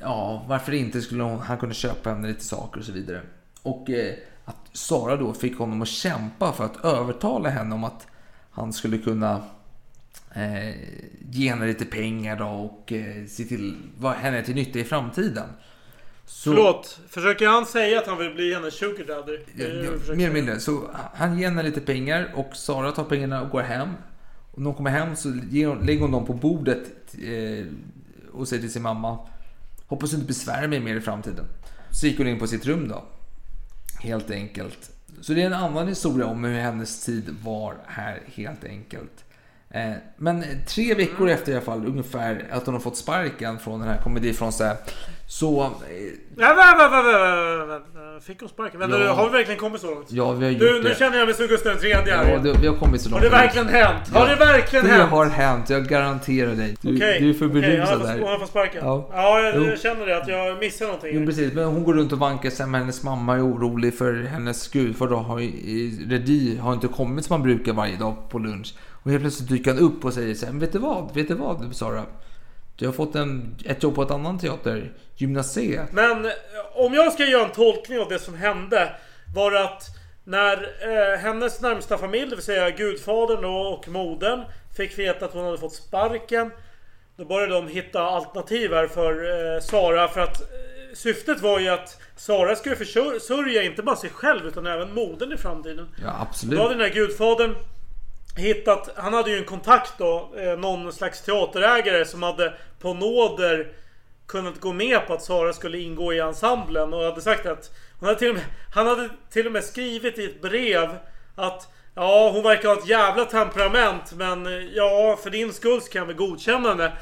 ja, 0.00 0.44
varför 0.48 0.72
inte 0.72 1.02
skulle 1.02 1.22
hon, 1.22 1.38
han 1.38 1.58
kunna 1.58 1.74
köpa 1.74 2.10
henne 2.10 2.28
lite 2.28 2.44
saker 2.44 2.80
och 2.80 2.86
så 2.86 2.92
vidare. 2.92 3.20
Och 3.62 3.90
eh, 3.90 4.14
att 4.44 4.56
Sara 4.72 5.16
då 5.16 5.32
fick 5.32 5.58
honom 5.58 5.82
att 5.82 5.88
kämpa 5.88 6.52
för 6.52 6.64
att 6.64 6.84
övertala 6.84 7.48
henne 7.48 7.74
om 7.74 7.84
att 7.84 8.06
han 8.50 8.72
skulle 8.72 8.98
kunna 8.98 9.42
eh, 10.34 10.76
ge 11.30 11.50
henne 11.50 11.66
lite 11.66 11.84
pengar 11.84 12.36
då 12.36 12.46
och 12.46 12.92
eh, 12.92 13.26
se 13.26 13.44
till 13.44 13.76
vad 13.98 14.12
henne 14.12 14.42
till 14.42 14.54
nytta 14.54 14.78
i 14.78 14.84
framtiden. 14.84 15.48
Så, 16.28 16.50
Förlåt, 16.50 17.00
försöker 17.08 17.46
han 17.46 17.66
säga 17.66 17.98
att 17.98 18.06
han 18.06 18.18
vill 18.18 18.34
bli 18.34 18.54
hennes 18.54 18.74
sugar 18.74 19.04
daddy? 19.04 19.38
Ja, 19.56 19.66
ja, 19.66 20.14
mer 20.14 20.24
eller 20.24 20.30
mindre. 20.30 20.60
Så 20.60 20.90
han 21.14 21.38
ger 21.38 21.48
henne 21.48 21.62
lite 21.62 21.80
pengar 21.80 22.32
och 22.34 22.56
Sara 22.56 22.92
tar 22.92 23.04
pengarna 23.04 23.42
och 23.42 23.50
går 23.50 23.62
hem. 23.62 23.88
Och 24.50 24.58
när 24.58 24.66
hon 24.66 24.74
kommer 24.74 24.90
hem 24.90 25.16
så 25.16 25.28
hon, 25.28 25.86
lägger 25.86 26.00
hon 26.00 26.10
dem 26.10 26.26
på 26.26 26.32
bordet 26.32 27.14
eh, 27.24 27.66
och 28.32 28.48
säger 28.48 28.62
till 28.62 28.72
sin 28.72 28.82
mamma 28.82 29.18
Hoppas 29.86 30.10
du 30.10 30.16
inte 30.16 30.26
besvärar 30.26 30.66
mig 30.66 30.80
mer 30.80 30.96
i 30.96 31.00
framtiden. 31.00 31.44
Så 31.90 32.06
gick 32.06 32.18
hon 32.18 32.26
in 32.26 32.38
på 32.38 32.46
sitt 32.46 32.66
rum 32.66 32.88
då. 32.88 33.04
Helt 34.00 34.30
enkelt. 34.30 34.90
Så 35.20 35.32
det 35.32 35.42
är 35.42 35.46
en 35.46 35.52
annan 35.52 35.88
historia 35.88 36.26
om 36.26 36.44
hur 36.44 36.60
hennes 36.60 37.04
tid 37.04 37.36
var 37.44 37.76
här 37.86 38.22
helt 38.26 38.64
enkelt. 38.64 39.24
Eh, 39.70 39.90
Men 40.16 40.44
tre 40.66 40.94
veckor 40.94 41.28
efter 41.28 41.52
i 41.52 41.54
alla 41.54 41.64
fall 41.64 41.86
ungefär 41.86 42.44
att 42.50 42.66
hon 42.66 42.74
har 42.74 42.80
fått 42.80 42.96
sparken 42.96 43.58
från 43.58 43.80
den 43.80 43.88
här 43.88 44.00
komedifrån 44.02 44.52
så, 45.26 45.62
eh, 45.62 45.68
Ja, 46.36 46.54
va, 46.54 46.88
va, 46.90 47.66
va. 47.66 47.80
Fick 48.22 48.40
hon 48.40 48.48
sparken? 48.48 48.80
Vänta, 48.80 49.04
Ja. 49.04 49.12
har 49.12 49.26
vi 49.26 49.32
verkligen 49.32 49.60
kommit 49.60 49.80
så 49.80 49.86
långt? 49.94 50.06
ja, 50.12 50.32
vi 50.32 50.44
har 50.44 50.52
gjort 50.52 50.62
Nu, 50.62 50.72
nu 50.82 50.88
det. 50.88 50.98
känner 50.98 51.18
jag 51.18 51.26
mig 51.26 51.34
som 51.34 51.46
Gustav 51.46 51.84
III 51.84 51.92
här 51.92 52.30
Ja, 52.32 52.38
det, 52.38 52.58
vi 52.60 52.66
har 52.66 52.74
kommit 52.74 53.00
så 53.00 53.10
långt. 53.10 53.22
Har 53.22 53.30
det 53.30 53.36
verkligen 53.36 53.68
hänt? 53.68 54.08
Har 54.14 54.28
det 54.28 54.36
verkligen 54.36 54.84
det 54.84 54.90
hänt? 54.92 55.10
har 55.10 55.26
hänt, 55.26 55.70
jag 55.70 55.86
garanterar 55.86 56.52
dig. 56.54 56.76
Du, 56.80 56.96
Okej, 56.96 57.20
du 57.20 57.30
är 57.30 57.34
för 57.34 57.48
berusad 57.48 58.00
där. 58.02 58.18
Hon 58.18 58.28
har 58.28 58.38
fått 58.38 58.48
sparken? 58.48 58.80
Ja. 58.84 59.08
Ja, 59.12 59.40
jag, 59.40 59.66
jag 59.66 59.80
känner 59.80 60.06
det. 60.06 60.16
Att 60.22 60.28
jag 60.28 60.58
missar 60.58 60.84
någonting. 60.86 61.10
Jo, 61.12 61.26
precis. 61.26 61.52
Men 61.52 61.64
hon 61.64 61.84
går 61.84 61.94
runt 61.94 62.12
och 62.12 62.18
vankar 62.18 62.50
sig 62.50 62.66
med 62.66 62.80
hennes 62.80 63.02
mamma 63.02 63.34
är 63.36 63.46
orolig 63.46 63.98
för 63.98 64.22
hennes 64.22 64.68
gudfar 64.68 65.06
då 65.08 65.16
har 65.16 65.38
ju- 65.38 65.46
i 65.48 66.06
Redi 66.08 66.56
har 66.58 66.72
inte 66.72 66.88
kommit 66.88 67.24
som 67.24 67.32
han 67.34 67.42
brukar 67.42 67.72
varje 67.72 67.96
dag 67.96 68.16
på 68.30 68.38
lunch. 68.38 68.74
Och 69.08 69.12
helt 69.12 69.22
plötsligt 69.24 69.48
dyker 69.48 69.70
han 69.74 69.80
upp 69.82 70.04
och 70.04 70.14
säger 70.14 70.34
så 70.34 70.46
här, 70.46 70.52
"Men 70.52 70.60
vet 70.60 70.72
du 70.72 70.78
vad? 70.78 71.14
Vet 71.14 71.28
du 71.28 71.34
vad 71.34 71.76
Sara? 71.76 72.04
Du 72.76 72.86
har 72.86 72.92
fått 72.92 73.14
en, 73.14 73.56
ett 73.64 73.82
jobb 73.82 73.94
på 73.94 74.02
ett 74.02 74.10
annan 74.10 74.38
teater, 74.38 74.92
Gymnasiet. 75.16 75.92
Men 75.92 76.24
eh, 76.24 76.30
om 76.74 76.94
jag 76.94 77.12
ska 77.12 77.24
göra 77.26 77.44
en 77.44 77.52
tolkning 77.52 77.98
av 77.98 78.08
det 78.08 78.18
som 78.18 78.34
hände. 78.34 78.92
Var 79.34 79.52
att 79.52 79.82
när 80.24 80.56
eh, 80.62 81.18
hennes 81.18 81.60
närmsta 81.60 81.98
familj, 81.98 82.30
det 82.30 82.36
vill 82.36 82.44
säga 82.44 82.70
gudfadern 82.70 83.44
och, 83.44 83.88
modern, 83.88 84.40
fick 84.76 84.98
veta 84.98 85.24
att 85.24 85.32
hon 85.32 85.44
hade 85.44 85.58
fått 85.58 85.74
sparken. 85.74 86.50
Då 87.16 87.24
började 87.24 87.54
de 87.54 87.68
hitta 87.68 88.00
alternativ 88.02 88.72
här 88.72 88.86
för 88.86 89.12
eh, 89.54 89.60
Sara. 89.60 90.08
För 90.08 90.20
att 90.20 90.40
eh, 90.40 90.46
syftet 90.94 91.40
var 91.40 91.58
ju 91.58 91.68
att 91.68 92.00
Sara 92.16 92.56
skulle 92.56 92.76
försörja 92.76 93.62
inte 93.62 93.82
bara 93.82 93.96
sig 93.96 94.10
själv 94.10 94.46
utan 94.46 94.66
även 94.66 94.94
modern 94.94 95.32
i 95.32 95.36
framtiden. 95.36 95.88
Ja, 96.04 96.06
Då 96.06 96.16
absolut. 96.22 96.58
hade 96.58 96.74
den 96.74 96.80
här 96.80 96.94
gudfadern 96.94 97.54
hittat, 98.38 98.90
han 98.96 99.14
hade 99.14 99.30
ju 99.30 99.38
en 99.38 99.44
kontakt 99.44 99.92
då, 99.98 100.32
eh, 100.36 100.58
någon 100.58 100.92
slags 100.92 101.22
teaterägare 101.22 102.04
som 102.04 102.22
hade 102.22 102.54
på 102.80 102.94
nåder 102.94 103.72
kunnat 104.26 104.60
gå 104.60 104.72
med 104.72 105.06
på 105.06 105.12
att 105.12 105.22
Sara 105.22 105.52
skulle 105.52 105.78
ingå 105.78 106.12
i 106.12 106.18
ensemblen 106.18 106.94
och 106.94 107.02
hade 107.02 107.20
sagt 107.20 107.46
att 107.46 107.70
hon 108.00 108.06
hade 108.06 108.18
till 108.18 108.28
och 108.28 108.34
med, 108.34 108.44
han 108.74 108.86
hade 108.86 109.08
till 109.30 109.46
och 109.46 109.52
med 109.52 109.64
skrivit 109.64 110.18
i 110.18 110.24
ett 110.24 110.42
brev 110.42 110.88
att 111.36 111.68
Ja, 112.00 112.30
hon 112.30 112.42
verkar 112.42 112.68
ha 112.68 112.78
ett 112.78 112.88
jävla 112.88 113.24
temperament 113.24 114.12
men 114.16 114.46
eh, 114.46 114.52
ja, 114.52 115.18
för 115.22 115.30
din 115.30 115.52
skull 115.52 115.80
så 115.80 115.88
kan 115.88 116.06
vi 116.06 116.14
godkänna 116.14 116.68
henne. 116.68 116.92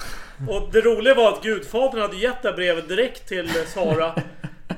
Och 0.49 0.69
det 0.73 0.81
roliga 0.81 1.15
var 1.15 1.33
att 1.33 1.43
gudfadern 1.43 2.01
hade 2.01 2.17
gett 2.17 2.43
det 2.43 2.49
här 2.49 2.57
brevet 2.57 2.89
direkt 2.89 3.29
till 3.29 3.47
eh, 3.47 3.65
Sara. 3.67 4.15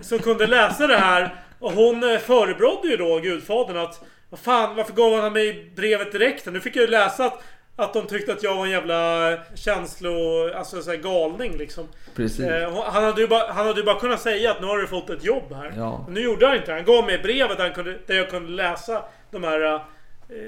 Som 0.00 0.18
kunde 0.18 0.46
läsa 0.46 0.86
det 0.86 0.96
här. 0.96 1.34
Och 1.58 1.72
hon 1.72 2.00
förebrådde 2.26 2.88
ju 2.88 2.96
då 2.96 3.18
gudfadern 3.18 3.76
att 3.76 4.00
vad 4.30 4.40
fan, 4.40 4.76
varför 4.76 4.92
gav 4.92 5.20
han 5.20 5.32
mig 5.32 5.72
brevet 5.76 6.12
direkt? 6.12 6.46
Nu 6.46 6.60
fick 6.60 6.76
jag 6.76 6.82
ju 6.82 6.90
läsa 6.90 7.24
att, 7.24 7.42
att 7.76 7.92
de 7.92 8.06
tyckte 8.06 8.32
att 8.32 8.42
jag 8.42 8.56
var 8.56 8.64
en 8.64 8.70
jävla 8.70 9.32
känslo... 9.54 10.10
Alltså 10.54 10.82
så 10.82 10.90
här 10.90 10.98
galning 10.98 11.56
liksom. 11.56 11.88
Precis. 12.14 12.40
Eh, 12.40 12.84
han, 12.84 13.04
hade 13.04 13.20
ju 13.20 13.28
bara, 13.28 13.52
han 13.52 13.66
hade 13.66 13.80
ju 13.80 13.86
bara 13.86 14.00
kunnat 14.00 14.20
säga 14.20 14.50
att 14.50 14.60
nu 14.60 14.66
har 14.66 14.78
du 14.78 14.86
fått 14.86 15.10
ett 15.10 15.24
jobb 15.24 15.52
här. 15.52 15.72
Ja. 15.76 16.02
Men 16.04 16.14
nu 16.14 16.20
gjorde 16.20 16.46
han 16.46 16.56
inte 16.56 16.66
det. 16.66 16.74
Han 16.74 16.84
gav 16.84 17.06
mig 17.06 17.18
brevet 17.18 17.56
där, 17.56 17.64
han 17.64 17.74
kunde, 17.74 17.98
där 18.06 18.14
jag 18.14 18.30
kunde 18.30 18.50
läsa 18.52 19.04
de 19.30 19.44
här 19.44 19.74
eh, 19.74 19.80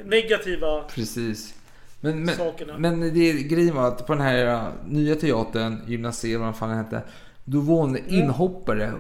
negativa... 0.05 0.83
Precis. 0.83 1.55
Men, 2.01 2.25
men, 2.25 2.37
sakerna. 2.37 2.79
men 2.79 3.01
det 3.01 3.33
grejen 3.33 3.75
var 3.75 3.89
att 3.89 4.07
på 4.07 4.13
den 4.13 4.23
här 4.23 4.55
uh, 4.55 4.69
nya 4.87 5.15
teatern, 5.15 5.83
Gymnasiet, 5.87 6.41
vad 6.41 6.57
fan 6.57 6.69
den 6.69 6.79
hette. 6.79 7.03
Då 7.45 7.61
var 7.61 7.77
hon 7.77 7.99
inhoppare. 8.09 8.93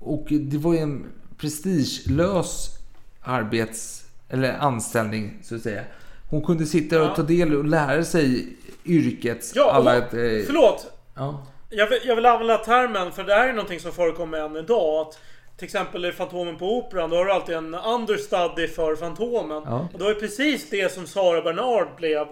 Och 0.00 0.26
det 0.30 0.58
var 0.58 0.74
ju 0.74 0.78
en 0.78 1.06
prestigelös 1.38 2.78
arbets 3.20 4.03
eller 4.34 4.52
anställning 4.58 5.38
så 5.42 5.54
att 5.54 5.60
säga. 5.62 5.82
Hon 6.30 6.42
kunde 6.44 6.66
sitta 6.66 7.00
och 7.02 7.06
Ja. 7.06 7.14
ta 7.14 7.22
del 7.22 7.54
och 7.56 7.64
lära 7.64 8.04
sig 8.04 8.56
yrkets 8.84 9.52
Ja, 9.56 9.72
alla... 9.72 9.96
eh, 9.96 10.02
förlåt. 10.46 10.86
Ja. 11.16 11.46
Jag 11.70 11.86
vill, 11.90 11.98
jag 12.04 12.16
vill 12.16 12.26
använda 12.26 12.58
termen, 12.58 13.12
för 13.12 13.24
det 13.24 13.34
här 13.34 13.48
är 13.48 13.52
någonting 13.52 13.80
som 13.80 13.92
förekommer 13.92 14.38
än 14.38 14.56
idag. 14.56 15.00
Att 15.06 15.18
till 15.56 15.64
exempel 15.64 16.04
i 16.04 16.12
Fantomen 16.12 16.56
på 16.58 16.78
Operan, 16.78 17.10
då 17.10 17.16
har 17.16 17.24
du 17.24 17.32
alltid 17.32 17.54
en 17.56 17.74
understudy 17.74 18.68
för 18.68 18.96
Fantomen. 18.96 19.62
Ja. 19.66 19.88
Och 19.92 19.98
det 19.98 20.04
var 20.04 20.10
ju 20.10 20.20
precis 20.20 20.70
det 20.70 20.92
som 20.92 21.06
Sara 21.06 21.42
Bernard 21.42 21.86
blev. 21.96 22.26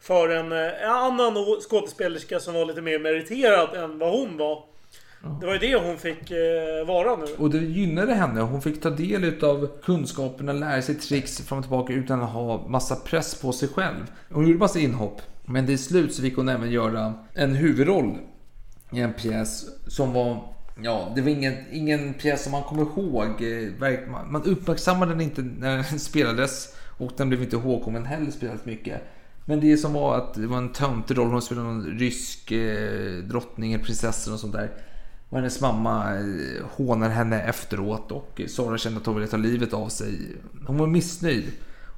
För 0.00 0.28
en, 0.28 0.52
eh, 0.52 0.82
en 0.82 0.90
annan 0.90 1.34
skådespelerska 1.70 2.40
som 2.40 2.54
var 2.54 2.64
lite 2.64 2.80
mer 2.82 2.98
meriterad 2.98 3.74
än 3.74 3.98
vad 3.98 4.10
hon 4.10 4.36
var. 4.36 4.64
Det 5.40 5.46
var 5.46 5.52
ju 5.52 5.58
det 5.58 5.76
hon 5.76 5.96
fick 5.98 6.30
eh, 6.30 6.86
vara 6.86 7.16
nu. 7.16 7.24
Och 7.38 7.50
det 7.50 7.58
gynnade 7.58 8.14
henne. 8.14 8.40
Hon 8.40 8.62
fick 8.62 8.80
ta 8.80 8.90
del 8.90 9.44
av 9.44 9.68
kunskaperna, 9.82 10.52
lära 10.52 10.82
sig 10.82 10.94
tricks 10.94 11.40
fram 11.40 11.58
och 11.58 11.64
tillbaka 11.64 11.92
utan 11.92 12.22
att 12.22 12.30
ha 12.30 12.68
massa 12.68 12.96
press 12.96 13.40
på 13.40 13.52
sig 13.52 13.68
själv. 13.68 14.12
Hon 14.32 14.46
gjorde 14.46 14.58
massa 14.58 14.78
inhopp. 14.78 15.20
Men 15.46 15.66
till 15.66 15.78
slut 15.78 16.14
så 16.14 16.22
fick 16.22 16.36
hon 16.36 16.48
även 16.48 16.70
göra 16.70 17.14
en 17.34 17.54
huvudroll 17.54 18.18
i 18.92 19.00
en 19.00 19.12
pjäs 19.12 19.64
som 19.86 20.12
var 20.12 20.42
Ja, 20.82 21.12
det 21.14 21.20
var 21.22 21.28
ingen, 21.28 21.54
ingen 21.72 22.14
pjäs 22.14 22.42
som 22.42 22.52
man 22.52 22.62
kommer 22.62 22.82
ihåg. 22.82 23.26
eh, 23.26 24.08
man- 24.28 24.42
uppmärksammade 24.44 25.12
den 25.12 25.20
inte 25.20 25.42
när 25.42 25.74
den 25.76 25.84
spelades 25.98 26.74
och 26.98 27.10
den 27.16 27.28
blev 27.28 27.42
inte 27.42 27.56
ihågkommen 27.56 28.04
heller 28.06 28.30
speciellt 28.30 28.64
mycket. 28.66 29.00
Men 29.44 29.60
det 29.60 29.76
som 29.76 29.92
var 29.92 30.16
att 30.16 30.34
det 30.34 30.46
var 30.46 30.58
en 30.58 30.72
töntig 30.72 31.18
roll. 31.18 31.28
Hon 31.30 31.42
spelade 31.42 31.66
någon 31.66 31.84
rysk 31.98 32.52
eh, 32.52 33.12
drottning 33.24 33.72
eller 33.72 33.84
prinsessan 33.84 34.34
och 34.34 34.40
sånt 34.40 34.52
där. 34.52 34.70
Och 35.28 35.36
hennes 35.38 35.60
mamma 35.60 36.14
eh, 36.14 36.64
hånar 36.70 37.08
henne 37.08 37.42
efteråt 37.42 38.12
och 38.12 38.40
Sara 38.48 38.78
kände 38.78 39.00
att 39.00 39.06
hon 39.06 39.14
ville 39.14 39.26
ta 39.26 39.36
livet 39.36 39.72
av 39.74 39.88
sig. 39.88 40.18
Hon 40.66 40.78
var 40.78 40.86
missnöjd. 40.86 41.44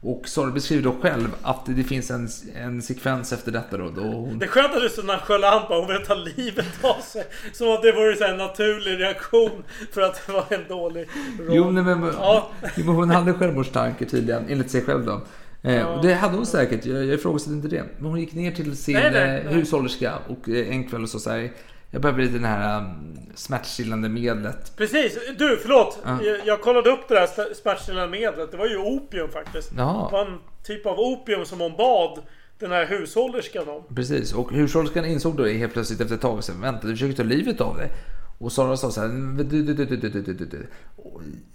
Och 0.01 0.29
Sara 0.29 0.51
beskriver 0.51 0.83
då 0.83 0.97
själv 1.03 1.29
att 1.43 1.67
det 1.67 1.85
finns 1.85 2.11
en, 2.11 2.29
en 2.57 2.83
sekvens 2.83 3.33
efter 3.33 3.53
detta 3.53 3.77
då. 3.77 3.91
då 3.91 4.03
hon, 4.03 4.39
Det 4.39 4.45
är 4.45 4.49
skönt 4.49 4.67
att 4.75 4.81
du 4.81 4.85
är 4.85 4.89
så 4.89 5.03
nonchalant 5.03 5.69
bara, 5.69 5.79
hon 5.79 5.89
vill 5.89 6.07
ta 6.07 6.15
livet 6.15 6.85
av 6.85 7.01
sig. 7.03 7.25
Som 7.53 7.69
att 7.73 7.83
det 7.83 7.93
vore 7.93 8.29
en 8.31 8.37
naturlig 8.37 9.01
reaktion 9.01 9.63
för 9.93 10.01
att 10.01 10.27
det 10.27 10.33
var 10.33 10.45
en 10.49 10.69
dålig 10.69 11.09
roll. 11.39 11.57
Jo, 11.57 11.71
nej, 11.71 11.83
men, 11.85 12.05
Ja. 12.19 12.51
jo, 12.77 12.85
men 12.85 12.95
hon 12.95 13.11
hade 13.11 13.33
självmordstankar 13.33 14.07
tydligen, 14.07 14.45
enligt 14.49 14.71
sig 14.71 14.83
själv 14.83 15.05
då. 15.07 15.21
Eh, 15.63 15.87
och 15.87 16.05
det 16.05 16.15
hade 16.15 16.37
hon 16.37 16.47
säkert, 16.47 16.87
jag, 16.87 17.05
jag 17.05 17.15
ifrågasätter 17.15 17.53
inte 17.53 17.69
det. 17.69 17.85
Men 17.99 18.11
hon 18.11 18.21
gick 18.21 18.33
ner 18.35 18.51
till 18.53 18.77
sin 18.77 18.95
Nej, 18.95 19.11
nej, 19.13 19.39
eh, 19.39 19.45
nej. 19.45 19.55
hushållerska 19.55 20.15
och 20.29 20.49
en 20.49 20.89
kväll 20.89 21.03
och 21.03 21.09
sa 21.09 21.19
så 21.19 21.31
här. 21.31 21.51
Jag 21.91 22.03
behöver 22.03 22.23
lite 22.23 22.39
det 22.39 22.47
här 22.47 22.79
um, 22.79 23.17
smärtstillande 23.35 24.09
medlet. 24.09 24.77
Precis! 24.77 25.19
Du, 25.39 25.59
förlåt! 25.63 25.99
Uh. 26.07 26.23
Jag, 26.23 26.47
jag, 26.47 26.61
kollade 26.61 26.91
upp 26.91 27.09
det 27.09 27.15
där 27.15 27.55
smärtstillande 27.55 28.09
medlet. 28.09 28.51
Det 28.51 28.57
var 28.57 28.67
ju 28.67 28.77
opium 28.77 29.31
faktiskt. 29.31 29.73
Jaha. 29.77 30.07
Det 30.07 30.13
var 30.13 30.27
en 30.27 30.39
typ 30.63 30.87
av 30.87 30.99
opium 30.99 31.45
som 31.45 31.61
hon 31.61 31.77
bad 31.77 32.23
den 32.59 32.71
här 32.71 32.87
hushållerskan 32.87 33.69
om. 33.69 33.83
Precis, 33.95 34.33
och 34.33 34.53
hushållerskan 34.53 35.05
insåg 35.05 35.37
då 35.37 35.47
helt 35.47 35.73
plötsligt 35.73 36.01
efter 36.01 36.15
ett 36.15 36.21
tag 36.21 36.45
sen, 36.45 36.61
vänta 36.61 36.87
du 36.87 36.93
försöker 36.93 37.17
ta 37.17 37.23
livet 37.23 37.61
av 37.61 37.77
dig. 37.77 37.91
Och 38.39 38.53
Sara 38.53 38.77
sa 38.77 38.91
så 38.91 39.01
här, 39.01 39.09
du, 39.45 39.63
du, 39.63 39.75
du, 39.75 40.67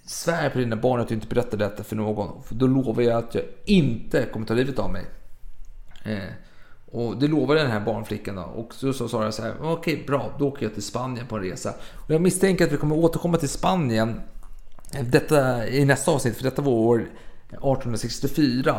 svär 0.05 0.49
på 0.49 0.59
dina 0.59 0.75
barn 0.75 1.01
att 1.01 1.07
du 1.07 1.13
inte 1.13 1.27
berättar 1.27 1.57
detta 1.57 1.83
för 1.83 1.95
någon. 1.95 2.43
För 2.43 2.55
då 2.55 2.67
lovar 2.67 3.03
jag 3.03 3.17
att 3.17 3.35
jag 3.35 3.43
inte 3.65 4.25
kommer 4.25 4.45
ta 4.45 4.53
livet 4.53 4.79
av 4.79 4.91
mig. 4.91 5.05
Eh 6.05 6.33
och 6.93 7.17
det 7.17 7.27
lovade 7.27 7.61
den 7.61 7.71
här 7.71 7.79
barnflickan 7.79 8.35
då. 8.35 8.41
Och 8.41 8.73
så 8.73 8.93
sa 8.93 9.09
Sara 9.09 9.31
så 9.31 9.41
här, 9.41 9.53
okej 9.61 10.03
bra, 10.07 10.35
då 10.39 10.47
åker 10.47 10.65
jag 10.65 10.73
till 10.73 10.83
Spanien 10.83 11.27
på 11.27 11.35
en 11.35 11.43
resa. 11.43 11.73
Och 11.93 12.11
jag 12.11 12.21
misstänker 12.21 12.65
att 12.65 12.71
vi 12.71 12.77
kommer 12.77 12.95
återkomma 12.95 13.37
till 13.37 13.49
Spanien 13.49 14.21
eh, 14.93 15.05
detta, 15.05 15.67
i 15.67 15.85
nästa 15.85 16.11
avsnitt, 16.11 16.35
för 16.35 16.43
detta 16.43 16.61
var 16.61 16.71
år 16.71 16.99
1864. 16.99 18.77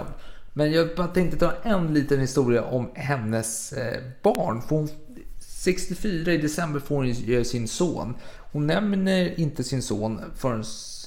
Men 0.53 0.73
jag 0.73 0.89
bara 0.97 1.07
tänkte 1.07 1.39
ta 1.39 1.53
en 1.63 1.95
liten 1.95 2.21
historia 2.21 2.63
om 2.65 2.91
hennes 2.95 3.73
eh, 3.73 4.03
barn. 4.23 4.63
För 4.63 4.77
hon, 4.77 4.89
64 5.41 6.33
i 6.33 6.37
december 6.37 6.81
får 6.81 6.97
hon 6.97 7.45
sin 7.45 7.69
son. 7.69 8.15
Hon 8.53 8.67
nämner 8.67 9.41
inte 9.41 9.65
sin 9.65 9.83
son 9.83 10.21
förrän 10.37 10.65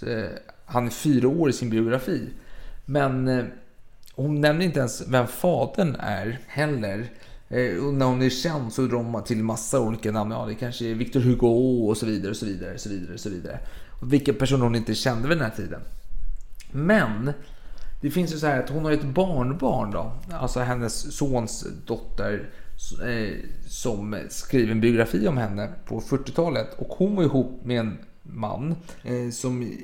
eh, 0.07 0.29
han 0.65 0.85
är 0.85 0.89
fyra 0.89 1.27
år 1.27 1.49
i 1.49 1.53
sin 1.53 1.69
biografi. 1.69 2.29
Men 2.85 3.27
hon 4.17 4.41
nämner 4.41 4.65
inte 4.65 4.79
ens 4.79 5.07
vem 5.07 5.27
fadern 5.27 5.95
är 5.99 6.39
heller. 6.47 7.09
Eh, 7.49 7.85
och 7.85 7.93
när 7.93 8.05
hon 8.05 8.21
är 8.21 8.29
känd 8.29 8.73
så 8.73 8.81
drar 8.81 9.03
man 9.03 9.23
till 9.23 9.43
massa 9.43 9.79
olika 9.79 10.11
namn. 10.11 10.31
Ja, 10.31 10.45
det 10.45 10.55
kanske 10.55 10.85
är 10.85 10.93
Victor 10.93 11.19
Hugo 11.19 11.87
och 11.87 11.97
så 11.97 12.05
vidare, 12.05 12.29
och 12.29 12.37
så 12.37 12.45
vidare, 12.45 12.73
och 12.73 12.79
så 12.79 12.89
vidare, 12.89 13.13
och 13.13 13.19
så 13.19 13.29
vidare. 13.29 13.59
Och 14.01 14.13
vilka 14.13 14.33
personer 14.33 14.63
hon 14.63 14.75
inte 14.75 14.95
kände 14.95 15.27
vid 15.27 15.37
den 15.37 15.45
här 15.49 15.55
tiden. 15.55 15.81
Men 16.71 17.33
det 18.01 18.11
finns 18.11 18.33
ju 18.33 18.37
så 18.37 18.47
här 18.47 18.63
att 18.63 18.69
hon 18.69 18.85
har 18.85 18.91
ett 18.91 19.03
barnbarn 19.03 19.91
då. 19.91 20.11
Alltså 20.31 20.59
hennes 20.59 21.17
sons 21.17 21.67
dotter. 21.85 22.49
Eh, 23.05 23.33
som 23.67 24.19
skriver 24.29 24.71
en 24.71 24.81
biografi 24.81 25.27
om 25.27 25.37
henne 25.37 25.69
på 25.85 26.01
40-talet. 26.01 26.73
Och 26.77 26.87
hon 26.97 27.15
var 27.15 27.23
ihop 27.23 27.65
med 27.65 27.79
en 27.79 27.97
man. 28.33 28.75
Eh, 29.03 29.29
som, 29.29 29.77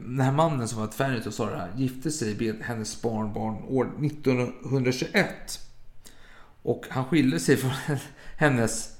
den 0.00 0.20
här 0.20 0.32
mannen 0.32 0.68
som 0.68 0.80
var 0.80 0.86
tvärnit 0.86 1.26
och 1.26 1.34
sa 1.34 1.50
det 1.50 1.56
här. 1.56 1.72
Gifte 1.76 2.10
sig 2.10 2.36
med 2.38 2.56
hennes 2.62 3.02
barnbarn 3.02 3.56
år 3.68 3.90
1921. 4.04 5.26
Och 6.62 6.84
han 6.88 7.04
skilde 7.04 7.40
sig 7.40 7.56
från 7.56 7.98
hennes 8.36 8.96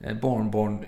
eh, 0.00 0.20
barnbarn 0.20 0.84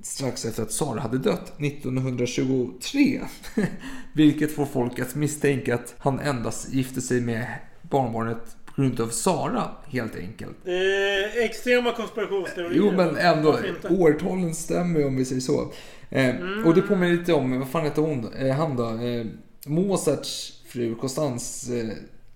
strax 0.00 0.44
efter 0.44 0.62
att 0.62 0.72
Sara 0.72 1.00
hade 1.00 1.18
dött 1.18 1.60
1923. 1.60 3.20
Vilket 4.12 4.54
får 4.54 4.66
folk 4.66 4.98
att 4.98 5.14
misstänka 5.14 5.74
att 5.74 5.94
han 5.98 6.20
endast 6.20 6.72
gifte 6.72 7.00
sig 7.00 7.20
med 7.20 7.46
barnbarnet 7.82 8.56
på 8.76 8.82
grund 8.82 9.00
av 9.00 9.08
Sara 9.08 9.70
helt 9.86 10.16
enkelt. 10.16 10.66
Är 10.66 11.44
extrema 11.44 11.92
konspirationsteorier. 11.92 12.72
Jo 12.78 12.92
men 12.92 13.16
ändå, 13.16 13.58
årtalen 13.90 14.54
stämmer 14.54 15.00
ju 15.00 15.06
om 15.06 15.16
vi 15.16 15.24
säger 15.24 15.40
så. 15.40 15.72
Eh, 16.10 16.34
Och 16.66 16.74
det 16.74 16.82
påminner 16.82 17.16
lite 17.16 17.32
om, 17.32 17.58
vad 17.58 17.68
fan 17.68 17.84
hette 17.84 18.00
hon, 18.00 18.32
eh, 18.34 18.54
han 18.56 18.76
då? 18.76 18.88
Eh, 18.88 19.26
Mozarts 19.66 20.62
fru, 20.66 20.94
Constans 20.94 21.70
eh, 21.70 21.88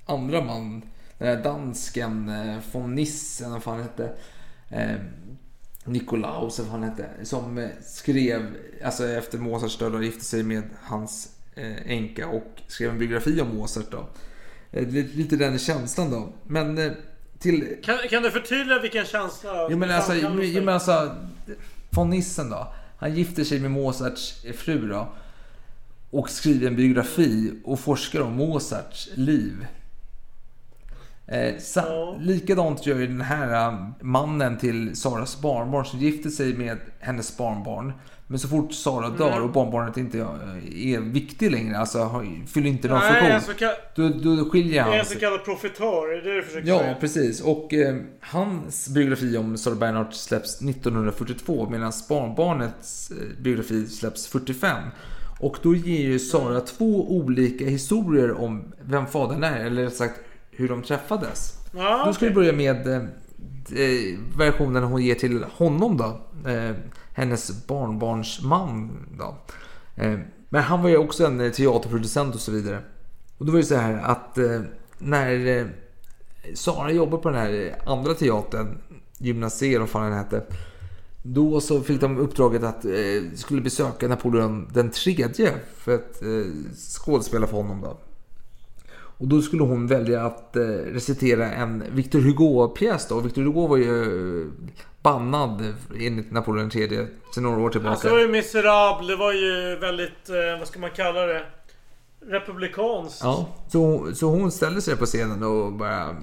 andra 0.07 0.45
man. 0.45 0.82
Den 1.18 1.28
där 1.36 1.45
dansken 1.45 2.28
eh, 2.28 2.57
von 2.72 2.95
Nissen, 2.95 3.51
vad 3.53 3.62
fan 3.62 3.82
hette. 3.82 4.11
Eh, 4.70 4.97
Nikolaus, 5.84 6.59
vad 6.59 6.68
han 6.68 6.82
hette. 6.82 7.09
Som 7.22 7.59
eh, 7.59 7.68
skrev, 7.82 8.57
alltså 8.84 9.09
efter 9.09 9.39
Mozarts 9.39 9.78
död 9.78 9.95
och 9.95 10.05
gifte 10.05 10.24
sig 10.24 10.43
med 10.43 10.62
hans 10.82 11.28
eh, 11.55 11.91
änka 11.93 12.28
och 12.28 12.61
skrev 12.66 12.91
en 12.91 12.99
biografi 12.99 13.41
om 13.41 13.57
Mozart 13.57 13.91
då. 13.91 14.07
Eh, 14.72 14.88
lite, 14.88 15.36
den 15.36 15.58
känslan 15.58 16.10
då. 16.10 16.28
Men 16.46 16.78
eh, 16.78 16.92
till 17.38 17.76
Kan, 17.84 17.98
kan 18.10 18.22
du 18.22 18.30
förtydliga 18.30 18.78
vilken 18.78 19.04
känsla? 19.04 19.68
Jo 19.70 19.76
men 19.78 19.90
alltså, 19.90 20.14
jo, 20.14 20.62
men 20.62 20.74
alltså 20.74 21.16
von 21.90 22.10
Nissen 22.10 22.50
då. 22.50 22.72
Han 22.98 23.14
gifter 23.14 23.44
sig 23.44 23.60
med 23.60 23.70
Mozarts 23.70 24.42
fru 24.56 24.88
då. 24.88 25.08
Och 26.10 26.30
skriver 26.30 26.66
en 26.66 26.76
biografi 26.76 27.52
och 27.64 27.80
forskar 27.80 28.20
om 28.20 28.32
Mozarts 28.32 29.08
liv. 29.14 29.66
Eh, 31.26 31.58
sa, 31.58 32.16
Likadant 32.20 32.86
gör 32.86 32.98
ju 32.98 33.06
den 33.06 33.20
här 33.20 33.68
eh, 33.68 33.88
mannen 34.00 34.58
till 34.58 34.96
Saras 34.96 35.40
barnbarn 35.40 35.86
som 35.86 35.98
gifter 35.98 36.30
sig 36.30 36.54
med 36.54 36.78
hennes 36.98 37.36
barnbarn. 37.36 37.92
Men 38.30 38.38
så 38.38 38.48
fort 38.48 38.72
Sara 38.72 39.08
dör 39.10 39.32
Mm. 39.32 39.42
och 39.42 39.50
barnbarnet 39.52 39.96
inte 39.96 40.18
eh, 40.18 40.26
är 40.94 41.00
viktig 41.00 41.50
längre, 41.52 41.78
alltså 41.78 42.24
fyller 42.46 42.68
inte 42.68 42.88
någon 42.88 43.00
funktion. 43.00 43.32
alltså, 43.32 43.52
kan- 43.52 43.70
Då, 43.94 44.08
då 44.08 44.50
skiljer 44.50 44.72
Det 44.72 44.78
är 44.78 44.82
han 44.82 44.92
en 45.00 45.04
sig. 45.04 45.14
så 45.14 45.20
kallad 45.20 45.44
profitör, 45.44 46.12
är 46.12 46.22
det 46.22 46.30
det 46.30 46.36
du 46.36 46.42
försöker 46.42 46.68
Ja, 46.68 46.78
säga? 46.78 46.94
precis. 47.00 47.40
Och 47.40 47.74
eh, 47.74 47.96
hans 48.20 48.88
biografi 48.88 49.36
om 49.36 49.56
Sara 49.56 49.74
Bernhardt 49.74 50.14
släpps 50.14 50.60
1942 50.62 51.68
medan 51.70 51.92
barnbarnets 52.08 53.10
eh, 53.10 53.42
biografi 53.42 53.86
släpps 53.86 54.26
45. 54.26 54.76
Och 55.40 55.56
då 55.62 55.74
ger 55.74 56.00
ju 56.00 56.18
Sara 56.18 56.60
två 56.60 57.16
olika 57.16 57.64
historier 57.64 58.32
om 58.40 58.72
vem 58.82 59.06
fadern 59.06 59.44
är, 59.44 59.64
eller 59.64 59.82
rätt 59.82 59.96
sagt 59.96 60.20
hur 60.50 60.68
de 60.68 60.82
träffades. 60.82 61.52
Ja, 61.76 62.02
Då 62.06 62.12
ska 62.12 62.24
vi 62.26 62.32
okej. 62.32 62.34
börja 62.34 62.52
med 62.52 62.86
eh, 62.86 62.96
eh, 63.80 64.18
versionen 64.38 64.82
hon 64.82 65.02
ger 65.02 65.14
till 65.14 65.44
honom 65.56 65.96
då. 65.96 66.20
Eh, 66.50 66.70
hennes 67.18 67.66
barnbarns 67.66 68.42
man 68.42 68.90
då. 69.18 69.36
Eh, 69.96 70.18
men 70.48 70.62
han 70.62 70.82
var 70.82 70.88
ju 70.88 70.96
också 70.96 71.26
en 71.26 71.40
eh, 71.40 71.52
teaterproducent 71.52 72.34
och 72.34 72.40
så 72.40 72.52
vidare. 72.52 72.82
Och 73.38 73.46
då 73.46 73.52
var 73.52 73.58
det 73.58 73.64
så 73.64 73.76
här 73.76 74.02
att 74.02 74.38
eh, 74.38 74.60
när 74.98 75.46
eh, 75.46 75.66
Sara 76.54 76.92
jobbade 76.92 77.22
på 77.22 77.30
den 77.30 77.38
här 77.38 77.74
andra 77.86 78.14
teatern, 78.14 78.78
Gymnasier 79.18 79.80
vad 79.80 79.88
fan 79.88 80.10
den 80.10 80.18
hette. 80.18 80.42
Då 81.22 81.60
så 81.60 81.80
fick 81.80 82.00
de 82.00 82.18
uppdraget 82.18 82.62
att 82.62 82.84
eh, 82.84 82.90
skulle 83.34 83.60
besöka 83.60 84.08
Napoleon 84.08 84.68
den 84.74 84.90
tredje 84.90 85.54
för 85.76 85.94
att 85.94 86.22
eh, 86.22 86.52
skådespela 86.76 87.46
för 87.46 87.56
honom 87.56 87.80
då. 87.80 87.98
Och 89.18 89.28
då 89.28 89.42
skulle 89.42 89.62
hon 89.62 89.86
välja 89.86 90.26
att 90.26 90.56
eh, 90.56 90.62
recitera 90.66 91.52
en 91.52 91.84
Victor 91.92 92.20
Hugo-pjäs. 92.20 93.24
Victor 93.24 93.42
Hugo 93.42 93.66
var 93.66 93.76
ju 93.76 94.42
eh, 94.42 94.46
bannad 95.03 95.74
enligt 96.01 96.30
Napoleon 96.30 96.70
III 96.74 97.07
sedan 97.34 97.42
några 97.42 97.61
år 97.61 97.70
tillbaka. 97.70 97.90
Alltså 97.90 98.09
det 98.09 98.14
var 98.14 98.20
ju 98.20 98.28
miserable, 98.28 99.09
det 99.09 99.16
var 99.16 99.32
ju 99.32 99.76
väldigt, 99.76 100.28
eh, 100.28 100.59
vad 100.59 100.68
ska 100.68 100.78
man 100.78 100.90
kalla 100.90 101.26
det? 101.26 101.42
Republikanskt. 102.20 103.20
Ja, 103.22 103.49
så, 103.68 104.09
så 104.14 104.30
hon 104.30 104.53
ställde 104.53 104.82
sig 104.82 104.96
på 104.96 105.07
scenen 105.07 105.42
och 105.42 105.72
bara 105.72 106.16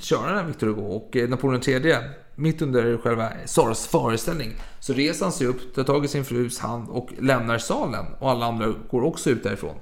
köra 0.00 0.26
den 0.26 0.36
här 0.36 0.44
Victor 0.44 0.66
Hugo. 0.66 0.82
Och 0.82 1.16
eh, 1.16 1.28
Napoleon 1.28 1.60
III, 1.68 1.96
mitt 2.34 2.62
under 2.62 2.98
själva 2.98 3.30
Saras 3.46 3.86
föreställning, 3.86 4.52
så 4.80 4.92
reser 4.92 5.24
han 5.24 5.32
sig 5.32 5.46
upp, 5.46 5.74
tar 5.74 5.82
tag 5.82 6.04
i 6.04 6.08
sin 6.08 6.24
frus 6.24 6.58
hand 6.58 6.88
och 6.88 7.08
lämnar 7.18 7.58
salen. 7.58 8.04
Och 8.18 8.30
alla 8.30 8.46
andra 8.46 8.74
går 8.90 9.04
också 9.04 9.30
ut 9.30 9.42
därifrån. 9.42 9.76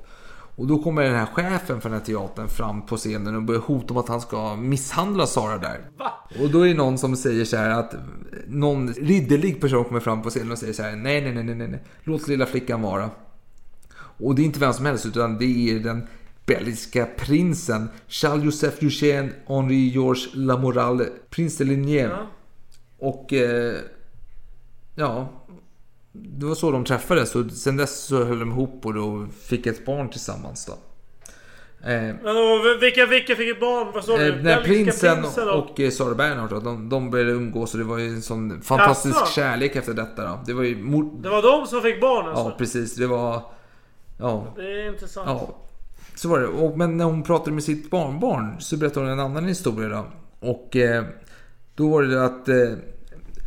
Och 0.58 0.66
då 0.66 0.78
kommer 0.78 1.02
den 1.02 1.14
här 1.14 1.26
chefen 1.26 1.80
för 1.80 1.88
den 1.88 1.98
här 1.98 2.06
teatern 2.06 2.48
fram 2.48 2.86
på 2.86 2.96
scenen 2.96 3.36
och 3.36 3.42
börjar 3.42 3.60
hota 3.60 3.94
om 3.94 3.96
att 3.96 4.08
han 4.08 4.20
ska 4.20 4.56
misshandla 4.56 5.26
Sara 5.26 5.58
där. 5.58 5.80
Och 6.40 6.50
då 6.50 6.60
är 6.60 6.68
det 6.68 6.74
någon 6.74 6.98
som 6.98 7.16
säger 7.16 7.44
så 7.44 7.56
här 7.56 7.70
att 7.70 7.94
någon 8.46 8.92
ridderlig 8.92 9.60
person 9.60 9.84
kommer 9.84 10.00
fram 10.00 10.22
på 10.22 10.30
scenen 10.30 10.52
och 10.52 10.58
säger 10.58 10.72
så 10.72 10.82
här 10.82 10.96
nej, 10.96 11.20
nej, 11.20 11.44
nej, 11.44 11.54
nej, 11.54 11.68
nej, 11.68 11.82
låt 12.04 12.28
lilla 12.28 12.46
flickan 12.46 12.82
vara. 12.82 13.10
Och 13.96 14.34
det 14.34 14.42
är 14.42 14.44
inte 14.44 14.60
vem 14.60 14.72
som 14.72 14.86
helst 14.86 15.06
utan 15.06 15.38
det 15.38 15.70
är 15.70 15.78
den 15.78 16.06
belgiska 16.46 17.06
prinsen 17.06 17.88
Charles-Joseph 18.08 18.78
Eugène 18.80 19.30
Henri 19.46 19.88
Georges 19.88 20.28
Lamoral, 20.34 21.06
prins 21.30 21.56
de 21.56 21.64
Ligné. 21.64 22.08
Och 22.98 23.32
eh, 23.32 23.74
ja, 24.94 25.28
det 26.22 26.46
var 26.46 26.54
så 26.54 26.70
de 26.70 26.84
träffades 26.84 27.34
och 27.34 27.50
sen 27.50 27.76
dess 27.76 27.98
så 28.04 28.24
höll 28.24 28.38
de 28.38 28.50
ihop 28.50 28.86
och 28.86 28.94
då 28.94 29.26
fick 29.42 29.66
ett 29.66 29.86
barn 29.86 30.10
tillsammans 30.10 30.66
då. 30.66 30.72
Eh, 31.90 32.10
och 32.10 32.82
vilka, 32.82 33.06
vilka 33.06 33.36
fick 33.36 33.48
ett 33.48 33.60
barn? 33.60 33.88
Vad 33.94 34.04
sa 34.04 34.16
du? 34.16 34.28
Eh, 34.28 34.34
när 34.42 34.42
Belgiska 34.42 34.64
prinsen 34.64 35.22
prinsen 35.22 35.48
och 35.48 35.80
eh, 35.80 35.90
Sara 35.90 36.14
Bernhardt 36.14 36.50
då, 36.50 36.60
de, 36.60 36.88
de 36.88 37.10
började 37.10 37.30
umgås 37.30 37.72
och 37.74 37.78
det 37.78 37.84
var 37.84 37.98
ju 37.98 38.08
en 38.08 38.22
sån 38.22 38.62
fantastisk 38.62 39.16
Jaså? 39.20 39.32
kärlek 39.32 39.76
efter 39.76 39.94
detta 39.94 40.24
då. 40.24 40.40
Det 40.46 40.52
var 40.52 40.62
ju 40.62 40.76
mor- 40.82 41.22
Det 41.22 41.28
var 41.28 41.42
de 41.42 41.66
som 41.66 41.82
fick 41.82 42.00
barn 42.00 42.26
alltså? 42.28 42.44
Ja, 42.44 42.54
precis. 42.58 42.94
Det 42.94 43.06
var... 43.06 43.42
Ja, 44.20 44.46
Det 44.56 44.62
är 44.62 44.88
intressant. 44.88 45.26
ja. 45.28 45.54
Så 46.14 46.28
var 46.28 46.38
det. 46.40 46.46
Och, 46.46 46.78
men 46.78 46.96
när 46.96 47.04
hon 47.04 47.22
pratade 47.22 47.52
med 47.52 47.64
sitt 47.64 47.90
barnbarn 47.90 48.60
så 48.60 48.76
berättade 48.76 49.06
hon 49.06 49.12
en 49.12 49.20
annan 49.20 49.44
historia 49.44 49.88
då. 49.88 50.04
Och 50.48 50.76
eh, 50.76 51.04
då 51.74 51.88
var 51.88 52.02
det 52.02 52.24
att 52.24 52.48
eh, 52.48 52.56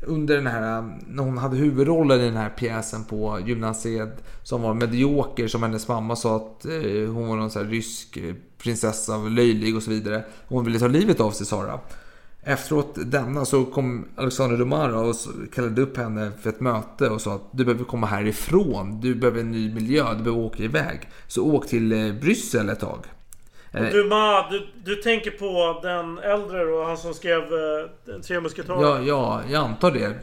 under 0.02 0.36
den 0.36 0.48
här, 0.48 1.00
när 1.08 1.24
hon 1.24 1.38
hade 1.38 1.58
huvudrollen 1.58 2.22
i 2.22 2.26
den 2.26 2.38
här 2.38 2.50
pjäsen 2.50 3.04
på 3.04 3.40
gymnasiet 3.46 4.24
som 4.44 4.62
var 4.62 4.74
medioker 4.74 5.48
som 5.48 5.64
hennes 5.64 5.88
mamma 5.88 6.16
sa 6.16 6.36
att 6.36 6.66
eh, 6.66 7.12
hon 7.14 7.28
var 7.28 7.36
någon 7.36 7.52
sån 7.52 7.66
här 7.66 7.72
rysk 7.72 8.18
eh, 8.18 8.36
prinsessa, 8.58 9.18
löjlig 9.18 9.76
och 9.76 9.84
så 9.84 9.90
vidare. 9.90 10.24
Hon 10.48 10.66
ville 10.66 10.80
ta 10.80 10.88
livet 10.88 11.20
av 11.20 11.32
sig 11.32 11.46
Sara. 11.46 11.80
Efteråt 12.44 12.98
denna 13.06 13.46
så 13.46 13.66
kom 13.66 14.06
Alexander 14.16 14.58
Dumara 14.58 15.00
och 15.00 15.16
kallade 15.54 15.82
upp 15.82 15.98
henne 15.98 16.32
för 16.42 16.50
ett 16.50 16.60
möte 16.60 17.10
och 17.10 17.22
sa 17.22 17.36
att 17.36 17.50
du 17.52 17.66
behöver 17.66 17.86
komma 17.86 18.08
härifrån. 18.08 19.02
Du 19.02 19.16
behöver 19.16 19.40
en 19.40 19.52
ny 19.52 19.74
miljö, 19.74 20.14
du 20.14 20.24
behöver 20.24 20.46
åka 20.46 20.64
iväg. 20.64 21.10
Så 21.28 21.44
åk 21.44 21.68
till 21.68 21.92
eh, 21.92 22.14
Bryssel 22.14 22.70
ett 22.70 22.80
tag. 22.80 23.06
Eh, 23.74 23.84
Du, 23.84 24.04
Ma, 24.04 24.50
du, 24.50 24.68
du 24.84 24.96
tänker 24.96 25.32
på 25.32 25.80
den 25.84 26.18
äldre 26.18 26.64
då? 26.66 26.84
Han 26.84 26.98
som 26.98 27.14
skrev 27.14 27.42
uh, 27.42 28.22
Tre 28.22 28.42
Musketörer? 28.42 28.82
Ja, 28.82 29.02
ja, 29.02 29.42
jag 29.52 29.64
antar 29.64 29.92
det. 29.92 30.16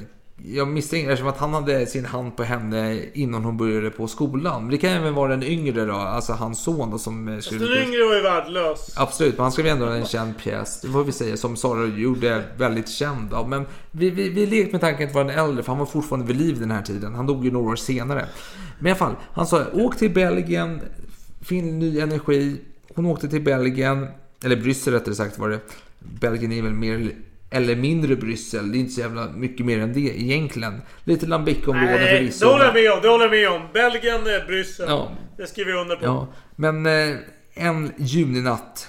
Jag 0.44 0.68
misstänker 0.68 1.10
eftersom 1.10 1.28
att 1.28 1.38
han 1.38 1.54
hade 1.54 1.86
sin 1.86 2.04
hand 2.04 2.36
på 2.36 2.42
henne 2.42 3.02
innan 3.12 3.44
hon 3.44 3.56
började 3.56 3.90
på 3.90 4.06
skolan. 4.08 4.68
Det 4.68 4.78
kan 4.78 4.90
även 4.90 5.14
vara 5.14 5.28
den 5.28 5.42
yngre 5.42 5.84
då, 5.84 5.94
alltså 5.94 6.32
hans 6.32 6.62
son 6.62 6.90
då 6.90 6.98
som 6.98 7.28
eh, 7.28 7.38
skrev... 7.38 7.60
Den 7.60 7.68
yngre 7.68 8.04
var 8.04 8.14
ju 8.14 8.22
värdelös. 8.22 8.94
Absolut, 8.96 9.34
men 9.34 9.42
han 9.42 9.52
skrev 9.52 9.66
ändå 9.66 9.86
en 9.86 10.04
känd 10.04 10.38
pjäs. 10.38 10.80
Det 10.80 10.88
får 10.88 11.04
vi 11.04 11.12
säga, 11.12 11.36
som 11.36 11.56
Sara 11.56 11.86
gjorde 11.86 12.44
väldigt 12.56 12.88
känd 12.88 13.34
av. 13.34 13.48
Men 13.48 13.66
vi, 13.90 14.10
vi, 14.10 14.28
vi 14.28 14.46
lekte 14.46 14.72
med 14.72 14.80
tanken 14.80 15.08
att 15.08 15.14
vara 15.14 15.24
den 15.24 15.38
äldre, 15.38 15.62
för 15.62 15.72
han 15.72 15.78
var 15.78 15.86
fortfarande 15.86 16.26
vid 16.26 16.36
liv 16.36 16.60
den 16.60 16.70
här 16.70 16.82
tiden. 16.82 17.14
Han 17.14 17.26
dog 17.26 17.44
ju 17.44 17.50
några 17.50 17.72
år 17.72 17.76
senare. 17.76 18.26
Men 18.78 18.86
i 18.86 18.90
alla 18.90 18.98
fall, 18.98 19.14
han 19.32 19.46
sa 19.46 19.64
åk 19.72 19.96
till 19.96 20.10
Belgien, 20.10 20.80
finn 21.42 21.78
ny 21.78 22.00
energi. 22.00 22.60
Hon 22.98 23.06
åkte 23.06 23.28
till 23.28 23.42
Belgien, 23.42 24.06
eller 24.44 24.56
Bryssel 24.56 24.92
rättare 24.92 25.14
sagt 25.14 25.38
var 25.38 25.48
det. 25.48 25.60
Belgien 25.98 26.52
är 26.52 26.62
väl 26.62 26.72
mer 26.72 27.12
eller 27.50 27.76
mindre 27.76 28.16
Bryssel. 28.16 28.72
Det 28.72 28.78
är 28.78 28.80
inte 28.80 28.92
så 28.92 29.00
jävla 29.00 29.28
mycket 29.30 29.66
mer 29.66 29.78
än 29.78 29.92
det 29.92 30.00
egentligen. 30.00 30.82
Lite 31.04 31.26
Lambic-områden 31.26 31.94
Nej, 31.94 32.18
förvisso. 32.18 32.44
det 32.44 32.52
håller 32.52 32.64
jag 32.64 32.74
med 32.74 32.92
om. 32.92 32.98
Det 33.02 33.08
håller 33.08 33.24
jag 33.24 33.30
med 33.30 33.50
om. 33.50 33.68
Belgien, 33.72 34.20
eh, 34.20 34.46
Bryssel. 34.46 34.86
Ja. 34.88 35.10
Det 35.36 35.46
skriver 35.46 35.70
jag 35.70 35.80
under 35.80 35.96
på. 35.96 36.04
Ja, 36.04 36.28
men 36.56 36.86
eh, 36.86 37.16
en 37.54 37.92
juninatt 37.96 38.88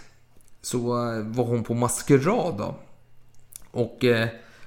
så 0.62 0.78
eh, 0.78 1.24
var 1.24 1.45
hon 1.45 1.64
på 1.64 1.74
maskerad 1.74 2.57
då. 2.57 2.76
Och 3.72 4.05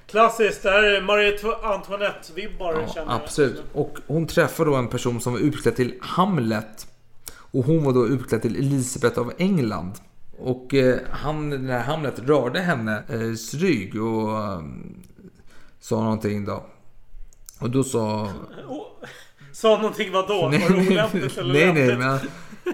Klassiskt. 0.06 0.62
Det 0.62 0.70
här 0.70 0.82
är 0.82 1.02
Marie 1.02 1.38
Antoinette-vibbar 1.62 2.74
ja, 2.74 2.92
känner 2.94 3.12
jag. 3.12 3.22
absolut. 3.22 3.62
Och 3.72 3.98
hon 4.06 4.26
träffade 4.26 4.70
då 4.70 4.76
en 4.76 4.88
person 4.88 5.20
som 5.20 5.32
var 5.32 5.40
utklädd 5.40 5.76
till 5.76 5.94
Hamlet. 6.00 6.86
Och 7.52 7.64
hon 7.64 7.84
var 7.84 7.92
då 7.92 8.06
utklädd 8.06 8.42
till 8.42 8.56
Elisabeth 8.56 9.18
av 9.20 9.32
England. 9.38 9.92
Och 10.38 10.74
eh, 10.74 10.98
han, 11.10 11.50
den 11.50 11.68
här 11.68 11.82
Hamlet 11.82 12.18
rörde 12.18 12.60
henne 12.60 13.02
eh, 13.08 13.56
rygg 13.56 14.02
och 14.02 14.38
eh, 14.38 14.60
sa 15.80 16.02
någonting 16.02 16.44
då. 16.44 16.64
Och 17.60 17.70
då 17.70 17.84
sa... 17.84 18.28
Oh, 18.68 18.86
sa 19.52 19.76
någonting 19.76 20.12
vadå? 20.12 20.42
Var 20.42 20.50
det 20.50 20.88
olämpligt 20.90 21.38
eller 21.38 21.52
nej, 21.54 21.72
nej, 21.72 21.96
men 21.96 22.08
han, 22.08 22.20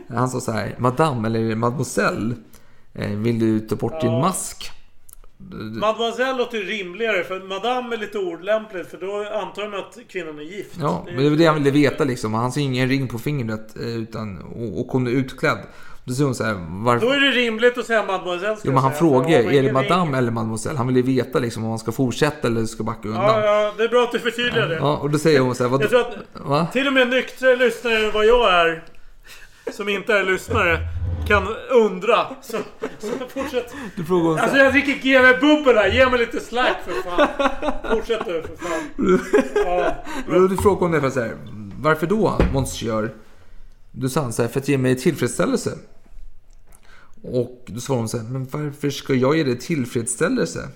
han 0.09 0.29
sa 0.29 0.41
så 0.41 0.53
här. 0.53 0.75
Madame 0.79 1.29
eller 1.29 1.55
mademoiselle. 1.55 2.35
Eh, 2.95 3.11
vill 3.11 3.39
du 3.39 3.61
ta 3.61 3.77
bort 3.77 4.01
din 4.01 4.11
Ja. 4.11 4.21
mask? 4.21 4.71
Mademoiselle 5.81 6.39
låter 6.39 6.59
ju 6.59 6.65
rimligare 6.65 7.25
för 7.25 7.41
Madame 7.41 7.97
är 7.97 7.99
lite 7.99 8.19
olämpligt 8.19 8.91
för 8.91 8.99
då 8.99 9.27
antar 9.41 9.69
man 9.69 9.81
att 9.81 9.99
kvinnan 10.09 10.39
är 10.39 10.43
gift. 10.43 10.75
Ja, 10.81 11.03
men 11.07 11.25
det 11.25 11.31
var 11.31 11.37
det 11.37 11.47
han 11.47 11.55
ville 11.55 11.71
veta 11.71 12.05
liksom. 12.05 12.35
Han 12.35 12.53
ser 12.53 12.61
ingen 12.61 12.89
ring 12.89 13.09
på 13.09 13.19
fingret 13.19 13.77
eh, 13.77 13.97
utan, 13.97 14.39
och, 14.43 14.95
och 14.95 15.01
är 15.03 15.11
utklädd. 15.11 15.59
Då 16.05 16.15
säger 16.15 16.25
hon 16.25 16.35
så 16.35 16.45
här, 16.45 16.57
varför? 16.69 17.07
Då 17.07 17.13
är 17.13 17.21
det 17.21 17.31
rimligt 17.31 17.79
att 17.79 17.87
säga 17.87 18.07
Mademoiselle 18.07 18.57
Jo 18.63 18.73
men 18.73 18.83
han 18.83 18.95
frågar, 18.95 19.43
man 19.43 19.55
är 19.55 19.63
det 19.63 19.73
madame 19.73 20.11
ring- 20.11 20.19
eller 20.19 20.31
mademoiselle? 20.31 20.79
Han 20.79 20.87
vill 20.87 20.97
ju 20.97 21.03
veta 21.03 21.39
liksom 21.39 21.65
om 21.65 21.71
han 21.71 21.79
ska 21.79 21.93
fortsätta 21.93 22.49
eller 22.49 22.65
ska 22.65 22.83
backa 22.85 23.09
undan. 23.09 23.25
Ja, 23.25 23.45
ja, 23.45 23.73
det 23.77 23.85
är 23.85 23.89
bra 23.89 24.05
att 24.05 24.13
du 24.13 24.19
förtydligar 24.19 24.69
det. 24.69 24.75
Ja, 24.77 24.97
och 24.97 25.11
då 25.11 25.19
säger 25.19 25.41
hon 25.41 25.55
så 25.55 25.63
här, 25.63 25.71
vad, 25.71 25.83
Jag 25.83 25.91
tror 25.91 26.01
att 26.01 26.17
va? 26.33 26.67
till 26.73 26.87
och 26.87 26.93
med 26.93 27.09
nyktra 27.09 27.55
lyssnare 27.55 28.07
än 28.07 28.13
vad 28.13 28.27
jag 28.27 28.55
är, 28.55 28.83
som 29.73 29.89
inte 29.89 30.15
är 30.15 30.25
lyssnare, 30.25 30.79
kan 31.29 31.49
undra. 31.71 32.27
Så, 32.43 32.59
så 32.99 33.09
fortsätt. 33.29 33.75
Du 33.97 34.05
frågar 34.05 34.25
hon 34.25 34.39
Alltså 34.39 34.57
jag 34.57 34.73
dricker 34.73 34.93
GV 34.93 35.41
bubbel 35.41 35.77
här, 35.77 35.89
ge 35.89 36.11
mig 36.11 36.19
lite 36.19 36.41
slack 36.41 36.77
för 36.85 37.11
fan. 37.11 37.29
Fortsätt 37.97 38.25
du 38.27 38.43
för 38.43 38.57
fan. 38.57 38.81
Ja, 40.29 40.39
då 40.39 40.57
frågar 40.63 40.81
hon 40.81 40.89
ungefär 40.89 41.11
så 41.11 41.21
här, 41.21 41.37
varför 41.81 42.07
då 42.07 42.39
monsieur? 42.53 43.15
Då 43.93 44.09
sa 44.09 44.21
han 44.21 44.33
så 44.33 44.43
här, 44.43 44.49
för 44.49 44.61
att 44.61 44.69
ge 44.69 44.79
mig 44.79 44.97
tillfredsställelse. 44.97 45.79
Och 47.23 47.65
då 47.67 47.81
svarade 47.81 48.01
hon 48.01 48.09
så 48.09 48.19
här, 48.19 48.25
men 48.25 48.49
varför 48.51 48.91
ska 48.91 49.15
jag 49.15 49.37
ge 49.37 49.45
dig 49.45 49.59
tillfredsställelse? 49.59 50.69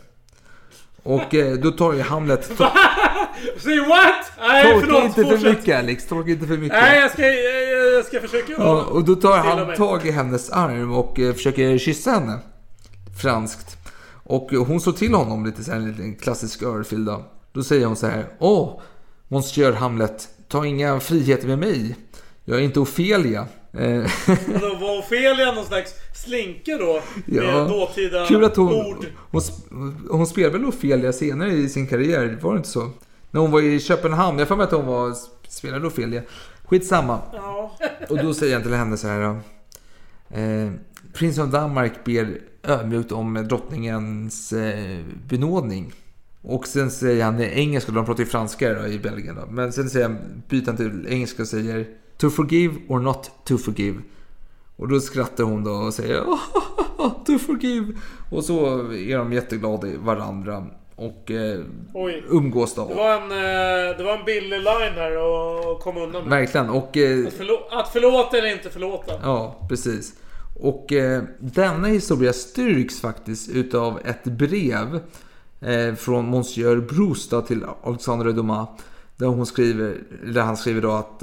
Och 1.03 1.35
eh, 1.35 1.55
då 1.59 1.71
tar 1.71 1.93
ju 1.93 2.01
Hamlet, 2.01 2.51
Say 3.59 3.79
what? 3.81 4.33
Nej 4.39 4.73
tolka 4.73 4.87
förlåt, 4.87 5.05
inte 5.05 5.39
för 5.39 5.51
mycket 5.51 5.79
Alex, 5.79 6.07
tolka 6.07 6.31
inte 6.31 6.47
för 6.47 6.57
mycket. 6.57 6.79
Nej 6.83 7.01
jag 7.01 7.11
ska, 7.11 7.23
jag, 7.27 7.95
jag 7.95 8.05
ska 8.05 8.21
försöka 8.21 8.53
Ja, 8.59 8.83
och 8.83 9.05
då 9.05 9.15
tar 9.15 9.37
han 9.37 9.77
tag 9.77 10.07
i 10.07 10.11
hennes 10.11 10.51
arm 10.51 10.93
och 10.93 11.21
eh, 11.21 11.35
försöker 11.35 11.79
kyssa 11.79 12.11
henne. 12.11 12.39
Franskt. 13.23 13.77
Och 14.25 14.51
hon 14.51 14.81
slår 14.81 14.93
till 14.93 15.15
honom 15.15 15.47
lite 15.47 15.65
så 15.65 15.71
här, 15.71 15.79
en 15.79 15.91
liten 15.91 16.15
klassisk 16.15 16.63
örfil 16.63 17.05
då. 17.05 17.25
Då 17.53 17.63
säger 17.63 17.87
hon 17.87 17.97
så 17.97 18.07
här. 18.07 18.27
Åh, 18.39 18.81
Monsieur 19.29 19.73
Hamlet, 19.73 20.29
ta 20.49 20.67
inga 20.67 21.01
friheter 21.01 21.47
med 21.49 21.59
mig. 21.59 21.97
Jag 22.45 22.59
är 22.59 22.63
inte 22.63 22.81
Ofelia. 22.81 23.47
Eh, 23.73 24.11
Då 24.61 24.75
var 24.75 24.99
Ofelia 24.99 25.53
någon 25.53 25.65
slags 25.65 25.95
slinka 26.25 26.77
då? 26.79 27.03
Med 27.27 27.45
ja. 27.45 27.65
dåtida 27.69 28.27
Kul 28.27 28.45
att 28.45 28.57
hon, 28.57 28.75
ord. 28.75 29.07
hon, 29.31 29.43
hon 30.11 30.27
spelade 30.27 30.59
väl 30.59 30.67
Ofelia 30.67 31.13
senare 31.13 31.53
i 31.53 31.69
sin 31.69 31.87
karriär, 31.87 32.39
var 32.43 32.53
det 32.53 32.57
inte 32.57 32.69
så? 32.69 32.91
När 33.31 33.41
hon 33.41 33.51
var 33.51 33.63
i 33.63 33.81
Köpenhamn, 33.81 34.39
jag 34.39 34.49
får 34.49 34.57
mig 34.57 34.65
att 34.65 34.73
hon 34.73 34.87
var, 34.87 35.15
spelade 35.49 35.87
Ofelia. 35.87 36.23
Skitsamma. 36.65 37.19
Ja. 37.33 37.77
Och 38.09 38.19
då 38.19 38.35
säger 38.35 38.53
jag 38.53 38.63
till 38.63 38.75
henne 38.75 38.97
så 38.97 39.09
här. 39.09 39.21
då. 39.21 39.37
Eh, 40.39 40.73
Prinsen 41.13 41.45
av 41.45 41.51
Danmark 41.51 42.05
ber 42.05 42.39
ödmjukt 42.63 43.13
om 43.13 43.47
drottningens 43.49 44.53
eh, 44.53 45.05
benådning. 45.29 45.93
Och 46.43 46.67
sen 46.67 46.91
säger 46.91 47.25
han 47.25 47.41
i 47.41 47.53
engelska, 47.61 47.93
de 47.93 48.07
pratar 48.07 48.23
ju 48.23 48.29
franska 48.31 48.75
då, 48.75 48.87
i 48.87 48.99
Belgien 48.99 49.37
då. 49.37 49.47
Men 49.51 49.73
sen 49.73 49.91
säger 49.91 50.09
han, 50.09 50.43
byter 50.49 50.67
han 50.67 50.77
till 50.77 51.07
engelska 51.09 51.43
och 51.43 51.49
säger 51.49 51.87
To 52.23 52.31
forgive 52.31 52.75
or 52.89 52.99
not 53.01 53.31
to 53.45 53.59
forgive. 53.59 53.99
Och 54.77 54.89
då 54.89 55.01
skrattar 55.01 55.45
hon 55.45 55.65
då 55.65 55.71
och 55.73 55.95
säger 55.95 56.25
To 57.27 57.39
forgive. 57.39 57.93
Och 58.31 58.45
så 58.45 58.67
är 58.93 59.19
de 59.19 59.33
jätteglada 59.33 59.89
i 59.89 59.97
varandra. 59.97 60.67
Och 60.97 61.31
eh, 61.31 61.61
Oj. 61.95 62.25
umgås 62.29 62.75
då. 62.75 62.89
Det 62.89 62.95
var 62.95 63.15
en, 63.15 63.23
eh, 63.23 63.97
det 63.99 64.05
var 64.05 64.19
en 64.19 64.25
billig 64.25 64.59
line 64.59 64.95
här 64.95 65.13
att 65.13 65.81
komma 65.83 66.01
undan 66.01 66.23
med. 66.23 66.31
Verkligen. 66.31 66.71
Och 66.71 66.97
eh, 66.97 67.27
Att, 67.27 67.33
förlå- 67.35 67.69
att 67.71 67.89
förlåta 67.93 68.39
eller 68.39 68.53
inte 68.53 68.71
förlåta. 68.71 69.13
Ja, 69.23 69.67
precis. 69.69 70.15
Och 70.61 70.93
eh, 70.93 71.23
denna 71.39 71.89
historia 71.89 72.33
styrks 72.33 73.01
faktiskt 73.01 73.51
utav 73.51 74.01
ett 74.05 74.25
brev 74.25 75.01
eh, 75.61 75.95
från 75.95 76.31
Monsieur 76.31 76.77
Bruce 76.81 77.43
till 77.47 77.65
Alexandre 77.85 78.33
Dumas. 78.33 78.69
Där, 79.17 79.27
hon 79.27 79.47
skriver, 79.47 79.99
där 80.27 80.41
han 80.43 80.57
skriver 80.57 80.81
då 80.83 80.91
att 80.93 81.23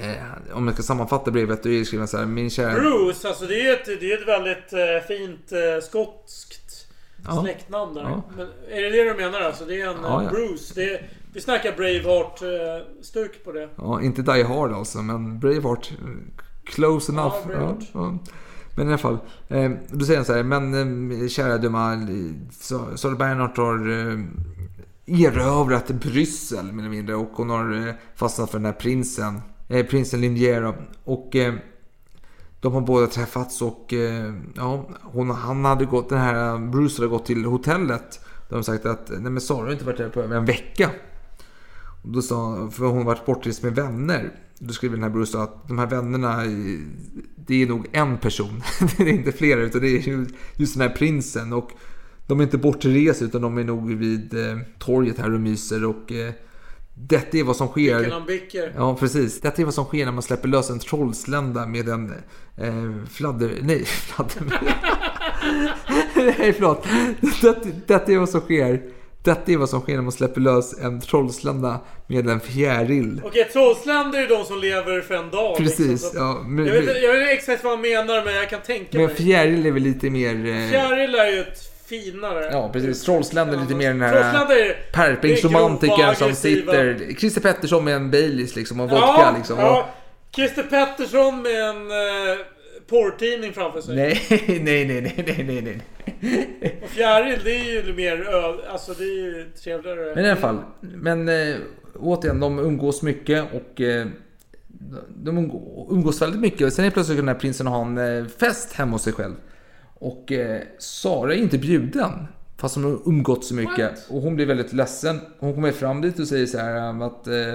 eh, 0.00 0.10
eh, 0.10 0.56
om 0.56 0.66
jag 0.66 0.74
ska 0.74 0.82
sammanfatta 0.82 1.30
brevet, 1.30 1.62
då 1.62 1.68
är 1.68 1.78
det 1.78 1.84
skrivet 1.84 2.10
så 2.10 2.18
här. 2.18 2.26
Min 2.26 2.50
kära... 2.50 2.74
Bruce, 2.74 3.28
alltså 3.28 3.46
det 3.46 3.60
är 3.68 3.72
ett, 3.72 3.84
det 4.00 4.12
är 4.12 4.22
ett 4.22 4.28
väldigt 4.28 4.72
eh, 4.72 5.06
fint 5.08 5.52
eh, 5.52 5.82
skotskt 5.84 6.54
Ja. 7.26 7.42
släktnamn 7.42 7.94
där. 7.94 8.02
Ja. 8.02 8.22
Men 8.36 8.46
är 8.70 8.82
det 8.82 8.90
det 8.90 9.04
du 9.10 9.14
menar 9.14 9.40
alltså? 9.40 9.64
Det 9.64 9.80
är 9.80 9.88
en 9.88 9.96
Ja, 10.02 10.20
eh, 10.20 10.24
ja. 10.24 10.30
Bruce. 10.30 10.72
Det 10.74 10.94
är, 10.94 11.10
vi 11.32 11.40
snackar 11.40 11.72
Braveheart-stuk 11.76 13.44
på 13.44 13.52
det. 13.52 13.68
Ja, 13.76 14.02
inte 14.02 14.22
Die 14.22 14.42
Hard 14.42 14.72
alltså, 14.72 14.98
men 14.98 15.38
Braveheart 15.40 15.90
eh, 15.90 16.06
Close 16.64 17.12
enough. 17.12 17.34
Ja, 17.42 17.46
bra 17.48 17.56
Ja, 17.62 17.68
gjort. 17.70 17.84
ja. 17.92 18.18
Men 18.76 18.86
i 18.86 18.88
alla 18.90 18.98
fall. 18.98 19.18
Eh, 19.48 19.70
då 19.90 20.04
säger 20.04 20.18
han 20.18 20.24
så 20.26 20.32
här, 20.34 20.42
men 20.42 21.22
eh, 21.22 21.28
kära 21.28 21.58
dumma, 21.58 22.06
Sara 22.96 23.14
Bernhardt 23.14 23.56
har 23.56 23.88
eh, 23.90 24.18
erövrat 25.26 25.88
Bryssel 25.88 26.64
mer 26.72 26.82
eller 26.82 26.90
mindre 26.90 27.14
och 27.14 27.30
hon 27.34 27.50
har 27.50 27.88
eh, 27.88 27.94
fastnat 28.16 28.50
för 28.50 28.58
den 28.58 28.64
här 28.66 28.72
prinsen, 28.72 29.40
eh, 29.68 29.86
prinsen 29.86 30.20
Lindiera. 30.20 30.74
Och 31.04 31.36
eh, 31.36 31.54
de 32.60 32.72
har 32.72 32.80
båda 32.80 33.06
träffats 33.06 33.62
och 33.62 33.92
eh, 33.92 34.34
ja, 34.54 34.88
hon, 35.02 35.30
han 35.30 35.64
hade 35.64 35.84
gått, 35.84 36.08
den 36.08 36.18
här 36.18 36.54
eh, 36.54 36.70
Bruce 36.70 36.96
hade 36.98 37.08
gått 37.08 37.26
till 37.26 37.44
hotellet. 37.44 38.20
De 38.48 38.54
har 38.54 38.62
sagt 38.62 38.86
att 38.86 39.10
nej 39.10 39.32
men 39.32 39.40
Sara 39.40 39.64
har 39.64 39.72
inte 39.72 39.84
varit 39.84 39.98
där 39.98 40.08
på 40.08 40.20
över 40.20 40.36
en 40.36 40.44
vecka. 40.44 40.90
Och 42.02 42.08
då 42.08 42.22
sa, 42.22 42.70
för 42.72 42.84
hon 42.84 42.96
har 42.96 43.04
varit 43.04 43.26
bortrest 43.26 43.62
med 43.62 43.74
vänner. 43.74 44.30
Då 44.58 44.72
skriver 44.72 44.96
den 44.96 45.02
här 45.02 45.10
Bruce 45.10 45.38
att 45.38 45.68
de 45.68 45.78
här 45.78 45.86
vännerna, 45.86 46.44
eh, 46.44 46.78
det 47.36 47.62
är 47.62 47.66
nog 47.66 47.86
en 47.92 48.18
person. 48.18 48.62
det 48.96 49.02
är 49.02 49.08
inte 49.08 49.32
flera, 49.32 49.60
utan 49.60 49.80
det 49.80 49.88
är 49.88 50.26
just 50.56 50.78
den 50.78 50.88
här 50.88 50.96
prinsen. 50.96 51.52
Och 51.52 51.70
de 52.26 52.40
är 52.40 52.44
inte 52.44 52.58
bortresta 52.58 53.24
utan 53.24 53.42
de 53.42 53.58
är 53.58 53.64
nog 53.64 53.94
vid 53.94 54.34
eh, 54.34 54.58
torget 54.78 55.18
här 55.18 55.34
och 55.34 55.40
myser. 55.40 55.84
Och 55.84 56.12
eh, 56.12 56.32
detta 57.00 57.38
är 57.38 57.42
vad 57.42 57.56
som 57.56 57.68
sker. 57.68 58.10
Han 58.10 58.26
bicker. 58.26 58.72
Ja, 58.76 58.96
precis. 59.00 59.40
Detta 59.40 59.62
är 59.62 59.64
vad 59.64 59.74
som 59.74 59.84
sker 59.84 60.04
när 60.04 60.12
man 60.12 60.22
släpper 60.22 60.48
lös 60.48 60.70
en 60.70 60.78
trollslända 60.78 61.66
med 61.66 61.88
en 61.88 62.12
eh, 62.56 63.06
fladder... 63.12 63.50
Nej, 63.62 63.84
fladder... 63.84 64.42
nej, 66.14 66.52
förlåt. 66.52 66.86
Detta, 67.42 67.60
detta 67.86 68.12
är 68.12 68.18
vad 68.18 68.28
som 68.28 68.40
sker. 68.40 68.82
Detta 69.24 69.52
är 69.52 69.56
vad 69.56 69.68
som 69.68 69.80
sker 69.80 69.94
när 69.94 70.02
man 70.02 70.12
släpper 70.12 70.40
lös 70.40 70.78
en 70.78 71.00
trollslända 71.00 71.80
med 72.06 72.28
en 72.28 72.40
fjäril. 72.40 73.20
Okej, 73.24 73.44
trollsländer 73.52 74.22
är 74.22 74.28
de 74.28 74.44
som 74.44 74.58
lever 74.60 75.00
för 75.00 75.14
en 75.14 75.30
dag. 75.30 75.56
Precis, 75.56 75.78
Liksom, 75.78 75.98
så 75.98 76.06
att- 76.08 76.14
ja. 76.14 76.42
Men, 76.46 76.66
jag, 76.66 76.72
vet, 76.74 77.02
jag 77.02 77.12
vet 77.12 77.20
inte 77.20 77.32
exakt 77.32 77.64
vad 77.64 77.72
han 77.72 77.80
menar, 77.80 78.24
men 78.24 78.34
jag 78.34 78.50
kan 78.50 78.60
tänka 78.62 78.98
men 78.98 79.06
mig. 79.06 79.14
fjäril 79.14 79.66
är 79.66 79.70
väl 79.70 79.82
lite 79.82 80.10
mer... 80.10 80.34
Eh, 80.34 80.70
Fjäril 80.70 81.14
är 81.14 81.32
ju 81.32 81.40
ett 81.40 81.67
finare. 81.88 82.48
Ja, 82.52 82.70
precis. 82.72 83.02
Trollsländer 83.04 83.56
är 83.56 83.60
lite 83.60 83.74
mer 83.74 83.88
den 83.88 84.00
här 84.02 84.76
perpingsromantikern 84.92 86.14
som 86.14 86.34
sitter... 86.34 87.14
Christer 87.18 87.40
Pettersson 87.40 87.84
med 87.84 87.96
en 87.96 88.10
Baileys 88.10 88.56
liksom 88.56 88.80
och 88.80 88.90
vodka 88.90 89.06
ja, 89.06 89.34
liksom. 89.36 89.58
Ja, 89.58 89.88
Christer 90.36 90.62
Pettersson 90.62 91.42
med 91.42 91.64
en 91.70 91.90
eh, 91.90 92.38
porrtidning 92.88 93.52
framför 93.52 93.80
sig. 93.80 93.96
Nej, 93.96 94.20
nej, 94.48 94.84
nej, 94.84 95.24
nej, 95.26 95.44
nej, 95.46 95.62
nej. 95.62 95.80
Och 96.82 96.88
fjäril, 96.90 97.40
det 97.44 97.50
är 97.50 97.86
ju 97.86 97.94
mer 97.94 98.28
öl. 98.28 98.60
Alltså 98.70 98.92
det 98.92 99.04
är 99.04 99.24
ju 99.24 99.46
trevligare. 99.62 100.14
Men 100.14 100.24
i 100.24 100.28
alla 100.30 100.40
fall. 100.40 100.58
Men 100.80 101.28
eh, 101.28 101.56
återigen, 101.98 102.40
de 102.40 102.58
umgås 102.58 103.02
mycket 103.02 103.44
och 103.52 103.80
eh, 103.80 104.06
de 105.08 105.38
umgå- 105.38 105.86
umgås 105.90 106.22
väldigt 106.22 106.40
mycket. 106.40 106.66
Och 106.66 106.72
sen 106.72 106.84
är 106.84 106.90
plötsligt 106.90 107.18
den 107.18 107.28
här 107.28 107.34
prinsen 107.34 107.66
ha 107.66 107.82
en 107.86 107.98
eh, 107.98 108.26
fest 108.26 108.72
hemma 108.72 108.92
hos 108.92 109.02
sig 109.02 109.12
själv. 109.12 109.34
Och 109.98 110.32
eh, 110.32 110.62
Sara 110.78 111.34
är 111.34 111.38
inte 111.38 111.58
bjuden. 111.58 112.10
Fast 112.56 112.74
hon 112.74 112.84
har 112.84 112.98
umgått 113.06 113.44
så 113.44 113.54
mycket. 113.54 114.10
Och 114.10 114.22
hon 114.22 114.36
blir 114.36 114.46
väldigt 114.46 114.72
ledsen. 114.72 115.20
Hon 115.38 115.54
kommer 115.54 115.72
fram 115.72 116.00
dit 116.00 116.18
och 116.18 116.28
säger 116.28 116.46
så 116.46 116.58
här 116.58 116.88
um, 116.88 117.02
att 117.02 117.26
eh, 117.26 117.54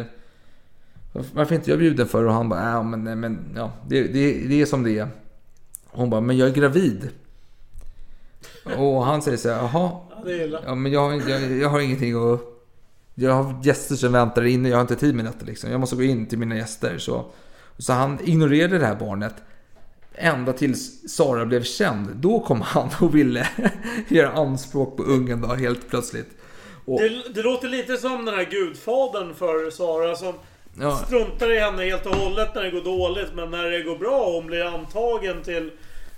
varför- 1.34 1.56
inte 1.56 1.70
jag 1.70 1.80
bjuden 1.80 2.08
för? 2.08 2.24
Och 2.26 2.34
han 2.34 2.50
bara, 2.50 2.70
ja 2.72 2.84
men, 2.84 3.04
nej, 3.04 3.16
men 3.16 3.40
ja, 3.56 3.72
det, 3.88 4.02
det, 4.04 4.48
det 4.48 4.62
är 4.62 4.66
som 4.66 4.84
det 4.84 5.00
är. 5.00 5.08
Hon 5.86 6.10
bara, 6.10 6.22
men 6.22 6.38
jag 6.38 6.48
är 6.50 6.54
gravid. 6.54 7.10
Och 8.78 9.06
han 9.06 9.22
säger 9.22 9.38
så 9.38 9.50
här, 9.50 9.56
jaha. 9.58 9.92
Ja, 10.66 10.76
men 10.76 10.92
jag, 10.92 11.30
jag, 11.30 11.52
jag 11.52 11.70
har 11.70 11.80
ingenting 11.80 12.34
att... 12.34 12.40
Jag 13.16 13.34
har 13.34 13.60
gäster 13.64 13.96
som 13.96 14.12
väntar 14.12 14.44
inne, 14.46 14.70
jag 14.70 14.76
har 14.78 14.82
inte 14.82 14.96
tid 14.96 15.16
med 15.16 15.26
detta 15.26 15.46
liksom. 15.46 15.72
Jag 15.72 15.80
måste 15.80 15.96
gå 15.96 16.04
in 16.04 16.26
till 16.26 16.38
mina 16.40 16.56
gäster. 16.56 16.98
Så, 16.98 17.26
så 17.78 17.94
han 17.94 18.20
ignorerade 18.24 18.78
det 18.80 18.86
här 18.86 18.96
barnet. 18.96 19.34
Ända 20.16 20.54
tills 20.54 21.10
Sara 21.16 21.46
blev 21.46 21.64
känd. 21.64 22.10
Då 22.16 22.40
kom 22.40 22.62
han 22.62 22.90
och 23.02 23.16
ville 23.16 23.48
göra 24.08 24.32
anspråk 24.32 24.98
på 24.98 25.04
ungen 25.04 25.42
då 25.42 25.48
helt 25.48 25.90
plötsligt. 25.90 26.30
Och, 26.86 27.00
Det, 27.02 27.34
det 27.34 27.42
låter 27.42 27.68
lite 27.68 27.98
som 27.98 28.26
den 28.26 28.36
här 28.36 28.44
gudfadern 28.52 29.34
för 29.36 29.70
Sara 29.72 30.16
som 30.16 30.34
Ja. 30.80 30.96
struntar 31.06 31.52
i 31.52 31.60
henne 31.60 31.84
helt 31.84 32.06
och 32.06 32.16
hållet 32.16 32.56
när 32.56 32.64
det 32.64 32.72
går 32.72 32.82
dåligt. 32.82 33.30
Men 33.36 33.52
när 33.52 33.64
det 33.64 33.82
går 33.84 33.98
bra 33.98 34.22
och 34.26 34.34
hon 34.34 34.46
blir 34.48 34.66
antagen 34.66 35.44
till 35.44 35.72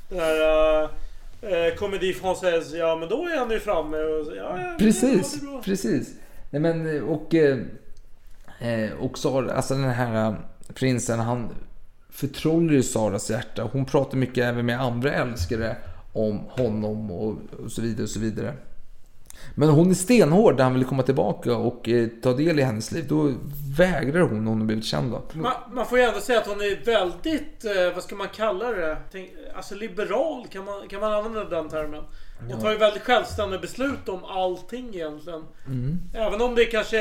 den 0.09 0.19
här 0.19 0.83
uh, 0.83 1.75
Comédie 1.77 2.13
Française. 2.13 2.75
Ja 2.75 2.95
men 2.95 3.09
då 3.09 3.25
är 3.27 3.37
han 3.37 3.51
ju 3.51 3.59
framme. 3.59 3.97
Och, 3.97 4.35
ja, 4.37 4.59
ja, 4.59 4.75
Precis, 4.79 5.33
det 5.41 5.61
precis. 5.63 6.09
Nej 6.49 6.61
men 6.61 7.03
och... 7.03 7.33
eh, 7.35 7.57
Eh, 8.59 8.91
och 8.99 9.17
Sara, 9.17 9.53
alltså 9.53 9.73
den 9.73 9.83
här 9.83 10.35
prinsen, 10.73 11.19
han 11.19 11.49
förtrollar 12.15 12.73
ju 12.73 12.83
Saras 12.83 13.29
hjärta. 13.29 13.69
Hon 13.71 13.85
pratar 13.85 14.17
mycket 14.17 14.43
även 14.43 14.65
med 14.65 14.81
andra 14.81 15.13
älskare 15.13 15.75
om 16.13 16.39
honom 16.49 17.11
och, 17.11 17.37
och 17.63 17.71
så 17.71 17.81
vidare 17.81 18.03
och 18.03 18.09
så 18.09 18.19
vidare. 18.19 18.53
Men 19.55 19.69
hon 19.69 19.89
är 19.89 19.93
stenhård 19.93 20.57
när 20.57 20.63
han 20.63 20.73
vill 20.73 20.85
komma 20.85 21.03
tillbaka 21.03 21.55
och 21.55 21.89
eh, 21.89 22.07
ta 22.07 22.33
del 22.33 22.59
i 22.59 22.61
hennes 22.61 22.91
liv. 22.91 23.05
Då 23.07 23.33
vägrar 23.77 24.21
hon 24.21 24.43
när 24.43 24.49
hon 24.49 24.59
har 24.59 24.65
blivit 24.65 24.85
känd. 24.85 25.15
Man, 25.33 25.53
man 25.71 25.85
får 25.85 25.97
ju 25.97 26.03
ändå 26.03 26.19
säga 26.19 26.39
att 26.39 26.47
hon 26.47 26.61
är 26.61 26.85
väldigt, 26.85 27.65
eh, 27.65 27.93
vad 27.93 28.03
ska 28.03 28.15
man 28.15 28.27
kalla 28.27 28.71
det? 28.71 28.97
Tänk, 29.11 29.29
alltså 29.55 29.75
liberal, 29.75 30.47
kan 30.47 30.65
man, 30.65 30.87
kan 30.87 30.99
man 30.99 31.13
använda 31.13 31.43
den 31.43 31.69
termen? 31.69 32.03
Hon 32.49 32.61
tar 32.61 32.71
ju 32.71 32.77
väldigt 32.77 33.03
självständiga 33.03 33.59
beslut 33.59 34.09
om 34.09 34.25
allting 34.25 34.95
egentligen. 34.95 35.43
Mm. 35.67 35.99
Även 36.13 36.41
om 36.41 36.55
det 36.55 36.65
kanske 36.65 36.97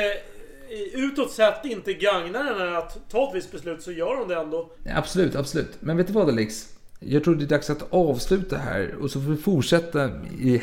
utåt 0.93 1.33
sett 1.33 1.65
inte 1.65 1.93
gagnar 1.93 2.45
henne 2.45 2.79
att 2.79 3.11
ta 3.11 3.29
ett 3.29 3.35
visst 3.35 3.53
beslut 3.53 3.83
så 3.83 3.93
gör 3.93 4.17
hon 4.17 4.29
det 4.29 4.37
ändå. 4.37 4.71
Absolut, 4.95 5.37
absolut. 5.37 5.73
Men 5.81 5.97
vet 5.97 6.07
du 6.07 6.13
vad 6.13 6.29
Alex? 6.29 6.69
Jag 7.01 7.25
tror 7.25 7.35
det 7.35 7.45
är 7.45 7.49
dags 7.49 7.71
att 7.71 7.93
avsluta 7.93 8.57
här 8.57 8.95
och 9.01 9.11
så 9.11 9.21
får 9.21 9.31
vi 9.31 9.37
fortsätta 9.37 10.11
i, 10.41 10.63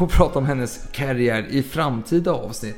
och 0.00 0.10
prata 0.10 0.38
om 0.38 0.44
hennes 0.44 0.88
karriär 0.92 1.46
i 1.50 1.62
framtida 1.62 2.32
avsnitt. 2.32 2.76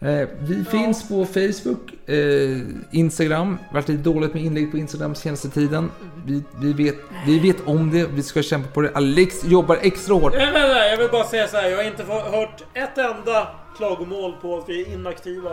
Eh, 0.00 0.28
vi 0.38 0.64
finns 0.64 1.08
på 1.08 1.26
Facebook, 1.26 2.08
eh, 2.08 2.58
Instagram. 2.90 3.58
Varit 3.72 3.88
lite 3.88 4.02
dåligt 4.02 4.34
med 4.34 4.44
inlägg 4.44 4.70
på 4.70 4.78
Instagram 4.78 5.14
senaste 5.14 5.50
tiden. 5.50 5.90
Vi, 6.26 6.42
vi, 6.60 6.72
vet, 6.72 6.96
vi 7.26 7.38
vet 7.38 7.56
om 7.66 7.90
det, 7.90 8.06
vi 8.06 8.22
ska 8.22 8.42
kämpa 8.42 8.68
på 8.68 8.80
det. 8.80 8.90
Alex 8.94 9.44
jobbar 9.44 9.78
extra 9.82 10.14
hårt. 10.14 10.34
Jag, 10.34 10.92
jag 10.92 10.98
vill 10.98 11.08
bara 11.10 11.24
säga 11.24 11.48
så 11.48 11.56
här, 11.56 11.68
jag 11.68 11.76
har 11.76 11.84
inte 11.84 12.04
hört 12.04 12.64
ett 12.74 12.98
enda 12.98 13.48
klagomål 13.76 14.34
på 14.42 14.58
att 14.58 14.68
vi 14.68 14.82
är 14.82 14.92
inaktiva. 14.94 15.50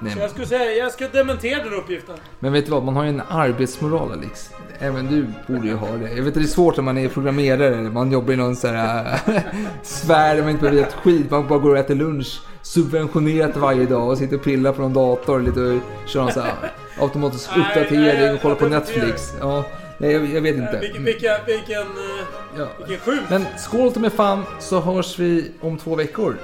Nej, 0.00 0.12
Så 0.12 0.18
jag 0.18 0.30
skulle 0.30 0.46
säga, 0.46 0.72
jag 0.72 0.92
ska 0.92 1.08
dementera 1.08 1.64
den 1.64 1.72
uppgiften. 1.74 2.14
Men 2.38 2.52
vet 2.52 2.64
du 2.64 2.70
vad, 2.70 2.82
man 2.84 2.96
har 2.96 3.02
ju 3.04 3.08
en 3.08 3.22
arbetsmoral 3.28 4.12
Alex. 4.12 4.50
Även 4.78 5.06
du 5.06 5.26
borde 5.54 5.66
ju 5.68 5.74
ha 5.74 5.86
det. 5.88 6.08
Jag 6.10 6.16
vet 6.22 6.26
att 6.26 6.34
det 6.34 6.40
är 6.40 6.46
svårt 6.46 6.76
när 6.76 6.84
man 6.84 6.98
är 6.98 7.08
programmerare. 7.08 7.76
Man 7.90 8.12
jobbar 8.12 8.32
i 8.32 8.36
någon 8.36 8.56
sån 8.56 8.70
här 8.74 9.18
sfär 9.82 10.34
där 10.34 10.42
man 10.42 10.50
inte 10.50 10.62
behöver 10.62 10.82
ett 10.82 10.92
skit. 10.94 11.30
Man 11.30 11.48
bara 11.48 11.58
går 11.58 11.70
och 11.70 11.78
äter 11.78 11.94
lunch 11.94 12.40
subventionerat 12.62 13.56
varje 13.56 13.86
dag 13.86 14.08
och 14.08 14.18
sitter 14.18 14.36
och 14.36 14.42
pillar 14.44 14.72
på 14.72 14.82
någon 14.82 14.92
dator 14.92 15.40
lite 15.40 15.60
och 15.60 15.80
kör 16.08 16.20
någon 16.22 16.32
sån 16.32 16.42
här 16.42 16.72
automatisk 17.00 17.50
uppdatering 17.56 18.34
och 18.34 18.42
kollar 18.42 18.54
på 18.54 18.66
Netflix. 18.68 19.34
Ja, 19.40 19.64
nej, 19.98 20.12
jag, 20.12 20.26
jag 20.26 20.40
vet 20.40 20.56
inte. 20.56 20.78
Vilken, 20.80 21.04
vilken, 21.04 21.32
vilken, 21.46 21.80
eh, 21.82 22.24
Ja. 22.58 22.66
vilken 22.78 22.98
skymf. 22.98 23.30
Men 23.30 23.44
skål 23.58 23.92
till 23.92 24.00
med 24.02 24.12
fan 24.12 24.42
så 24.60 24.80
hörs 24.80 25.18
vi 25.18 25.50
om 25.60 25.78
två 25.78 25.94
veckor. 25.94 26.36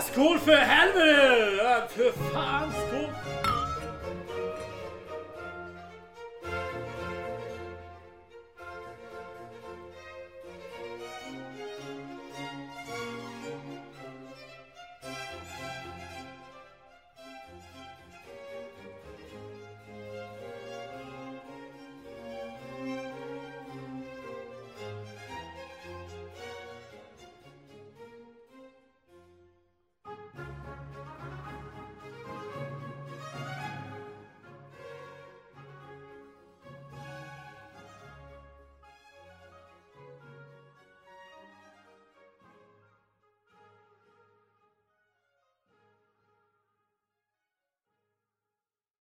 Skål 0.00 0.38
för! 0.38 0.52
Ja, 0.52 1.88
för 1.88 2.32
fan, 2.32 2.72
skål! 2.72 3.23